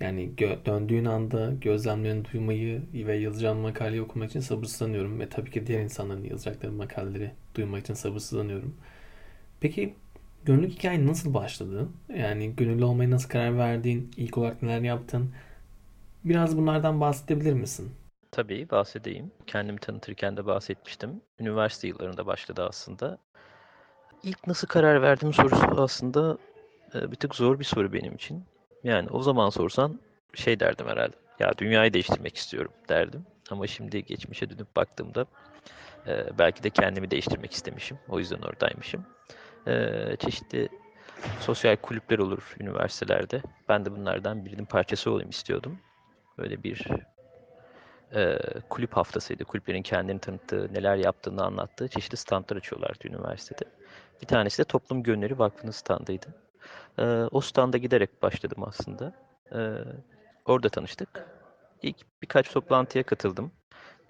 Yani 0.00 0.30
gö- 0.36 0.66
döndüğün 0.66 1.04
anda 1.04 1.52
gözlemlerini 1.60 2.24
duymayı 2.32 2.82
ve 2.94 3.16
yazacağın 3.16 3.56
makaleyi 3.58 4.02
okumak 4.02 4.30
için 4.30 4.40
sabırsızlanıyorum. 4.40 5.20
Ve 5.20 5.28
tabii 5.28 5.50
ki 5.50 5.66
diğer 5.66 5.82
insanların 5.82 6.24
yazacakları 6.24 6.72
makaleleri 6.72 7.30
duymak 7.54 7.80
için 7.82 7.94
sabırsızlanıyorum. 7.94 8.76
Peki 9.60 9.94
gönüllülük 10.44 10.72
hikayen 10.72 11.06
nasıl 11.06 11.34
başladı? 11.34 11.88
Yani 12.16 12.56
gönüllü 12.56 12.84
olmaya 12.84 13.10
nasıl 13.10 13.28
karar 13.28 13.58
verdin? 13.58 14.10
İlk 14.16 14.38
olarak 14.38 14.62
neler 14.62 14.80
yaptın? 14.80 15.32
Biraz 16.24 16.56
bunlardan 16.58 17.00
bahsedebilir 17.00 17.52
misin? 17.54 17.90
Tabii 18.32 18.70
bahsedeyim. 18.70 19.32
Kendimi 19.46 19.78
tanıtırken 19.78 20.36
de 20.36 20.46
bahsetmiştim. 20.46 21.20
Üniversite 21.40 21.88
yıllarında 21.88 22.26
başladı 22.26 22.66
aslında. 22.68 23.18
İlk 24.22 24.46
nasıl 24.46 24.68
karar 24.68 25.02
verdim 25.02 25.32
sorusu 25.32 25.82
aslında 25.82 26.38
e, 26.94 27.10
bir 27.10 27.16
tık 27.16 27.34
zor 27.34 27.58
bir 27.58 27.64
soru 27.64 27.92
benim 27.92 28.14
için. 28.14 28.44
Yani 28.84 29.08
o 29.08 29.22
zaman 29.22 29.50
sorsan 29.50 30.00
şey 30.34 30.60
derdim 30.60 30.86
herhalde. 30.86 31.16
Ya 31.38 31.52
dünyayı 31.58 31.92
değiştirmek 31.92 32.36
istiyorum 32.36 32.72
derdim. 32.88 33.26
Ama 33.50 33.66
şimdi 33.66 34.04
geçmişe 34.04 34.50
dönüp 34.50 34.76
baktığımda 34.76 35.26
e, 36.06 36.38
belki 36.38 36.62
de 36.62 36.70
kendimi 36.70 37.10
değiştirmek 37.10 37.52
istemişim. 37.52 37.98
O 38.08 38.18
yüzden 38.18 38.42
oradaymışım. 38.42 39.06
E, 39.66 40.16
çeşitli 40.18 40.68
sosyal 41.40 41.76
kulüpler 41.76 42.18
olur 42.18 42.56
üniversitelerde. 42.60 43.42
Ben 43.68 43.84
de 43.84 43.92
bunlardan 43.92 44.44
birinin 44.44 44.64
parçası 44.64 45.10
olayım 45.10 45.30
istiyordum. 45.30 45.78
Böyle 46.38 46.62
bir 46.62 46.86
e, 48.14 48.38
kulüp 48.68 48.96
haftasıydı. 48.96 49.44
Kulüplerin 49.44 49.82
kendini 49.82 50.18
tanıttığı, 50.18 50.74
neler 50.74 50.96
yaptığını 50.96 51.44
anlattığı 51.44 51.88
çeşitli 51.88 52.16
standlar 52.16 52.56
açıyorlardı 52.56 53.08
üniversitede. 53.08 53.64
Bir 54.22 54.26
tanesi 54.26 54.58
de 54.58 54.64
Toplum 54.64 55.02
Gönülleri 55.02 55.38
Vakfı'nın 55.38 55.72
standıydı. 55.72 56.26
E, 56.98 57.04
o 57.30 57.40
standa 57.40 57.78
giderek 57.78 58.22
başladım 58.22 58.64
aslında. 58.66 59.12
E, 59.54 59.58
orada 60.44 60.68
tanıştık. 60.68 61.26
İlk 61.82 61.96
birkaç 62.22 62.52
toplantıya 62.52 63.04
katıldım. 63.04 63.52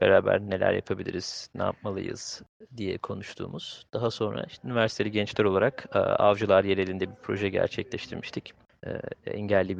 Beraber 0.00 0.40
neler 0.40 0.72
yapabiliriz, 0.72 1.50
ne 1.54 1.62
yapmalıyız 1.62 2.42
diye 2.76 2.98
konuştuğumuz. 2.98 3.86
Daha 3.92 4.10
sonra 4.10 4.44
işte 4.48 4.68
üniversiteli 4.68 5.10
gençler 5.10 5.44
olarak 5.44 5.86
e, 5.94 5.98
Avcılar 5.98 6.64
Yereli'nde 6.64 7.10
bir 7.10 7.16
proje 7.22 7.48
gerçekleştirmiştik. 7.48 8.54
E, 8.86 8.90
engelli 9.26 9.78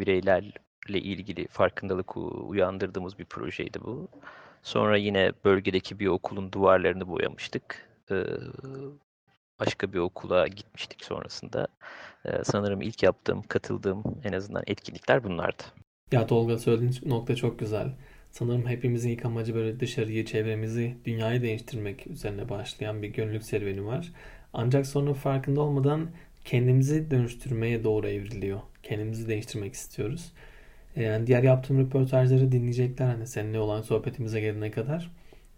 bireylerle 0.89 1.09
ilgili 1.09 1.47
farkındalık 1.49 2.17
uyandırdığımız 2.17 3.19
bir 3.19 3.25
projeydi 3.25 3.81
bu. 3.81 4.09
Sonra 4.63 4.97
yine 4.97 5.33
bölgedeki 5.45 5.99
bir 5.99 6.07
okulun 6.07 6.53
duvarlarını 6.53 7.09
boyamıştık. 7.09 7.89
E, 8.11 8.25
başka 9.61 9.93
bir 9.93 9.99
okula 9.99 10.49
gitmiştik 10.49 11.05
sonrasında. 11.05 11.69
Sanırım 12.45 12.83
ilk 12.83 13.03
yaptığım, 13.03 13.43
katıldığım 13.43 14.03
en 14.25 14.33
azından 14.33 14.63
etkinlikler 14.67 15.25
bunlardı. 15.25 15.63
Ya 16.13 16.27
Tolga 16.27 16.59
söylediğin 16.59 16.95
nokta 17.07 17.37
çok 17.37 17.59
güzel. 17.59 17.93
Sanırım 18.31 18.67
hepimizin 18.67 19.11
ilk 19.11 19.25
amacı 19.25 19.55
böyle 19.55 19.81
dışarıyı, 19.81 20.25
çevremizi, 20.25 20.97
dünyayı 21.05 21.43
değiştirmek 21.43 22.07
üzerine 22.07 22.49
başlayan 22.49 23.03
bir 23.03 23.09
gönüllülük 23.09 23.43
serüveni 23.43 23.87
var. 23.87 24.13
Ancak 24.53 24.87
sonra 24.87 25.15
farkında 25.15 25.61
olmadan 25.61 26.11
kendimizi 26.45 27.11
dönüştürmeye 27.11 27.85
doğru 27.85 28.09
evriliyor. 28.09 28.61
Kendimizi 28.83 29.29
değiştirmek 29.29 29.75
istiyoruz. 29.75 30.33
E, 30.97 31.03
yani 31.03 31.27
diğer 31.27 31.43
yaptığım 31.43 31.79
röportajları 31.79 32.53
dinleyecekler 32.53 33.07
hani 33.07 33.27
seninle 33.27 33.59
olan 33.59 33.83
sohbetimize 33.83 34.41
gelene 34.41 34.71
kadar. 34.71 35.11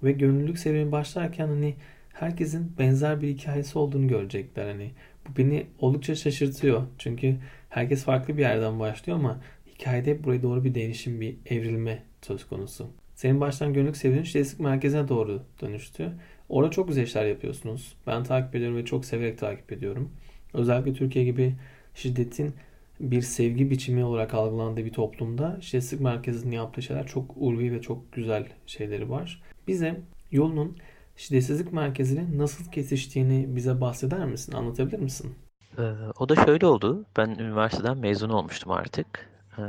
Ve 0.03 0.13
gönüllülük 0.13 0.59
serüveni 0.59 0.93
başlarken 0.93 1.49
hani 1.49 1.75
herkesin 2.13 2.73
benzer 2.79 3.23
bir 3.23 3.29
hikayesi 3.29 3.79
olduğunu 3.79 4.09
görecekler. 4.09 4.67
Hani 4.67 4.91
bu 5.29 5.37
beni 5.37 5.67
oldukça 5.79 6.15
şaşırtıyor. 6.15 6.83
Çünkü 6.99 7.37
herkes 7.71 8.05
farklı 8.05 8.37
bir 8.37 8.43
yerden 8.43 8.81
başlıyor 8.81 9.19
ama 9.19 9.41
hikayede 9.67 10.25
buraya 10.25 10.43
doğru 10.43 10.65
bir 10.65 10.75
değişim, 10.75 11.21
bir 11.21 11.37
evrilme 11.47 12.03
söz 12.23 12.47
konusu. 12.49 12.91
Senin 13.15 13.41
baştan 13.41 13.73
gönüllük 13.75 13.97
sevdiğin 13.97 14.23
şiddet 14.23 14.61
merkezine 14.61 15.09
doğru 15.09 15.43
dönüştü. 15.61 16.13
Orada 16.49 16.71
çok 16.71 16.89
güzel 16.89 17.03
işler 17.03 17.27
yapıyorsunuz. 17.27 17.97
Ben 18.07 18.25
takip 18.25 18.55
ediyorum 18.55 18.77
ve 18.77 18.85
çok 18.85 19.05
severek 19.05 19.39
takip 19.39 19.73
ediyorum. 19.73 20.13
Özellikle 20.55 20.93
Türkiye 20.93 21.25
gibi 21.25 21.55
şiddetin 21.95 22.55
bir 23.03 23.23
sevgi 23.23 23.71
biçimi 23.71 24.05
olarak 24.05 24.35
algılandığı 24.35 24.85
bir 24.85 24.93
toplumda 24.93 25.59
şiddetsizlik 25.61 26.01
merkezinin 26.01 26.57
yaptığı 26.57 26.83
şeyler 26.83 27.07
çok 27.07 27.31
ulvi 27.37 27.73
ve 27.73 27.81
çok 27.81 28.13
güzel 28.13 28.47
şeyleri 28.67 29.11
var. 29.11 29.43
Bize 29.69 30.01
yolunun 30.31 30.77
şiddetsizlik 31.17 31.73
merkeziyle 31.73 32.39
nasıl 32.39 32.71
kesiştiğini 32.71 33.57
bize 33.57 33.81
bahseder 33.81 34.25
misin? 34.25 34.53
Anlatabilir 34.53 34.99
misin? 34.99 35.35
Ee, 35.79 35.83
o 36.19 36.29
da 36.29 36.45
şöyle 36.45 36.67
oldu. 36.67 37.05
Ben 37.17 37.29
üniversiteden 37.29 37.99
mezun 37.99 38.31
olmuştum 38.31 38.73
artık. 38.73 39.31
Ee, 39.59 39.63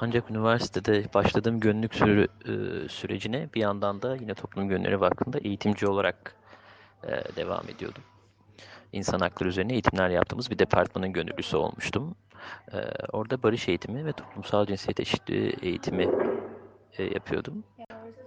ancak 0.00 0.30
üniversitede 0.30 1.04
başladığım 1.14 1.60
gönüllülük 1.60 1.94
süre, 1.94 2.22
e, 2.22 2.88
sürecine 2.88 3.48
bir 3.54 3.60
yandan 3.60 4.02
da 4.02 4.16
yine 4.16 4.34
Toplum 4.34 4.68
Gönülleri 4.68 5.00
Vakfı'nda 5.00 5.38
eğitimci 5.38 5.86
olarak 5.86 6.34
e, 7.04 7.36
devam 7.36 7.64
ediyordum. 7.68 8.02
İnsan 8.92 9.20
hakları 9.20 9.48
üzerine 9.48 9.72
eğitimler 9.72 10.10
yaptığımız 10.10 10.50
bir 10.50 10.58
departmanın 10.58 11.12
gönüllüsü 11.12 11.56
olmuştum. 11.56 12.14
Ee, 12.72 12.76
orada 13.12 13.42
barış 13.42 13.68
eğitimi 13.68 14.06
ve 14.06 14.12
toplumsal 14.12 14.66
cinsiyet 14.66 15.00
eşitliği 15.00 15.52
eğitimi 15.62 16.08
e, 16.98 17.04
yapıyordum. 17.04 17.64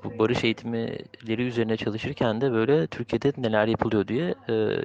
Bu 0.03 0.19
barış 0.19 0.43
eğitimleri 0.43 1.43
üzerine 1.43 1.78
çalışırken 1.78 2.41
de 2.41 2.51
böyle 2.51 2.88
Türkiye'de 2.88 3.34
neler 3.38 3.67
yapılıyor 3.67 4.07
diye 4.07 4.36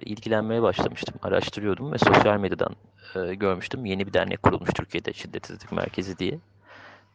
ilgilenmeye 0.01 0.63
başlamıştım. 0.63 1.15
Araştırıyordum 1.23 1.93
ve 1.93 1.99
sosyal 1.99 2.41
medyadan 2.41 2.77
e, 3.15 3.35
görmüştüm. 3.35 3.85
Yeni 3.85 4.07
bir 4.07 4.13
dernek 4.13 4.43
kurulmuş 4.43 4.71
Türkiye'de 4.71 5.13
Şiddetsizlik 5.13 5.73
Merkezi 5.73 6.19
diye. 6.19 6.39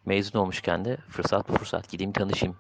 Mezun 0.06 0.40
olmuşken 0.40 0.86
de 0.86 0.98
fırsat 1.10 1.50
bu 1.50 1.54
fırsat 1.54 1.90
gideyim 1.90 2.12
tanışayım. 2.12 2.56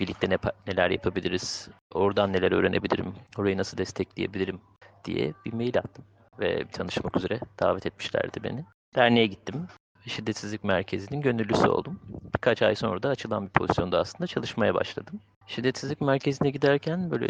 Birlikte 0.00 0.30
ne, 0.30 0.38
neler 0.66 0.90
yapabiliriz, 0.90 1.68
oradan 1.94 2.32
neler 2.32 2.52
öğrenebilirim, 2.52 3.14
orayı 3.38 3.58
nasıl 3.58 3.78
destekleyebilirim 3.78 4.60
diye 5.04 5.32
bir 5.46 5.52
mail 5.52 5.78
attım. 5.78 6.04
Ve 6.40 6.64
tanışmak 6.64 7.16
üzere 7.16 7.40
davet 7.60 7.86
etmişlerdi 7.86 8.44
beni. 8.44 8.64
Derneğe 8.94 9.26
gittim. 9.26 9.66
Şiddetsizlik 10.06 10.64
Merkezi'nin 10.64 11.20
gönüllüsü 11.20 11.68
oldum. 11.68 11.98
Birkaç 12.36 12.62
ay 12.62 12.74
sonra 12.74 13.02
da 13.02 13.08
açılan 13.08 13.44
bir 13.46 13.50
pozisyonda 13.50 13.98
aslında 13.98 14.26
çalışmaya 14.26 14.74
başladım. 14.74 15.20
Şiddetsizlik 15.46 16.00
Merkezi'ne 16.00 16.50
giderken 16.50 17.10
böyle 17.10 17.28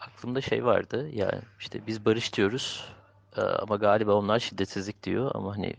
aklımda 0.00 0.40
şey 0.40 0.64
vardı. 0.64 1.08
Ya 1.12 1.32
işte 1.60 1.86
biz 1.86 2.04
barış 2.04 2.34
diyoruz 2.34 2.84
ama 3.36 3.76
galiba 3.76 4.14
onlar 4.14 4.38
şiddetsizlik 4.38 5.02
diyor 5.02 5.30
ama 5.34 5.56
hani 5.56 5.74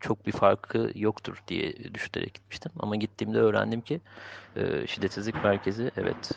çok 0.00 0.26
bir 0.26 0.32
farkı 0.32 0.90
yoktur 0.94 1.42
diye 1.48 1.94
düşünerek 1.94 2.34
gitmiştim. 2.34 2.72
Ama 2.78 2.96
gittiğimde 2.96 3.38
öğrendim 3.38 3.80
ki 3.80 4.00
şiddetsizlik 4.86 5.44
merkezi 5.44 5.90
evet 5.96 6.30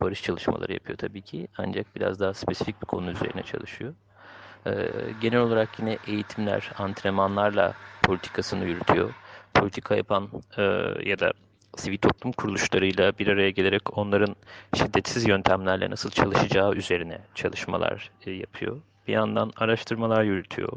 barış 0.00 0.22
çalışmaları 0.22 0.72
yapıyor 0.72 0.98
tabii 0.98 1.22
ki 1.22 1.48
ancak 1.58 1.96
biraz 1.96 2.20
daha 2.20 2.34
spesifik 2.34 2.82
bir 2.82 2.86
konu 2.86 3.10
üzerine 3.10 3.42
çalışıyor. 3.42 3.94
Genel 5.20 5.40
olarak 5.40 5.78
yine 5.78 5.98
eğitimler, 6.06 6.70
antrenmanlarla 6.78 7.74
politikasını 8.02 8.64
yürütüyor. 8.64 9.14
Politika 9.54 9.96
yapan 9.96 10.28
ya 11.04 11.18
da 11.18 11.32
sivil 11.76 11.98
toplum 11.98 12.32
kuruluşlarıyla 12.32 13.12
bir 13.18 13.26
araya 13.26 13.50
gelerek 13.50 13.98
onların 13.98 14.36
şiddetsiz 14.74 15.28
yöntemlerle 15.28 15.90
nasıl 15.90 16.10
çalışacağı 16.10 16.74
üzerine 16.74 17.18
çalışmalar 17.34 18.10
yapıyor. 18.26 18.80
Bir 19.08 19.12
yandan 19.12 19.52
araştırmalar 19.56 20.22
yürütüyor. 20.22 20.72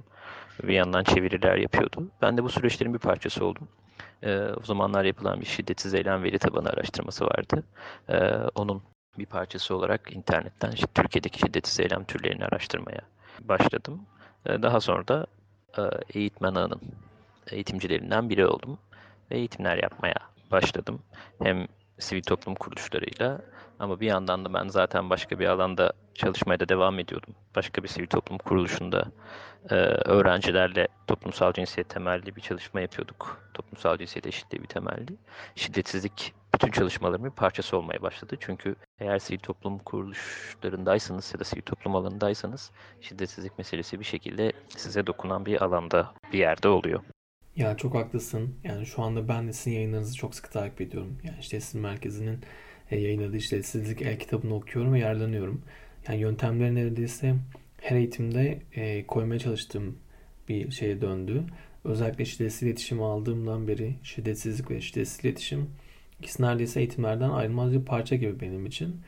Bir 0.64 0.74
yandan 0.74 1.04
çeviriler 1.04 1.58
yapıyordu. 1.58 2.08
Ben 2.22 2.38
de 2.38 2.44
bu 2.44 2.50
süreçlerin 2.50 2.94
bir 2.94 3.00
parçası 3.00 3.46
oldum. 3.46 3.68
Ee, 4.24 4.40
o 4.40 4.64
zamanlar 4.64 5.04
yapılan 5.04 5.42
bir 5.42 5.46
şiddetsiz 5.46 5.94
eylem 5.94 6.24
veri 6.24 6.40
tabanı 6.40 6.70
araştırması 6.70 7.26
vardı. 7.26 7.64
Ee, 8.10 8.30
onun 8.56 8.82
bir 9.18 9.26
parçası 9.26 9.76
olarak 9.76 10.16
internetten 10.16 10.74
Türkiye'deki 10.96 11.40
şiddetsiz 11.40 11.80
eylem 11.80 12.04
türlerini 12.04 12.46
araştırmaya 12.46 13.02
başladım. 13.42 14.02
Ee, 14.46 14.62
daha 14.62 14.80
sonra 14.80 15.08
da 15.08 15.26
e, 15.78 15.82
eğitmen 16.20 16.56
ağının 16.56 16.82
eğitimcilerinden 17.52 18.30
biri 18.30 18.48
oldum. 18.48 18.80
Ve 19.32 19.38
eğitimler 19.38 19.78
yapmaya 19.78 20.16
başladım. 20.52 21.00
Hem 21.44 21.68
sivil 22.00 22.24
toplum 22.24 22.56
kuruluşlarıyla 22.56 23.42
ama 23.80 24.00
bir 24.00 24.08
yandan 24.08 24.46
da 24.46 24.54
ben 24.54 24.68
zaten 24.68 25.10
başka 25.10 25.40
bir 25.40 25.46
alanda 25.46 25.94
çalışmaya 26.14 26.60
da 26.60 26.70
devam 26.70 27.00
ediyordum. 27.00 27.36
Başka 27.56 27.84
bir 27.84 27.88
sivil 27.88 28.08
toplum 28.08 28.38
kuruluşunda 28.38 29.06
e, 29.70 29.76
öğrencilerle 29.76 30.88
toplumsal 31.08 31.54
cinsiyet 31.54 31.90
temelli 31.90 32.36
bir 32.36 32.42
çalışma 32.42 32.82
yapıyorduk. 32.82 33.42
Toplumsal 33.54 33.98
cinsiyet 33.98 34.28
eşitliği 34.28 34.64
bir 34.64 34.68
temelli. 34.68 35.18
Şiddetsizlik 35.56 36.34
bütün 36.56 36.72
çalışmalarımın 36.72 37.30
bir 37.30 37.36
parçası 37.36 37.78
olmaya 37.78 38.02
başladı. 38.02 38.38
Çünkü 38.40 38.76
eğer 39.00 39.20
sivil 39.20 39.40
toplum 39.40 39.78
kuruluşlarındaysanız 39.80 41.34
ya 41.34 41.40
da 41.40 41.44
sivil 41.44 41.62
toplum 41.62 41.96
alanındaysanız 41.96 42.72
şiddetsizlik 43.02 43.58
meselesi 43.58 44.00
bir 44.00 44.06
şekilde 44.06 44.52
size 44.78 45.08
dokunan 45.08 45.46
bir 45.46 45.64
alanda 45.64 46.14
bir 46.34 46.40
yerde 46.40 46.68
oluyor. 46.68 47.00
Ya 47.56 47.78
çok 47.78 47.96
haklısın. 47.96 48.56
Yani 48.64 48.86
şu 48.86 49.02
anda 49.02 49.28
ben 49.28 49.48
de 49.48 49.54
sizin 49.54 49.72
yayınlarınızı 49.72 50.16
çok 50.16 50.36
sık 50.36 50.52
takip 50.52 50.82
ediyorum. 50.82 51.18
Yani 51.24 51.38
işte 51.40 51.60
merkezinin 51.74 52.40
e, 52.92 53.00
yayınladığı 53.00 53.38
işlevsizlik 53.38 54.02
el 54.02 54.20
kitabını 54.20 54.56
okuyorum 54.56 54.94
ve 54.94 55.00
yararlanıyorum. 55.00 55.62
Yani 56.08 56.20
yöntemleri 56.20 56.76
neredeyse 56.76 57.36
her 57.82 57.96
eğitimde 57.96 58.62
e, 58.76 59.08
koymaya 59.08 59.40
çalıştığım 59.40 59.98
bir 60.50 60.72
şeye 60.72 61.02
döndü. 61.02 61.44
Özellikle 61.84 62.26
şiddetsiz 62.26 62.64
iletişim 62.64 63.02
aldığımdan 63.02 63.68
beri 63.68 63.96
şiddetsizlik 64.04 64.72
ve 64.72 64.82
şiddetsiz 64.82 65.26
iletişim 65.26 65.70
ikisi 66.20 66.44
neredeyse 66.44 66.80
eğitimlerden 66.80 67.30
ayrılmaz 67.30 67.72
bir 67.72 67.86
parça 67.86 68.16
gibi 68.16 68.40
benim 68.40 68.66
için. 68.66 69.02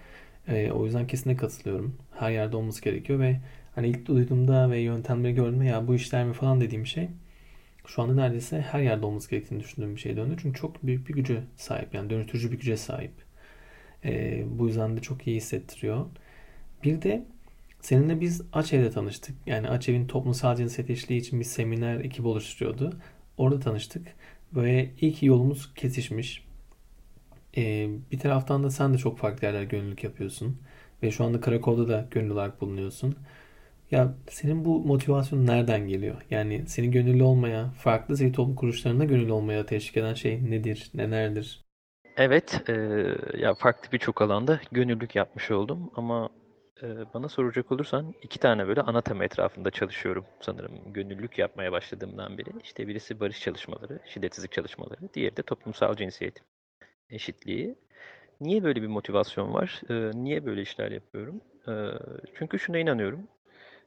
E, 0.47 0.71
o 0.71 0.85
yüzden 0.85 1.07
kesinlikle 1.07 1.41
katılıyorum. 1.41 1.97
Her 2.19 2.31
yerde 2.31 2.57
olması 2.57 2.81
gerekiyor 2.81 3.19
ve 3.19 3.39
hani 3.75 3.87
ilk 3.87 4.05
duyduğumda 4.05 4.71
ve 4.71 4.79
yöntemleri 4.79 5.35
gördüğümde 5.35 5.65
ya 5.65 5.87
bu 5.87 5.95
işler 5.95 6.25
mi 6.25 6.33
falan 6.33 6.61
dediğim 6.61 6.85
şey 6.85 7.09
şu 7.87 8.01
anda 8.01 8.13
neredeyse 8.13 8.61
her 8.61 8.79
yerde 8.81 9.05
olması 9.05 9.29
gerektiğini 9.29 9.59
düşündüğüm 9.59 9.95
bir 9.95 10.01
şey 10.01 10.17
döndü. 10.17 10.35
Çünkü 10.41 10.59
çok 10.59 10.85
büyük 10.85 11.09
bir 11.09 11.13
güce 11.13 11.43
sahip 11.55 11.93
yani 11.93 12.09
dönüştürücü 12.09 12.51
bir 12.51 12.57
güce 12.57 12.77
sahip. 12.77 13.11
E, 14.05 14.43
bu 14.49 14.67
yüzden 14.67 14.97
de 14.97 15.01
çok 15.01 15.27
iyi 15.27 15.35
hissettiriyor. 15.35 16.05
Bir 16.83 17.01
de 17.01 17.25
seninle 17.81 18.21
biz 18.21 18.41
Açev'de 18.53 18.91
tanıştık. 18.91 19.35
Yani 19.45 19.69
Açev'in 19.69 20.07
toplumsal 20.07 20.55
cinsiyet 20.55 20.89
eşliği 20.89 21.21
için 21.21 21.39
bir 21.39 21.45
seminer 21.45 21.99
ekibi 21.99 22.27
oluşturuyordu. 22.27 22.97
Orada 23.37 23.59
tanıştık. 23.59 24.07
Ve 24.55 24.89
ilk 25.01 25.23
yolumuz 25.23 25.73
kesişmiş. 25.73 26.46
Ee, 27.57 27.89
bir 28.11 28.19
taraftan 28.19 28.63
da 28.63 28.69
sen 28.71 28.93
de 28.93 28.97
çok 28.97 29.17
farklı 29.17 29.47
yerler 29.47 29.63
gönüllülük 29.63 30.03
yapıyorsun. 30.03 30.61
Ve 31.03 31.11
şu 31.11 31.23
anda 31.25 31.41
karakolda 31.41 31.87
da 31.87 32.07
gönüllü 32.11 32.33
olarak 32.33 32.61
bulunuyorsun. 32.61 33.15
Ya 33.91 34.15
senin 34.29 34.65
bu 34.65 34.79
motivasyon 34.85 35.47
nereden 35.47 35.87
geliyor? 35.87 36.21
Yani 36.29 36.63
senin 36.67 36.91
gönüllü 36.91 37.23
olmaya, 37.23 37.71
farklı 37.71 38.17
sivil 38.17 38.33
toplum 38.33 38.55
kuruluşlarında 38.55 39.05
gönüllü 39.05 39.31
olmaya 39.31 39.65
teşvik 39.65 39.97
eden 39.97 40.13
şey 40.13 40.51
nedir, 40.51 40.91
nelerdir? 40.93 41.65
Evet, 42.17 42.61
eee, 42.69 43.15
ya 43.37 43.53
farklı 43.55 43.91
birçok 43.91 44.21
alanda 44.21 44.59
gönüllülük 44.71 45.15
yapmış 45.15 45.51
oldum 45.51 45.91
ama 45.95 46.29
eee, 46.83 46.89
bana 47.13 47.29
soracak 47.29 47.71
olursan 47.71 48.13
iki 48.21 48.39
tane 48.39 48.67
böyle 48.67 48.81
ana 48.81 49.01
tema 49.01 49.23
etrafında 49.25 49.71
çalışıyorum 49.71 50.25
sanırım 50.41 50.93
gönüllülük 50.93 51.37
yapmaya 51.39 51.71
başladığımdan 51.71 52.37
beri. 52.37 52.49
İşte 52.63 52.87
birisi 52.87 53.19
barış 53.19 53.41
çalışmaları, 53.41 53.99
şiddetsizlik 54.05 54.51
çalışmaları, 54.51 55.13
diğeri 55.13 55.37
de 55.37 55.43
toplumsal 55.43 55.95
cinsiyet 55.95 56.41
eşitliği. 57.11 57.75
Niye 58.41 58.63
böyle 58.63 58.81
bir 58.81 58.87
motivasyon 58.87 59.53
var? 59.53 59.81
Eee, 59.89 60.11
niye 60.15 60.45
böyle 60.45 60.61
işler 60.61 60.91
yapıyorum? 60.91 61.41
Eee, 61.67 61.91
çünkü 62.35 62.59
şuna 62.59 62.77
inanıyorum. 62.77 63.27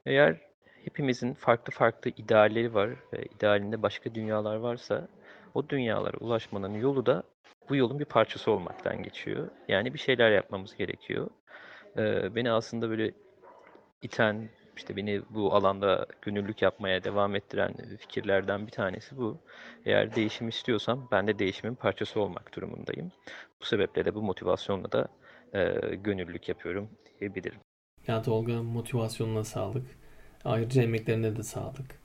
Eğer 0.07 0.37
hepimizin 0.85 1.35
farklı 1.35 1.73
farklı 1.73 2.11
idealleri 2.11 2.75
var 2.75 2.91
ve 3.13 3.25
idealinde 3.37 3.83
başka 3.83 4.15
dünyalar 4.15 4.57
varsa 4.57 5.09
o 5.55 5.69
dünyalara 5.69 6.17
ulaşmanın 6.21 6.75
yolu 6.75 7.07
da 7.07 7.23
bu 7.69 7.77
yolun 7.77 7.99
bir 7.99 8.05
parçası 8.05 8.51
olmaktan 8.51 9.03
geçiyor. 9.03 9.49
Yani 9.69 9.95
bir 9.95 9.99
şeyler 9.99 10.31
yapmamız 10.31 10.77
gerekiyor. 10.77 11.31
Ee, 11.99 12.35
beni 12.35 12.51
aslında 12.53 12.91
böyle 12.91 13.13
iten, 14.03 14.49
işte 14.81 14.97
beni 14.97 15.23
bu 15.31 15.55
alanda 15.55 16.07
gönüllülük 16.23 16.63
yapmaya 16.63 17.05
devam 17.05 17.35
ettiren 17.37 17.75
fikirlerden 17.99 18.67
bir 18.67 18.73
tanesi 18.73 19.17
bu. 19.17 19.39
Eğer 19.87 20.15
değişim 20.15 20.49
istiyorsam 20.49 21.09
ben 21.13 21.27
de 21.27 21.39
değişimin 21.39 21.75
parçası 21.75 22.21
olmak 22.21 22.57
durumundayım. 22.57 23.13
Bu 23.61 23.65
sebeple 23.65 24.05
de 24.05 24.15
bu 24.15 24.23
motivasyonla 24.23 24.93
da 24.93 25.09
e, 25.55 25.95
gönüllülük 25.97 26.49
yapıyorum 26.49 26.89
diyebilirim. 27.21 27.59
Ya 28.07 28.23
Tolga 28.23 28.63
motivasyonuna 28.63 29.45
sağlık. 29.45 29.87
Ayrıca 30.45 30.83
emeklerine 30.83 31.37
de 31.37 31.43
sağlık. 31.43 32.01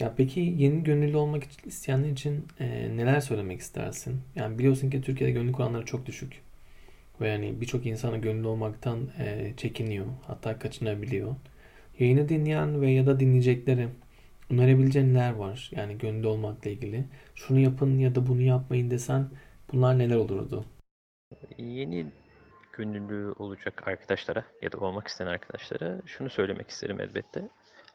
Ya 0.00 0.14
peki 0.16 0.40
yeni 0.40 0.84
gönüllü 0.84 1.16
olmak 1.16 1.66
isteyenler 1.66 2.08
için 2.08 2.46
e, 2.60 2.96
neler 2.96 3.20
söylemek 3.20 3.60
istersin? 3.60 4.20
Yani 4.34 4.58
biliyorsun 4.58 4.90
ki 4.90 5.00
Türkiye'de 5.00 5.32
gönüllü 5.32 5.56
oranları 5.56 5.84
çok 5.84 6.06
düşük. 6.06 6.42
Ve 7.20 7.28
yani 7.28 7.60
birçok 7.60 7.86
insana 7.86 8.16
gönüllü 8.16 8.46
olmaktan 8.46 9.08
e, 9.18 9.54
çekiniyor. 9.56 10.06
Hatta 10.26 10.58
kaçınabiliyor. 10.58 11.36
Yayını 11.98 12.28
dinleyen 12.28 12.80
ve 12.80 12.90
ya 12.90 13.06
da 13.06 13.20
dinleyecekleri 13.20 13.88
önerebileceğin 14.50 15.14
neler 15.14 15.32
var? 15.32 15.70
Yani 15.76 15.98
gönüllü 15.98 16.26
olmakla 16.26 16.70
ilgili. 16.70 17.04
Şunu 17.34 17.58
yapın 17.58 17.98
ya 17.98 18.14
da 18.14 18.26
bunu 18.26 18.40
yapmayın 18.40 18.90
desen 18.90 19.30
bunlar 19.72 19.98
neler 19.98 20.16
olurdu? 20.16 20.64
Yeni 21.58 22.06
gönüllü 22.72 23.32
olacak 23.38 23.88
arkadaşlara 23.88 24.44
ya 24.62 24.72
da 24.72 24.78
olmak 24.78 25.08
isteyen 25.08 25.28
arkadaşlara 25.28 26.00
şunu 26.06 26.30
söylemek 26.30 26.70
isterim 26.70 27.00
elbette. 27.00 27.48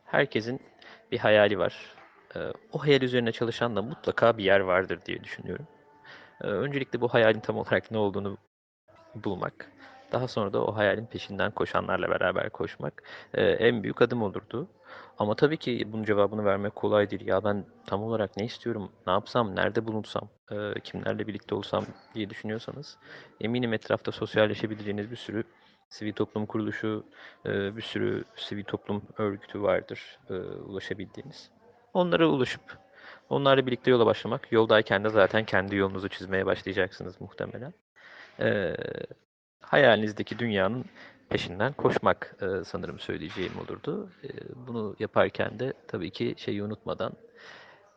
Herkesin 0.05 0.59
bir 1.11 1.17
hayali 1.17 1.59
var. 1.59 1.95
Ee, 2.35 2.39
o 2.71 2.79
hayal 2.79 3.01
üzerine 3.01 3.31
çalışan 3.31 3.75
da 3.75 3.81
mutlaka 3.81 4.37
bir 4.37 4.43
yer 4.43 4.59
vardır 4.59 4.99
diye 5.05 5.23
düşünüyorum. 5.23 5.67
Ee, 6.41 6.47
öncelikle 6.47 7.01
bu 7.01 7.07
hayalin 7.07 7.39
tam 7.39 7.57
olarak 7.57 7.91
ne 7.91 7.97
olduğunu 7.97 8.37
bulmak. 9.15 9.71
Daha 10.11 10.27
sonra 10.27 10.53
da 10.53 10.65
o 10.65 10.75
hayalin 10.75 11.05
peşinden 11.05 11.51
koşanlarla 11.51 12.09
beraber 12.09 12.49
koşmak 12.49 13.03
e, 13.33 13.43
en 13.43 13.83
büyük 13.83 14.01
adım 14.01 14.21
olurdu. 14.21 14.67
Ama 15.19 15.35
tabii 15.35 15.57
ki 15.57 15.87
bunun 15.91 16.03
cevabını 16.03 16.45
vermek 16.45 16.75
kolay 16.75 17.09
değil. 17.09 17.27
Ya 17.27 17.43
ben 17.43 17.65
tam 17.85 18.03
olarak 18.03 18.37
ne 18.37 18.45
istiyorum, 18.45 18.91
ne 19.07 19.13
yapsam, 19.13 19.55
nerede 19.55 19.85
bulunsam, 19.87 20.29
e, 20.51 20.79
kimlerle 20.83 21.27
birlikte 21.27 21.55
olsam 21.55 21.85
diye 22.15 22.29
düşünüyorsanız 22.29 22.97
eminim 23.41 23.73
etrafta 23.73 24.11
sosyalleşebileceğiniz 24.11 25.11
bir 25.11 25.15
sürü 25.15 25.43
sivil 25.89 26.13
toplum 26.13 26.45
kuruluşu, 26.45 27.05
e, 27.45 27.75
bir 27.75 27.81
sürü 27.81 28.23
sivil 28.35 28.63
toplum 28.63 29.01
örgütü 29.17 29.61
vardır 29.61 30.19
e, 30.29 30.33
ulaşabildiğiniz. 30.33 31.49
Onlara 31.93 32.27
ulaşıp 32.27 32.61
onlarla 33.29 33.65
birlikte 33.65 33.91
yola 33.91 34.05
başlamak. 34.05 34.51
Yoldayken 34.51 35.03
de 35.03 35.09
zaten 35.09 35.45
kendi 35.45 35.75
yolunuzu 35.75 36.09
çizmeye 36.09 36.45
başlayacaksınız 36.45 37.21
muhtemelen. 37.21 37.73
E, 38.39 38.75
hayalinizdeki 39.69 40.39
dünyanın 40.39 40.85
peşinden 41.29 41.73
koşmak 41.73 42.35
e, 42.41 42.63
sanırım 42.63 42.99
söyleyeceğim 42.99 43.53
olurdu. 43.59 44.09
E, 44.23 44.27
bunu 44.67 44.95
yaparken 44.99 45.59
de 45.59 45.73
tabii 45.87 46.11
ki 46.11 46.35
şeyi 46.37 46.63
unutmadan 46.63 47.13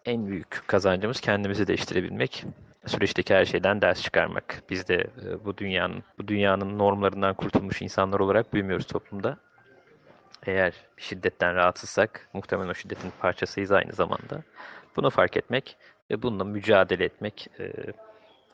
en 0.05 0.27
büyük 0.27 0.62
kazancımız 0.66 1.20
kendimizi 1.20 1.66
değiştirebilmek. 1.66 2.45
Süreçteki 2.87 3.35
her 3.35 3.45
şeyden 3.45 3.81
ders 3.81 4.03
çıkarmak. 4.03 4.62
Biz 4.70 4.89
de 4.89 4.95
e, 4.95 5.45
bu 5.45 5.59
dünyanın 5.59 6.03
bu 6.18 6.29
dünyanın 6.29 6.79
normlarından 6.79 7.35
kurtulmuş 7.35 7.83
insanlar 7.83 8.20
olarak 8.20 8.53
büyümüyoruz 8.53 8.87
toplumda. 8.87 9.39
Eğer 10.47 10.75
şiddetten 10.97 11.55
rahatsızsak 11.55 12.29
muhtemelen 12.33 12.68
o 12.68 12.75
şiddetin 12.75 13.12
parçasıyız 13.20 13.73
aynı 13.73 13.93
zamanda. 13.93 14.43
Bunu 14.97 15.11
fark 15.11 15.37
etmek 15.37 15.77
ve 16.11 16.23
bununla 16.23 16.45
mücadele 16.45 17.05
etmek 17.05 17.49
e, 17.61 17.73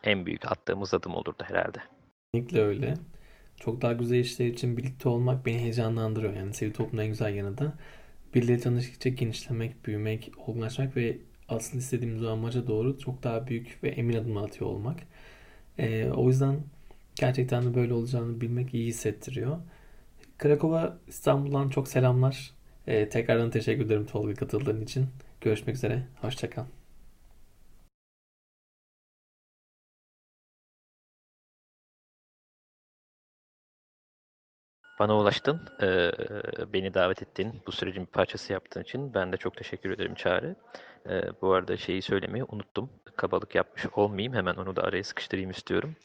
en 0.04 0.26
büyük 0.26 0.52
attığımız 0.52 0.94
adım 0.94 1.14
olurdu 1.14 1.44
herhalde. 1.44 1.78
Kesinlikle 2.34 2.60
öyle. 2.62 2.94
Çok 3.56 3.82
daha 3.82 3.92
güzel 3.92 4.18
işler 4.18 4.46
için 4.46 4.76
birlikte 4.76 5.08
olmak 5.08 5.46
beni 5.46 5.58
heyecanlandırıyor. 5.58 6.34
Yani 6.34 6.54
sivil 6.54 6.72
toplumun 6.72 7.02
en 7.02 7.08
güzel 7.08 7.34
yanı 7.34 7.58
da 7.58 7.72
birileri 8.34 8.60
tanıştıkça 8.60 9.08
genişlemek, 9.10 9.86
büyümek, 9.86 10.32
olgunlaşmak 10.46 10.96
ve 10.96 11.18
asıl 11.48 11.78
istediğimiz 11.78 12.24
o 12.24 12.30
amaca 12.30 12.66
doğru 12.66 12.98
çok 12.98 13.22
daha 13.22 13.46
büyük 13.46 13.78
ve 13.84 13.88
emin 13.88 14.16
adımlar 14.16 14.42
atıyor 14.48 14.70
olmak. 14.70 15.00
Ee, 15.78 16.10
o 16.10 16.28
yüzden 16.28 16.60
gerçekten 17.16 17.64
de 17.64 17.74
böyle 17.74 17.94
olacağını 17.94 18.40
bilmek 18.40 18.74
iyi 18.74 18.88
hissettiriyor. 18.88 19.58
Krakow'a 20.38 20.98
İstanbul'dan 21.08 21.68
çok 21.70 21.88
selamlar. 21.88 22.52
Ee, 22.86 23.08
tekrardan 23.08 23.50
teşekkür 23.50 23.86
ederim 23.86 24.06
Tolga 24.06 24.34
katıldığın 24.34 24.82
için. 24.82 25.06
Görüşmek 25.40 25.76
üzere. 25.76 26.02
Hoşçakal. 26.22 26.64
Bana 34.98 35.16
ulaştın, 35.18 35.60
eee, 35.82 36.12
beni 36.72 36.94
davet 36.94 37.22
ettin, 37.22 37.52
bu 37.66 37.72
sürecin 37.72 38.02
bir 38.02 38.10
parçası 38.10 38.52
yaptığın 38.52 38.82
için 38.82 39.14
ben 39.14 39.32
de 39.32 39.36
çok 39.36 39.56
teşekkür 39.56 39.90
ederim 39.90 40.14
Çağrı. 40.14 40.56
Eee, 41.08 41.22
bu 41.42 41.52
arada 41.52 41.76
şeyi 41.76 42.02
söylemeyi 42.02 42.44
unuttum, 42.44 42.90
kabalık 43.16 43.54
yapmış 43.54 43.86
olmayayım, 43.92 44.34
hemen 44.34 44.54
onu 44.54 44.76
da 44.76 44.82
araya 44.82 45.04
sıkıştırayım 45.04 45.50
istiyorum. 45.50 45.96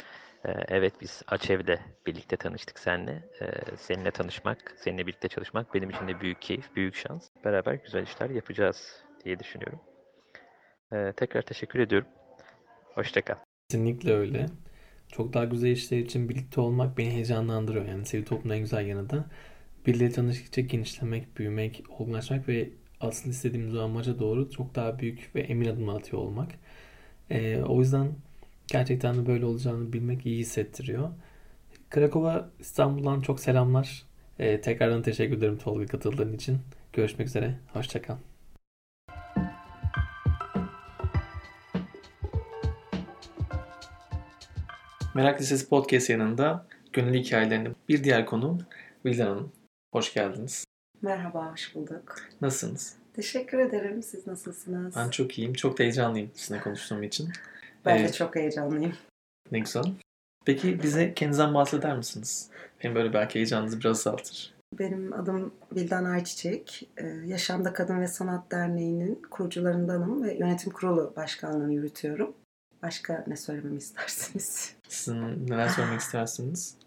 Eee, 0.46 0.66
evet 0.68 0.94
biz 1.02 1.22
Açev'de 1.28 1.80
birlikte 2.08 2.38
tanıştık 2.38 2.80
seninle. 2.80 3.24
Eee, 3.42 3.52
seninle 3.78 4.12
tanışmak, 4.12 4.58
seninle 4.78 5.08
birlikte 5.08 5.28
çalışmak 5.28 5.74
benim 5.74 5.90
için 5.90 6.08
de 6.08 6.20
büyük 6.22 6.42
keyif, 6.42 6.76
büyük 6.76 6.96
şans. 6.96 7.30
Beraber 7.46 7.74
güzel 7.74 8.04
işler 8.04 8.30
yapacağız 8.30 9.04
diye 9.26 9.40
düşünüyorum. 9.40 9.80
Eee, 10.92 11.14
tekrar 11.14 11.42
teşekkür 11.42 11.80
ediyorum. 11.80 12.08
Hoşça 12.96 13.22
kal. 13.22 13.36
Kesinlikle 13.70 14.14
öyle. 14.14 14.50
Çok 15.16 15.34
daha 15.34 15.46
güzel 15.46 15.72
işler 15.72 15.98
için 16.00 16.30
birlikte 16.30 16.62
olmak 16.62 16.98
beni 16.98 17.12
heyecanlandırıyor. 17.12 17.86
Yani 17.86 18.06
sivil 18.06 18.26
toplumun 18.26 18.56
en 18.56 18.62
güzel 18.62 18.88
yanı 18.88 19.10
da 19.10 19.26
birileri 19.88 20.12
tanıştıkça 20.12 20.62
genişlemek, 20.62 21.38
büyümek, 21.38 21.84
olgunlaşmak 21.90 22.48
ve 22.48 22.70
asıl 23.02 23.30
istediğimiz 23.30 23.76
o 23.76 23.82
amaca 23.82 24.20
doğru 24.20 24.50
çok 24.52 24.76
daha 24.76 25.00
büyük 25.00 25.32
ve 25.36 25.42
emin 25.42 25.66
adımlar 25.70 25.96
atıyor 25.96 26.22
olmak. 26.22 26.52
Ee, 27.32 27.62
o 27.62 27.80
yüzden 27.80 28.12
gerçekten 28.68 29.16
de 29.16 29.28
böyle 29.28 29.46
olacağını 29.46 29.94
bilmek 29.94 30.26
iyi 30.26 30.40
hissettiriyor. 30.40 31.10
Krakow'a 31.90 32.50
İstanbul'dan 32.60 33.22
çok 33.22 33.40
selamlar. 33.40 34.04
Ee, 34.40 34.62
tekrardan 34.62 35.02
teşekkür 35.02 35.38
ederim 35.38 35.58
Tolga 35.58 35.86
katıldığın 35.86 36.34
için. 36.34 36.60
Görüşmek 36.94 37.28
üzere. 37.28 37.56
Hoşçakal. 37.74 38.33
Merak 45.14 45.42
Lisesi 45.42 45.70
Podcast 45.70 46.10
yanında 46.10 46.66
gönüllü 46.94 47.18
hikayelerini 47.18 47.70
bir 47.90 48.04
diğer 48.04 48.26
konu 48.26 48.60
Vildan 49.06 49.26
Hanım. 49.28 49.52
Hoş 49.94 50.14
geldiniz. 50.14 50.66
Merhaba, 51.02 51.52
hoş 51.52 51.76
bulduk. 51.76 52.16
Nasılsınız? 52.42 52.96
Teşekkür 53.14 53.60
ederim. 53.60 54.04
Siz 54.04 54.28
nasılsınız? 54.28 54.96
Ben 54.96 55.10
çok 55.10 55.38
iyiyim. 55.40 55.54
Çok 55.54 55.80
da 55.80 55.84
heyecanlıyım 55.84 56.32
sizinle 56.36 56.62
konuştuğum 56.62 57.04
için. 57.04 57.30
Ben 57.86 57.98
de 57.98 58.02
Evet. 58.02 58.14
çok 58.14 58.36
heyecanlıyım. 58.36 58.94
Ne 59.52 59.60
güzel. 59.60 59.84
Peki 60.46 60.84
bize 60.84 61.14
kendinizden 61.14 61.54
bahseder 61.54 61.98
misiniz? 61.98 62.50
Benim 62.84 62.96
böyle 62.96 63.14
belki 63.14 63.36
heyecanınızı 63.36 63.80
biraz 63.80 64.08
azaltır. 64.08 64.54
Benim 64.80 65.14
adım 65.14 65.54
Vildan 65.76 66.06
Ayçiçek. 66.06 66.90
Ee, 66.98 67.08
Yaşamda 67.26 67.74
Kadın 67.74 68.02
ve 68.02 68.08
Sanat 68.08 68.52
Derneği'nin 68.52 69.22
kurucularındanım 69.32 70.24
ve 70.24 70.34
yönetim 70.38 70.74
kurulu 70.74 71.14
başkanlığını 71.16 71.74
yürütüyorum. 71.74 72.34
Başka 72.84 73.24
ne 73.28 73.38
söylememi 73.38 73.78
istersiniz? 73.78 74.76
Sizin 74.94 75.48
neler 75.48 75.70
söylemek 75.70 76.00
istersiniz? 76.00 76.78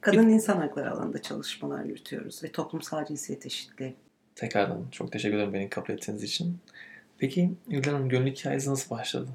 Kadın 0.00 0.28
insan 0.28 0.56
hakları 0.56 0.90
alanında 0.90 1.22
çalışmalar 1.22 1.84
yürütüyoruz 1.84 2.44
ve 2.44 2.52
toplumsal 2.52 3.04
cinsiyet 3.04 3.46
eşitliği. 3.46 3.96
Tekrardan 4.34 4.84
çok 4.90 5.12
teşekkür 5.12 5.36
ederim 5.36 5.52
beni 5.52 5.70
kabul 5.70 5.92
ettiğiniz 5.92 6.22
için. 6.22 6.58
Peki 7.18 7.54
Vildan 7.68 7.92
Hanım 7.92 8.08
gönüllü 8.08 8.30
hikayeniz 8.30 8.66
nasıl 8.66 8.90
başladı? 8.90 9.28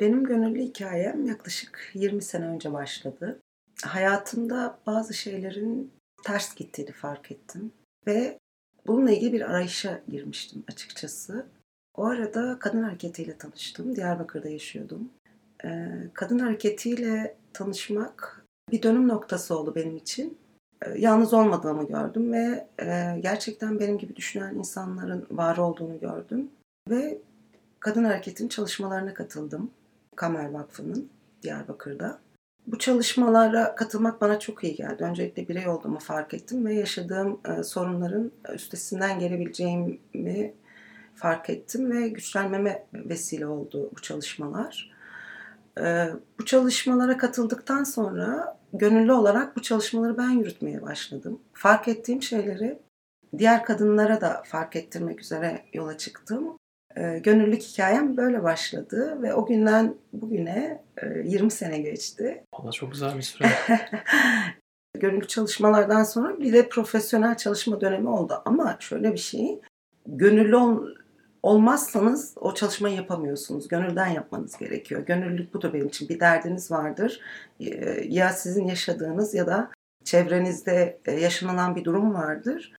Benim 0.00 0.24
gönüllü 0.24 0.60
hikayem 0.60 1.26
yaklaşık 1.26 1.90
20 1.94 2.22
sene 2.22 2.46
önce 2.46 2.72
başladı. 2.72 3.40
Hayatımda 3.84 4.78
bazı 4.86 5.14
şeylerin 5.14 5.92
ters 6.24 6.54
gittiğini 6.54 6.92
fark 6.92 7.32
ettim. 7.32 7.72
Ve 8.06 8.38
bununla 8.86 9.10
ilgili 9.10 9.32
bir 9.32 9.50
arayışa 9.50 10.00
girmiştim 10.08 10.64
açıkçası. 10.68 11.46
O 11.94 12.04
arada 12.04 12.58
kadın 12.58 12.82
hareketiyle 12.82 13.38
tanıştım. 13.38 13.96
Diyarbakır'da 13.96 14.48
yaşıyordum. 14.48 15.10
Ee, 15.64 15.88
kadın 16.14 16.38
hareketiyle 16.38 17.36
tanışmak 17.52 18.44
bir 18.72 18.82
dönüm 18.82 19.08
noktası 19.08 19.58
oldu 19.58 19.74
benim 19.74 19.96
için. 19.96 20.38
Ee, 20.82 20.90
yalnız 20.98 21.34
olmadığımı 21.34 21.88
gördüm 21.88 22.32
ve 22.32 22.66
e, 22.82 23.18
gerçekten 23.20 23.80
benim 23.80 23.98
gibi 23.98 24.16
düşünen 24.16 24.54
insanların 24.54 25.26
var 25.30 25.56
olduğunu 25.56 26.00
gördüm. 26.00 26.50
Ve 26.90 27.18
kadın 27.80 28.04
hareketinin 28.04 28.48
çalışmalarına 28.48 29.14
katıldım. 29.14 29.70
Kamer 30.16 30.50
Vakfı'nın 30.50 31.08
Diyarbakır'da. 31.42 32.18
Bu 32.66 32.78
çalışmalara 32.78 33.74
katılmak 33.74 34.20
bana 34.20 34.38
çok 34.38 34.64
iyi 34.64 34.74
geldi. 34.74 35.04
Öncelikle 35.04 35.48
birey 35.48 35.68
olduğumu 35.68 35.98
fark 35.98 36.34
ettim 36.34 36.66
ve 36.66 36.74
yaşadığım 36.74 37.40
e, 37.48 37.62
sorunların 37.62 38.32
üstesinden 38.54 39.18
gelebileceğimi 39.18 40.54
fark 41.14 41.50
ettim 41.50 41.90
ve 41.90 42.08
güçlenmeme 42.08 42.86
vesile 42.94 43.46
oldu 43.46 43.90
bu 43.96 44.02
çalışmalar. 44.02 44.99
E, 45.80 46.06
bu 46.38 46.44
çalışmalara 46.44 47.16
katıldıktan 47.16 47.84
sonra 47.84 48.58
gönüllü 48.72 49.12
olarak 49.12 49.56
bu 49.56 49.62
çalışmaları 49.62 50.18
ben 50.18 50.30
yürütmeye 50.30 50.82
başladım. 50.82 51.40
Fark 51.52 51.88
ettiğim 51.88 52.22
şeyleri 52.22 52.78
diğer 53.38 53.64
kadınlara 53.64 54.20
da 54.20 54.42
fark 54.46 54.76
ettirmek 54.76 55.20
üzere 55.20 55.64
yola 55.72 55.98
çıktım. 55.98 56.56
E, 56.96 57.18
gönüllülük 57.18 57.62
hikayem 57.62 58.16
böyle 58.16 58.42
başladı 58.42 59.22
ve 59.22 59.34
o 59.34 59.46
günden 59.46 59.94
bugüne 60.12 60.82
e, 61.02 61.06
20 61.24 61.50
sene 61.50 61.78
geçti. 61.78 62.44
Valla 62.54 62.70
çok 62.70 62.92
güzel 62.92 63.16
bir 63.16 63.22
süre. 63.22 63.48
Gönüllü 64.98 65.26
çalışmalardan 65.26 66.04
sonra 66.04 66.38
bir 66.40 66.52
de 66.52 66.68
profesyonel 66.68 67.36
çalışma 67.36 67.80
dönemi 67.80 68.08
oldu. 68.08 68.42
Ama 68.44 68.76
şöyle 68.80 69.12
bir 69.12 69.18
şey, 69.18 69.60
gönüllü 70.06 70.56
olmazsanız 71.42 72.34
o 72.36 72.54
çalışmayı 72.54 72.96
yapamıyorsunuz. 72.96 73.68
Gönülden 73.68 74.06
yapmanız 74.06 74.58
gerekiyor. 74.58 75.06
Gönüllülük 75.06 75.54
budur 75.54 75.72
benim 75.72 75.86
için. 75.86 76.08
Bir 76.08 76.20
derdiniz 76.20 76.70
vardır. 76.70 77.20
Ee, 77.60 78.04
Ya 78.08 78.28
sizin 78.32 78.66
yaşadığınız 78.66 79.34
ya 79.34 79.46
da 79.46 79.70
çevrenizde 80.04 81.00
e, 81.04 81.12
yaşanılan 81.12 81.76
bir 81.76 81.84
durum 81.84 82.14
vardır. 82.14 82.72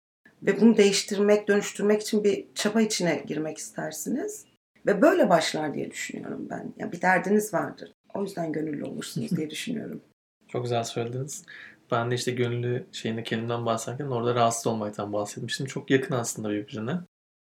Ve 0.44 0.62
bunu 0.62 0.78
değiştirmek, 0.78 1.48
dönüştürmek 1.48 2.02
için 2.02 2.24
bir 2.24 2.48
çaba 2.56 2.82
içine 2.82 3.24
girmek 3.28 3.58
istersiniz. 3.58 4.46
Ve 4.86 5.02
böyle 5.02 5.30
başlar 5.30 5.74
diye 5.74 5.92
düşünüyorum 5.92 6.48
ben. 6.50 6.74
Yani 6.78 6.92
bir 6.92 7.02
derdiniz 7.02 7.54
vardır. 7.54 7.92
O 8.14 8.24
yüzden 8.24 8.52
gönüllü 8.52 8.84
olursunuz 8.84 9.38
diye 9.38 9.50
düşünüyorum. 9.50 10.02
Çok 10.48 10.64
güzel 10.64 10.84
söylediniz. 10.84 11.46
Ben 11.92 12.12
de 12.12 12.16
işte 12.16 12.32
gönüllü 12.32 12.86
şeyinde 12.92 13.24
kendimden 13.24 13.66
bahsederken 13.66 14.06
orada 14.06 14.36
rahatsız 14.36 14.68
olmaktan 14.68 15.14
bahsetmiştim. 15.14 15.66
Çok 15.66 15.92
yakın 15.92 16.16
aslında 16.16 16.50
birbirine. 16.50 16.92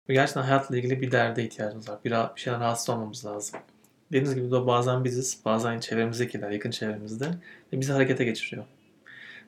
Ve 0.10 0.14
gerçekten 0.14 0.42
hayatla 0.42 0.78
ilgili 0.78 1.02
bir 1.02 1.12
derde 1.12 1.44
ihtiyacımız 1.44 1.90
var. 1.90 2.00
Bir, 2.06 2.12
bir 2.12 2.42
şeyden 2.42 2.60
rahatsız 2.60 2.90
olmamız 2.90 3.26
lazım. 3.26 3.60
Dediğiniz 4.12 4.36
gibi 4.36 4.52
de 4.52 4.68
bazen 4.68 5.04
biziz, 5.04 5.40
bazen 5.46 5.80
çevremizdekiler, 5.80 6.52
yakın 6.52 6.72
çevremizde 6.72 7.26
ve 7.74 7.80
bizi 7.82 7.92
harekete 7.94 8.26
geçiriyor. 8.26 8.66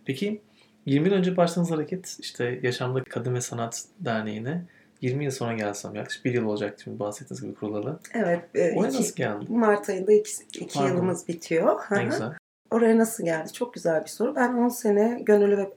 Peki 0.06 0.42
20 0.86 1.08
yıl 1.10 1.16
önce 1.16 1.38
başladığınız 1.38 1.72
hareket 1.72 2.18
işte 2.20 2.60
Yaşamda 2.64 3.04
Kadın 3.04 3.36
ve 3.36 3.42
Sanat 3.42 3.84
Derneği'ne 4.00 4.64
20 5.02 5.24
yıl 5.24 5.32
sonra 5.32 5.54
gelsem 5.54 5.96
yaklaşık 5.96 6.26
bir 6.26 6.34
yıl 6.34 6.46
olacak 6.46 6.80
şimdi 6.84 7.00
bahsettiğiniz 7.00 7.42
gibi 7.42 7.54
kurulalı. 7.54 8.00
Evet. 8.14 8.44
e, 8.56 8.74
Oraya 8.76 8.90
iki- 8.90 8.98
nasıl 8.98 9.16
geldi? 9.16 9.46
Mart 9.50 9.90
ayında 9.90 10.14
iki, 10.14 10.32
iki 10.54 10.74
Pardon. 10.80 10.90
yılımız 10.90 11.28
bitiyor. 11.28 11.80
Ne 11.92 12.04
güzel. 12.04 12.30
Oraya 12.72 12.98
nasıl 12.98 13.24
geldi? 13.26 13.54
Çok 13.54 13.74
güzel 13.74 14.04
bir 14.04 14.10
soru. 14.10 14.36
Ben 14.36 14.54
10 14.54 14.70
sene 14.70 15.22
gönüllü 15.26 15.58
ve 15.58 15.70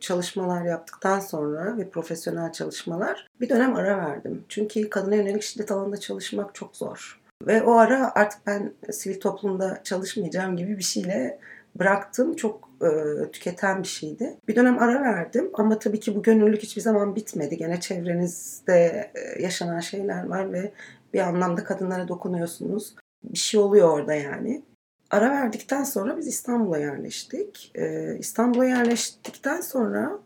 çalışmalar 0.00 0.64
yaptıktan 0.64 1.20
sonra 1.20 1.78
ve 1.78 1.88
profesyonel 1.88 2.52
çalışmalar 2.52 3.28
bir 3.40 3.48
dönem 3.48 3.76
ara 3.76 3.98
verdim. 3.98 4.44
Çünkü 4.48 4.90
kadına 4.90 5.14
yönelik 5.14 5.42
şiddet 5.42 5.70
alanında 5.70 5.96
çalışmak 5.96 6.54
çok 6.54 6.76
zor. 6.76 7.20
Ve 7.46 7.62
o 7.62 7.72
ara 7.72 8.12
artık 8.14 8.46
ben 8.46 8.72
sivil 8.90 9.20
toplumda 9.20 9.80
çalışmayacağım 9.84 10.56
gibi 10.56 10.78
bir 10.78 10.82
şeyle 10.82 11.38
bıraktım. 11.78 12.36
Çok 12.36 12.68
e, 12.82 12.90
tüketen 13.30 13.82
bir 13.82 13.88
şeydi. 13.88 14.36
Bir 14.48 14.56
dönem 14.56 14.78
ara 14.78 15.02
verdim 15.02 15.50
ama 15.54 15.78
tabii 15.78 16.00
ki 16.00 16.16
bu 16.16 16.22
gönüllülük 16.22 16.62
hiçbir 16.62 16.82
zaman 16.82 17.16
bitmedi. 17.16 17.56
Gene 17.56 17.80
çevrenizde 17.80 19.10
e, 19.14 19.42
yaşanan 19.42 19.80
şeyler 19.80 20.26
var 20.26 20.52
ve 20.52 20.72
bir 21.14 21.20
anlamda 21.20 21.64
kadınlara 21.64 22.08
dokunuyorsunuz. 22.08 22.94
Bir 23.24 23.38
şey 23.38 23.60
oluyor 23.60 23.88
orada 23.88 24.14
yani. 24.14 24.62
Ara 25.10 25.30
verdikten 25.30 25.84
sonra 25.84 26.16
biz 26.16 26.26
İstanbul'a 26.26 26.78
yerleştik. 26.78 27.72
Ee, 27.74 28.16
İstanbul'a 28.18 28.64
yerleştikten 28.64 29.60
sonra 29.60 30.18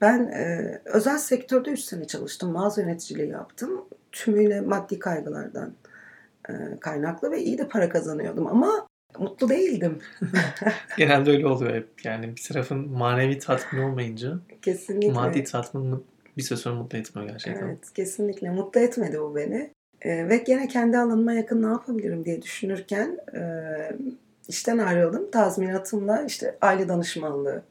ben 0.00 0.18
e, 0.18 0.78
özel 0.84 1.18
sektörde 1.18 1.70
3 1.70 1.80
sene 1.80 2.06
çalıştım. 2.06 2.52
Mağaza 2.52 2.82
yöneticiliği 2.82 3.28
yaptım. 3.28 3.84
Tümüyle 4.12 4.60
maddi 4.60 4.98
kaygılardan 4.98 5.72
e, 6.48 6.52
kaynaklı 6.80 7.30
ve 7.30 7.42
iyi 7.42 7.58
de 7.58 7.68
para 7.68 7.88
kazanıyordum 7.88 8.46
ama 8.46 8.88
mutlu 9.18 9.48
değildim. 9.48 9.98
Genelde 10.98 11.30
öyle 11.30 11.46
oluyor 11.46 11.74
hep. 11.74 12.04
Yani 12.04 12.36
bir 12.36 12.42
tarafın 12.42 12.88
manevi 12.88 13.38
tatmin 13.38 13.82
olmayınca 13.82 14.38
Kesinlikle. 14.62 15.12
maddi 15.12 15.44
tatmin 15.44 16.04
bir 16.36 16.42
süre 16.42 16.58
sonra 16.58 16.74
mutlu 16.74 16.98
etmiyor 16.98 17.28
gerçekten. 17.28 17.66
Evet, 17.66 17.92
kesinlikle 17.94 18.50
mutlu 18.50 18.80
etmedi 18.80 19.20
bu 19.20 19.36
beni. 19.36 19.75
Ee, 20.06 20.28
ve 20.28 20.36
gene 20.36 20.68
kendi 20.68 20.98
alanıma 20.98 21.32
yakın 21.32 21.62
ne 21.62 21.66
yapabilirim 21.66 22.24
diye 22.24 22.42
düşünürken 22.42 23.18
e, 23.34 23.40
işten 24.48 24.78
ayrıldım. 24.78 25.30
Tazminatımla 25.30 26.22
işte 26.22 26.56
aile 26.60 26.88
danışmanlığı 26.88 27.62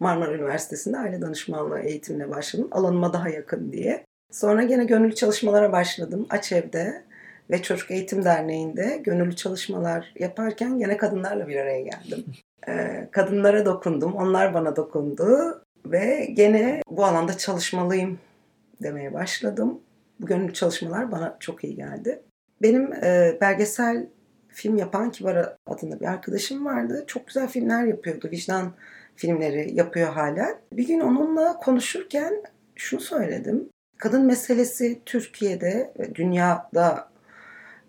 Marmara 0.00 0.34
Üniversitesi'nde 0.34 0.98
aile 0.98 1.20
danışmanlığı 1.20 1.80
eğitimine 1.80 2.30
başladım. 2.30 2.68
Alanıma 2.70 3.12
daha 3.12 3.28
yakın 3.28 3.72
diye. 3.72 4.04
Sonra 4.32 4.62
gene 4.62 4.84
gönüllü 4.84 5.14
çalışmalara 5.14 5.72
başladım. 5.72 6.26
Açev'de 6.30 7.02
ve 7.50 7.62
Çocuk 7.62 7.90
Eğitim 7.90 8.24
Derneği'nde 8.24 9.00
gönüllü 9.04 9.36
çalışmalar 9.36 10.12
yaparken 10.18 10.78
gene 10.78 10.96
kadınlarla 10.96 11.48
bir 11.48 11.56
araya 11.56 11.80
geldim. 11.80 12.24
Ee, 12.68 13.08
kadınlara 13.10 13.66
dokundum, 13.66 14.14
onlar 14.14 14.54
bana 14.54 14.76
dokundu 14.76 15.62
ve 15.86 16.24
gene 16.32 16.82
bu 16.90 17.04
alanda 17.04 17.36
çalışmalıyım 17.38 18.18
demeye 18.82 19.14
başladım. 19.14 19.80
Bu 20.20 20.52
çalışmalar 20.52 21.12
bana 21.12 21.36
çok 21.40 21.64
iyi 21.64 21.76
geldi. 21.76 22.22
Benim 22.62 22.92
e, 22.92 23.38
belgesel 23.40 24.06
film 24.48 24.76
yapan 24.76 25.10
Kibar 25.10 25.56
adında 25.66 26.00
bir 26.00 26.06
arkadaşım 26.06 26.64
vardı. 26.64 27.04
Çok 27.06 27.26
güzel 27.26 27.48
filmler 27.48 27.84
yapıyordu. 27.84 28.28
Vicdan 28.32 28.72
filmleri 29.16 29.74
yapıyor 29.74 30.12
hala. 30.12 30.58
Bir 30.72 30.86
gün 30.86 31.00
onunla 31.00 31.56
konuşurken 31.56 32.42
şunu 32.74 33.00
söyledim. 33.00 33.68
Kadın 33.98 34.26
meselesi 34.26 35.00
Türkiye'de 35.06 35.92
ve 35.98 36.14
dünyada 36.14 37.08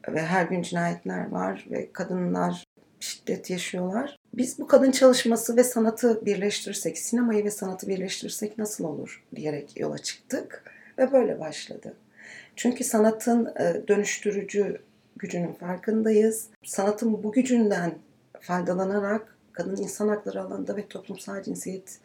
ve 0.08 0.22
her 0.22 0.46
gün 0.46 0.62
cinayetler 0.62 1.32
var 1.32 1.68
ve 1.72 1.90
kadınlar 1.94 2.64
şiddet 3.00 3.50
yaşıyorlar. 3.50 4.18
Biz 4.34 4.60
bu 4.60 4.68
kadın 4.68 4.92
çalışması 4.92 5.58
ve 5.58 5.64
sanatı 5.64 6.26
birleştirirsek, 6.26 6.98
sinemayı 6.98 7.46
ve 7.46 7.52
sanatı 7.52 7.88
birleştirirsek 7.88 8.58
nasıl 8.58 8.84
olur 8.84 9.24
diyerek 9.36 9.80
yola 9.80 9.98
çıktık 9.98 10.64
ve 10.98 11.12
böyle 11.12 11.40
başladı. 11.40 11.94
Çünkü 12.60 12.84
sanatın 12.84 13.46
e, 13.46 13.88
dönüştürücü 13.88 14.82
gücünün 15.18 15.54
farkındayız. 15.54 16.48
Sanatın 16.64 17.24
bu 17.24 17.32
gücünden 17.32 17.94
faydalanarak 18.40 19.38
kadın 19.52 19.76
insan 19.76 20.08
hakları 20.08 20.42
alanında 20.42 20.78
ve 20.78 20.88
toplumsal 20.88 21.44
cinsiyet 21.44 22.00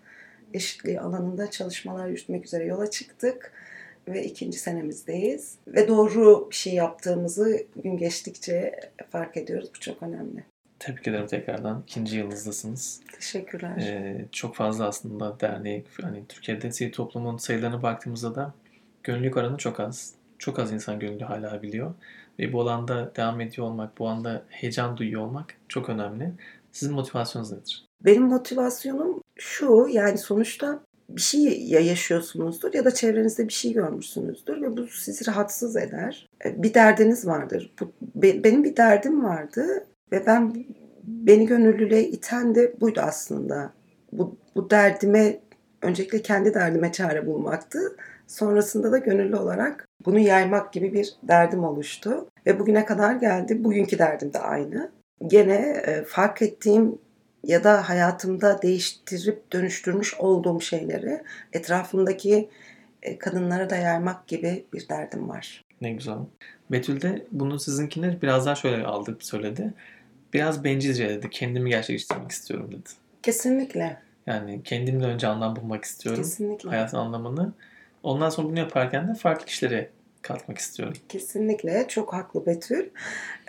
eşitliği 0.53 1.01
alanında 1.01 1.51
çalışmalar 1.51 2.09
yürütmek 2.09 2.45
üzere 2.45 2.65
yola 2.65 2.91
çıktık 2.91 3.53
ve 4.09 4.25
ikinci 4.25 4.59
senemizdeyiz. 4.59 5.59
Ve 5.69 5.89
doğru 5.89 6.51
bir 6.51 6.55
şey 6.57 6.75
yaptığımızı 6.75 7.63
gün 7.77 7.97
geçtikçe 7.97 8.81
fark 9.11 9.37
ediyoruz. 9.37 9.71
Bu 9.77 9.81
çok 9.81 10.03
önemli. 10.03 10.45
Tebrik 10.79 11.09
ederim 11.09 11.27
tekrardan. 11.27 11.83
İkinci 11.83 12.17
yılınızdasınız. 12.17 13.01
Teşekkürler. 13.13 13.77
Ee, 13.79 14.25
çok 14.33 14.55
fazla 14.55 14.87
aslında 14.87 15.41
dernek, 15.41 15.87
hani 16.03 16.25
Türkiye'de 16.29 16.73
sivil 16.73 16.93
toplumun 16.93 17.37
sayılarına 17.37 17.83
baktığımızda 17.83 18.35
da 18.35 18.55
gönüllülük 19.03 19.37
oranı 19.37 19.57
çok 19.57 19.81
az. 19.81 20.15
Çok 20.45 20.59
az 20.59 20.73
insan 20.73 20.99
gönüllü 20.99 21.25
hala 21.25 21.63
biliyor. 21.63 21.95
Ve 22.39 22.53
bu 22.53 22.61
alanda 22.61 23.13
devam 23.17 23.41
ediyor 23.41 23.67
olmak, 23.67 23.99
bu 23.99 24.09
anda 24.09 24.43
heyecan 24.49 24.97
duyuyor 24.97 25.23
olmak 25.23 25.55
çok 25.69 25.89
önemli. 25.89 26.33
Sizin 26.73 26.95
motivasyonunuz 26.95 27.53
nedir? 27.53 27.87
Benim 28.05 28.23
motivasyonum 28.23 29.21
şu 29.39 29.87
yani 29.91 30.19
sonuçta 30.19 30.81
bir 31.09 31.21
şey 31.21 31.65
ya 31.67 31.81
yaşıyorsunuzdur 31.81 32.75
ya 32.75 32.85
da 32.85 32.95
çevrenizde 32.95 33.49
bir 33.49 33.53
şey 33.53 33.73
görmüşsünüzdür 33.73 34.63
ve 34.63 34.77
bu 34.77 34.87
sizi 34.87 35.27
rahatsız 35.27 35.77
eder. 35.77 36.29
E, 36.45 36.63
Bir 36.63 36.75
derdiniz 36.75 37.27
vardır. 37.27 37.75
Bu, 37.81 37.93
be- 38.23 38.45
benim 38.45 38.65
bir 38.65 38.77
derdim 38.77 39.25
vardı 39.25 39.87
ve 40.13 40.27
ben 40.27 40.67
beni 41.05 41.47
gönüllülüğe 41.47 42.09
iten 42.09 42.55
de 42.55 42.75
buydu 42.81 43.01
aslında. 43.03 43.73
Bu, 44.13 44.37
bu 44.57 44.71
derdime 44.71 45.41
öncelikle 45.83 46.23
kendi 46.23 46.55
derdime 46.55 46.93
çare 46.93 47.27
bulmaktı. 47.27 47.97
Sonrasında 48.27 48.93
da 48.93 48.99
gönüllü 48.99 49.37
olarak 49.37 49.89
bunu 50.07 50.19
yaymak 50.19 50.73
gibi 50.73 50.93
bir 50.93 51.15
derdim 51.23 51.65
oluştu. 51.65 52.27
Ve 52.47 52.61
bugüne 52.61 52.85
kadar 52.85 53.15
geldi. 53.15 53.65
Bugünkü 53.65 53.99
derdim 53.99 54.33
de 54.33 54.39
aynı. 54.39 54.91
Gene 55.27 55.83
e, 55.87 56.05
fark 56.05 56.43
ettiğim 56.43 56.99
ya 57.45 57.65
da 57.65 57.89
hayatımda 57.89 58.63
değiştirip 58.63 59.53
dönüştürmüş 59.53 60.15
olduğum 60.15 60.61
şeyleri 60.61 61.23
etrafımdaki 61.53 62.49
e, 63.03 63.19
kadınlara 63.19 63.71
da 63.71 63.77
yaymak 63.77 64.29
gibi 64.29 64.65
bir 64.73 64.89
derdim 64.89 65.29
var. 65.29 65.65
Ne 65.81 65.93
güzel. 65.93 66.19
Betül 66.71 67.01
de 67.01 67.27
bunu 67.33 67.59
sizinkine 67.59 68.23
biraz 68.23 68.47
daha 68.47 68.55
şöyle 68.55 68.85
aldı 68.85 69.17
söyledi. 69.21 69.75
Biraz 70.33 70.65
bencilce 70.65 71.09
dedi. 71.09 71.31
Kendimi 71.31 71.71
gerçekleştirmek 71.71 72.31
istiyorum 72.31 72.73
dedi. 72.73 72.91
Kesinlikle. 73.23 73.97
Yani 74.27 74.63
kendimle 74.63 75.07
önce 75.07 75.27
anlam 75.27 75.57
bulmak 75.57 75.85
istiyorum. 75.85 76.23
Kesinlikle. 76.23 76.69
Hayatın 76.69 76.97
anlamını. 76.97 77.53
Ondan 78.03 78.31
sonra 78.31 78.49
bunu 78.49 78.59
yaparken 78.59 79.09
de 79.09 79.15
farklı 79.15 79.47
kişilere 79.47 79.91
katmak 80.25 80.59
istiyorum. 80.59 80.97
Kesinlikle 81.09 81.85
çok 81.89 82.13
haklı 82.13 82.47
Betül. 82.47 82.89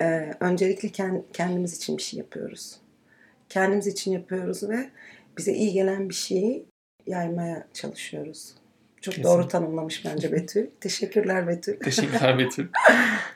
Ee, 0.01 0.31
öncelikle 0.39 0.87
kend- 0.89 1.23
kendimiz 1.33 1.77
için 1.77 1.97
bir 1.97 2.01
şey 2.03 2.17
yapıyoruz. 2.19 2.75
Kendimiz 3.49 3.87
için 3.87 4.11
yapıyoruz 4.11 4.69
ve 4.69 4.89
bize 5.37 5.53
iyi 5.53 5.73
gelen 5.73 6.09
bir 6.09 6.13
şeyi 6.15 6.65
yaymaya 7.07 7.67
çalışıyoruz. 7.73 8.53
Çok 9.01 9.13
Kesin. 9.13 9.29
doğru 9.29 9.47
tanımlamış 9.47 10.05
bence 10.05 10.31
Betül. 10.31 10.67
Teşekkürler 10.81 11.47
Betül. 11.47 11.79
Teşekkürler 11.79 12.37
Betül. 12.39 12.67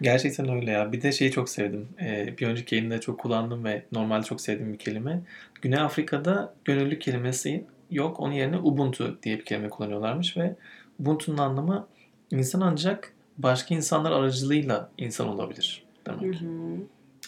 Gerçekten 0.02 0.50
öyle 0.56 0.72
ya. 0.72 0.92
Bir 0.92 1.02
de 1.02 1.12
şeyi 1.12 1.32
çok 1.32 1.50
sevdim. 1.50 1.88
Ee, 2.02 2.34
bir 2.38 2.48
önceki 2.48 2.76
yayında 2.76 3.00
çok 3.02 3.20
kullandım 3.20 3.64
ve 3.64 3.84
normalde 3.92 4.26
çok 4.26 4.42
sevdiğim 4.42 4.74
bir 4.74 4.78
kelime. 4.78 5.22
Güney 5.62 5.80
Afrika'da 5.80 6.54
gönüllü 6.66 7.00
kelimesi 7.00 7.66
yok. 7.92 8.20
Onun 8.20 8.34
yerine 8.34 8.58
Ubuntu 8.58 9.20
diye 9.24 9.40
bir 9.40 9.46
kelime 9.46 9.70
kullanıyorlarmış 9.70 10.38
ve 10.38 10.56
Ubuntu'nun 11.00 11.38
anlamı 11.38 11.88
insan 12.32 12.62
ancak 12.62 13.14
başka 13.40 13.76
insanlar 13.76 14.12
aracılığıyla 14.12 14.90
insan 14.98 15.28
olabilir 15.28 15.86
Hı 16.06 16.12
demek. 16.12 16.42
hı. 16.42 16.46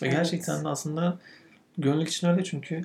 Ve 0.02 0.08
Evet. 0.08 0.12
gerçekten 0.12 0.64
de 0.64 0.70
aslında 0.70 1.20
gönüllülük 1.78 2.10
için 2.10 2.28
öyle 2.28 2.44
çünkü 2.44 2.82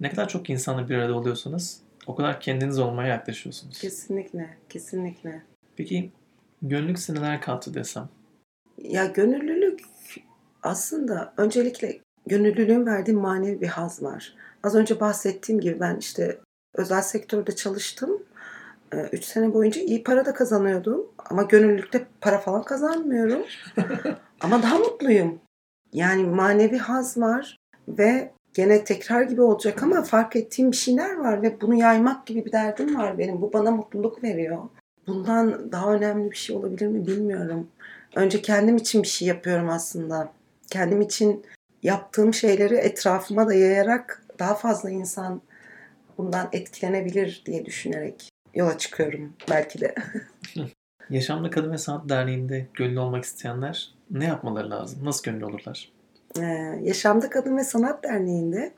ne 0.00 0.10
kadar 0.10 0.28
çok 0.28 0.50
insanla 0.50 0.88
bir 0.88 0.94
arada 0.94 1.14
oluyorsanız 1.14 1.80
o 2.06 2.14
kadar 2.14 2.40
kendiniz 2.40 2.78
olmaya 2.78 3.08
yaklaşıyorsunuz. 3.08 3.78
Kesinlikle, 3.78 4.56
kesinlikle. 4.68 5.42
Peki 5.76 6.10
gönüllülük 6.62 6.98
size 6.98 7.18
neler 7.18 7.40
kattı 7.40 7.74
desem? 7.74 8.08
Ya 8.78 9.06
gönüllülük 9.06 9.80
aslında 10.62 11.34
öncelikle 11.36 11.98
gönüllülüğün 12.26 12.86
verdiği 12.86 13.12
manevi 13.12 13.60
bir 13.60 13.66
haz 13.68 14.02
var. 14.02 14.34
Az 14.62 14.74
önce 14.74 15.00
bahsettiğim 15.00 15.60
gibi 15.60 15.80
ben 15.80 15.96
işte 15.96 16.38
özel 16.74 17.02
sektörde 17.02 17.56
çalıştım. 17.56 18.22
3 18.92 19.24
sene 19.24 19.54
boyunca 19.54 19.80
iyi 19.80 20.04
para 20.04 20.26
da 20.26 20.34
kazanıyordum. 20.34 21.06
Ama 21.30 21.42
gönüllülükte 21.42 22.06
para 22.20 22.38
falan 22.38 22.62
kazanmıyorum. 22.62 23.42
ama 24.40 24.62
daha 24.62 24.78
mutluyum. 24.78 25.40
Yani 25.92 26.22
manevi 26.22 26.78
haz 26.78 27.18
var 27.18 27.56
ve 27.88 28.30
gene 28.54 28.84
tekrar 28.84 29.22
gibi 29.22 29.42
olacak 29.42 29.82
ama 29.82 30.02
fark 30.02 30.36
ettiğim 30.36 30.72
bir 30.72 30.76
şeyler 30.76 31.16
var 31.16 31.42
ve 31.42 31.60
bunu 31.60 31.74
yaymak 31.74 32.26
gibi 32.26 32.44
bir 32.44 32.52
derdim 32.52 32.96
var 32.98 33.18
benim. 33.18 33.42
Bu 33.42 33.52
bana 33.52 33.70
mutluluk 33.70 34.24
veriyor. 34.24 34.58
Bundan 35.06 35.72
daha 35.72 35.94
önemli 35.94 36.30
bir 36.30 36.36
şey 36.36 36.56
olabilir 36.56 36.86
mi 36.86 37.06
bilmiyorum. 37.06 37.68
Önce 38.16 38.42
kendim 38.42 38.76
için 38.76 39.02
bir 39.02 39.08
şey 39.08 39.28
yapıyorum 39.28 39.68
aslında. 39.68 40.32
Kendim 40.70 41.00
için 41.00 41.44
yaptığım 41.82 42.34
şeyleri 42.34 42.74
etrafıma 42.74 43.48
da 43.48 43.54
yayarak 43.54 44.22
daha 44.38 44.54
fazla 44.54 44.90
insan 44.90 45.40
bundan 46.18 46.48
etkilenebilir 46.52 47.42
diye 47.46 47.64
düşünerek 47.64 48.29
yola 48.54 48.78
çıkıyorum 48.78 49.32
belki 49.50 49.80
de. 49.80 49.94
Yaşamda 51.10 51.50
Kadın 51.50 51.72
ve 51.72 51.78
Sanat 51.78 52.08
Derneği'nde 52.08 52.66
gönüllü 52.74 52.98
olmak 52.98 53.24
isteyenler 53.24 53.94
ne 54.10 54.24
yapmaları 54.24 54.70
lazım? 54.70 55.04
Nasıl 55.04 55.24
gönüllü 55.24 55.44
olurlar? 55.44 55.92
Ee, 56.38 56.42
Yaşamda 56.82 57.30
Kadın 57.30 57.56
ve 57.56 57.64
Sanat 57.64 58.04
Derneği'nde 58.04 58.72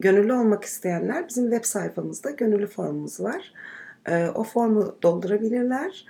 gönüllü 0.00 0.32
olmak 0.32 0.64
isteyenler 0.64 1.28
bizim 1.28 1.50
web 1.50 1.64
sayfamızda 1.64 2.30
gönüllü 2.30 2.66
formumuz 2.66 3.20
var. 3.20 3.52
Ee, 4.08 4.26
o 4.26 4.44
formu 4.44 4.98
doldurabilirler 5.02 6.06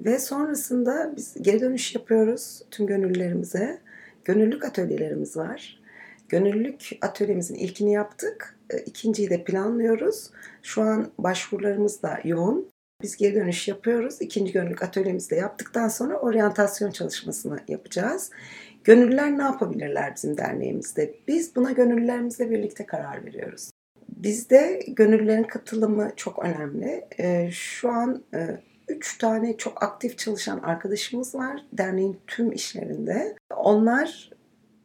ve 0.00 0.18
sonrasında 0.18 1.12
biz 1.16 1.42
geri 1.42 1.60
dönüş 1.60 1.94
yapıyoruz 1.94 2.62
tüm 2.70 2.86
gönüllülerimize. 2.86 3.80
Gönüllülük 4.24 4.64
atölyelerimiz 4.64 5.36
var. 5.36 5.80
Gönüllülük 6.28 6.90
atölyemizin 7.02 7.54
ilkini 7.54 7.92
yaptık. 7.92 8.59
Ee, 8.70 8.78
ikinciyi 8.78 9.30
de 9.30 9.44
planlıyoruz. 9.44 10.30
Şu 10.62 10.82
an 10.82 11.12
başvurularımız 11.18 12.02
da 12.02 12.20
yoğun. 12.24 12.70
Biz 13.02 13.16
geri 13.16 13.34
dönüş 13.34 13.68
yapıyoruz. 13.68 14.16
İkinci 14.20 14.52
gönüllülük 14.52 14.82
atölyemizi 14.82 15.30
de 15.30 15.36
yaptıktan 15.36 15.88
sonra 15.88 16.18
oryantasyon 16.18 16.90
çalışmasını 16.90 17.58
yapacağız. 17.68 18.30
Gönüllüler 18.84 19.38
ne 19.38 19.42
yapabilirler 19.42 20.14
bizim 20.16 20.36
derneğimizde? 20.36 21.14
Biz 21.28 21.56
buna 21.56 21.72
gönüllülerimizle 21.72 22.50
birlikte 22.50 22.86
karar 22.86 23.24
veriyoruz. 23.24 23.70
Bizde 24.08 24.80
gönüllülerin 24.88 25.44
katılımı 25.44 26.10
çok 26.16 26.44
önemli. 26.44 27.04
Ee, 27.18 27.50
şu 27.52 27.90
an 27.90 28.22
e, 28.34 28.60
üç 28.88 29.18
tane 29.18 29.56
çok 29.56 29.82
aktif 29.82 30.18
çalışan 30.18 30.58
arkadaşımız 30.58 31.34
var 31.34 31.66
derneğin 31.72 32.20
tüm 32.26 32.52
işlerinde. 32.52 33.36
Onlar 33.56 34.30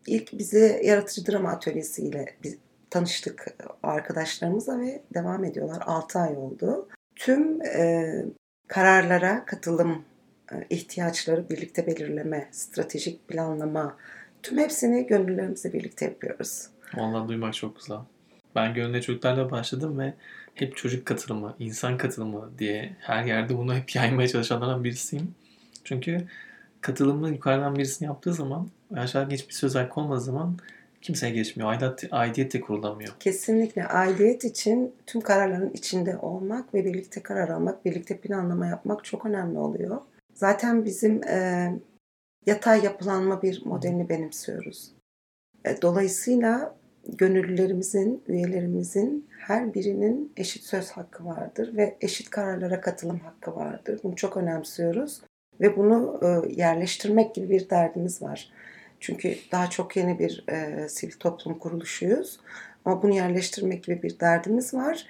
ilk 0.07 0.33
bize 0.33 0.81
yaratıcı 0.83 1.31
drama 1.31 1.49
atölyesiyle 1.49 2.25
tanıştık 2.95 3.45
arkadaşlarımızla 3.83 4.79
ve 4.79 5.03
devam 5.13 5.43
ediyorlar. 5.43 5.83
6 5.85 6.19
ay 6.19 6.37
oldu. 6.37 6.87
Tüm 7.15 7.61
e, 7.61 8.15
kararlara 8.67 9.45
katılım 9.45 10.05
e, 10.51 10.55
ihtiyaçları 10.69 11.49
birlikte 11.49 11.87
belirleme, 11.87 12.47
stratejik 12.51 13.27
planlama, 13.27 13.97
tüm 14.43 14.57
hepsini 14.57 15.07
gönüllülerimizle 15.07 15.73
birlikte 15.73 16.05
yapıyoruz. 16.05 16.67
Vallahi 16.93 17.27
duymak 17.27 17.53
çok 17.53 17.75
güzel. 17.75 17.97
Ben 18.55 18.73
gönüllü 18.73 19.01
çocuklarla 19.01 19.51
başladım 19.51 19.99
ve 19.99 20.13
hep 20.53 20.77
çocuk 20.77 21.05
katılımı, 21.05 21.55
insan 21.59 21.97
katılımı 21.97 22.51
diye 22.59 22.95
her 22.99 23.23
yerde 23.23 23.57
bunu 23.57 23.75
hep 23.75 23.95
yaymaya 23.95 24.27
çalışanlardan 24.27 24.83
birisiyim. 24.83 25.35
Çünkü 25.83 26.27
katılımı 26.81 27.29
yukarıdan 27.29 27.75
birisini 27.75 28.05
yaptığı 28.05 28.33
zaman 28.33 28.69
aşağıda 28.95 29.33
hiçbir 29.33 29.53
söz 29.53 29.75
hakkı 29.75 30.01
olmadığı 30.01 30.21
zaman 30.21 30.57
kimseye 31.05 31.33
geçmiyor. 31.33 31.69
Aidiyet, 31.69 32.03
aidiyet 32.11 32.53
de 32.53 32.61
kurulamıyor. 32.61 33.13
Kesinlikle 33.19 33.87
aidiyet 33.87 34.43
için 34.43 34.95
tüm 35.05 35.21
kararların 35.21 35.69
içinde 35.73 36.17
olmak 36.17 36.73
ve 36.73 36.85
birlikte 36.85 37.23
karar 37.23 37.49
almak, 37.49 37.85
birlikte 37.85 38.17
planlama 38.17 38.67
yapmak 38.67 39.05
çok 39.05 39.25
önemli 39.25 39.59
oluyor. 39.59 40.01
Zaten 40.33 40.85
bizim 40.85 41.23
e, 41.23 41.71
yatay 42.45 42.83
yapılanma 42.83 43.41
bir 43.41 43.65
modelini 43.65 44.09
benimsiyoruz. 44.09 44.91
E, 45.65 45.81
dolayısıyla 45.81 46.75
gönüllülerimizin, 47.07 48.23
üyelerimizin 48.27 49.27
her 49.39 49.73
birinin 49.73 50.33
eşit 50.37 50.63
söz 50.63 50.91
hakkı 50.91 51.25
vardır 51.25 51.77
ve 51.77 51.97
eşit 52.01 52.29
kararlara 52.29 52.81
katılım 52.81 53.19
hakkı 53.19 53.55
vardır. 53.55 53.99
Bunu 54.03 54.15
çok 54.15 54.37
önemsiyoruz 54.37 55.21
ve 55.61 55.77
bunu 55.77 56.19
e, 56.23 56.53
yerleştirmek 56.53 57.35
gibi 57.35 57.49
bir 57.49 57.69
derdimiz 57.69 58.21
var. 58.21 58.51
Çünkü 59.05 59.37
daha 59.51 59.69
çok 59.69 59.95
yeni 59.95 60.19
bir 60.19 60.43
e, 60.49 60.89
sivil 60.89 61.13
toplum 61.13 61.59
kuruluşuyuz. 61.59 62.39
Ama 62.85 63.03
bunu 63.03 63.15
yerleştirmek 63.15 63.83
gibi 63.83 64.03
bir 64.03 64.19
derdimiz 64.19 64.73
var. 64.73 65.07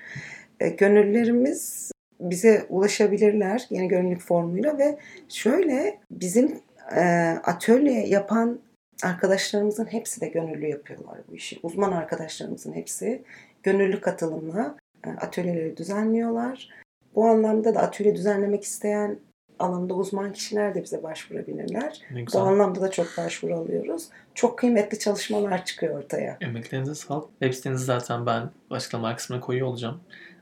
E, 0.59 0.69
gönüllülerimiz 0.69 1.91
bize 2.19 2.65
ulaşabilirler 2.69 3.67
yeni 3.69 3.87
gönüllülük 3.87 4.21
formuyla 4.21 4.77
ve 4.77 4.97
şöyle 5.29 5.99
bizim 6.11 6.59
e, 6.95 7.01
atölye 7.43 8.07
yapan 8.07 8.59
arkadaşlarımızın 9.03 9.85
hepsi 9.85 10.21
de 10.21 10.27
gönüllü 10.27 10.67
yapıyorlar 10.67 11.17
bu 11.29 11.35
işi. 11.35 11.59
Uzman 11.63 11.91
arkadaşlarımızın 11.91 12.73
hepsi 12.73 13.21
gönüllü 13.63 14.01
katılımla 14.01 14.77
e, 15.05 15.09
atölyeleri 15.09 15.77
düzenliyorlar. 15.77 16.69
Bu 17.15 17.25
anlamda 17.25 17.75
da 17.75 17.79
atölye 17.79 18.15
düzenlemek 18.15 18.63
isteyen 18.63 19.19
alanda 19.59 19.93
uzman 19.93 20.33
kişiler 20.33 20.75
de 20.75 20.83
bize 20.83 21.03
başvurabilirler. 21.03 22.01
Bu 22.33 22.39
anlamda 22.39 22.81
da 22.81 22.91
çok 22.91 23.07
başvuru 23.17 23.55
alıyoruz. 23.55 24.07
Çok 24.33 24.59
kıymetli 24.59 24.99
çalışmalar 24.99 25.65
çıkıyor 25.65 25.97
ortaya. 25.99 26.37
Emeklerinize 26.41 26.95
sağlık. 26.95 27.29
Web 27.29 27.53
sitenizi 27.53 27.85
zaten 27.85 28.25
ben 28.25 28.49
açıklama 28.69 29.15
kısmına 29.15 29.39
koyuyor 29.39 29.67
olacağım. 29.67 29.99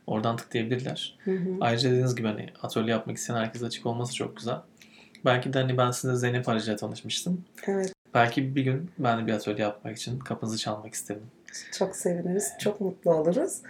Oradan 0.07 0.37
tıklayabilirler. 0.37 1.17
Hı 1.23 1.31
hı. 1.31 1.57
Ayrıca 1.61 1.89
dediğiniz 1.89 2.15
gibi 2.15 2.27
hani 2.27 2.49
atölye 2.61 2.91
yapmak 2.91 3.17
isteyen 3.17 3.37
herkese 3.37 3.65
açık 3.65 3.85
olması 3.85 4.15
çok 4.15 4.37
güzel. 4.37 4.57
Belki 5.25 5.53
de 5.53 5.59
hani 5.59 5.77
ben 5.77 5.91
sizinle 5.91 6.15
Zeynep 6.17 6.49
aracıyla 6.49 6.75
tanışmıştım. 6.75 7.45
Evet, 7.67 7.93
Belki 8.13 8.55
bir 8.55 8.61
gün 8.63 8.91
ben 8.99 9.21
de 9.21 9.27
bir 9.27 9.33
atölye 9.33 9.61
yapmak 9.63 9.97
için 9.97 10.19
kapınızı 10.19 10.57
çalmak 10.57 10.93
isterim. 10.93 11.23
çok 11.77 11.95
seviniriz, 11.95 12.53
çok 12.59 12.81
mutlu 12.81 13.13
oluruz. 13.13 13.61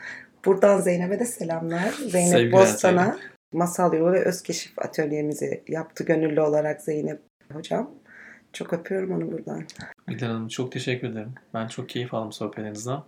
Buradan 0.46 0.82
Zeynep'e 0.82 1.20
de 1.20 1.26
selamlar. 1.26 1.90
Zeynep 1.92 2.32
Sevgiler 2.32 2.52
Bostan'a 2.52 3.04
Zeynep. 3.04 3.33
Masal 3.54 3.94
Yolu 3.94 4.12
ve 4.12 4.26
Özkeşif 4.26 4.80
atölyemizi 4.80 5.64
yaptı 5.68 6.04
gönüllü 6.04 6.42
olarak 6.42 6.82
Zeynep 6.82 7.22
hocam. 7.54 7.92
Çok 8.54 8.74
öpüyorum 8.74 9.12
onu 9.12 9.32
buradan. 9.32 9.64
Gülden 10.08 10.28
Hanım 10.28 10.48
çok 10.48 10.72
teşekkür 10.72 11.10
ederim. 11.10 11.34
Ben 11.54 11.68
çok 11.68 11.90
keyif 11.90 12.14
aldım 12.14 12.32
sohbetinizden. 12.32 13.00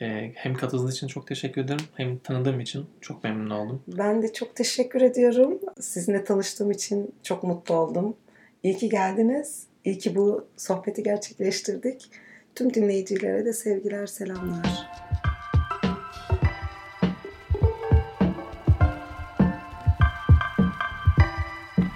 Ee, 0.00 0.32
hem 0.34 0.54
katıldığınız 0.54 0.94
için 0.94 1.06
çok 1.06 1.26
teşekkür 1.26 1.64
ederim. 1.64 1.84
Hem 1.94 2.18
tanıdığım 2.18 2.60
için 2.60 2.86
çok 3.00 3.24
memnun 3.24 3.50
oldum. 3.50 3.82
Ben 3.86 4.22
de 4.22 4.32
çok 4.32 4.56
teşekkür 4.56 5.00
ediyorum. 5.00 5.60
Sizinle 5.80 6.24
tanıştığım 6.24 6.70
için 6.70 7.14
çok 7.22 7.42
mutlu 7.42 7.74
oldum. 7.74 8.16
İyi 8.62 8.76
ki 8.76 8.88
geldiniz. 8.88 9.66
İyi 9.84 9.98
ki 9.98 10.16
bu 10.16 10.46
sohbeti 10.56 11.02
gerçekleştirdik. 11.02 12.10
Tüm 12.54 12.74
dinleyicilere 12.74 13.44
de 13.44 13.52
sevgiler, 13.52 14.06
selamlar. 14.06 14.91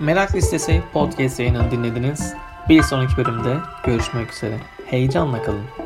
Merak 0.00 0.34
Listesi 0.34 0.82
podcast 0.92 1.40
yayınını 1.40 1.70
dinlediniz. 1.70 2.34
Bir 2.68 2.82
sonraki 2.82 3.16
bölümde 3.16 3.56
görüşmek 3.86 4.32
üzere. 4.32 4.58
Heyecanla 4.86 5.42
kalın. 5.42 5.85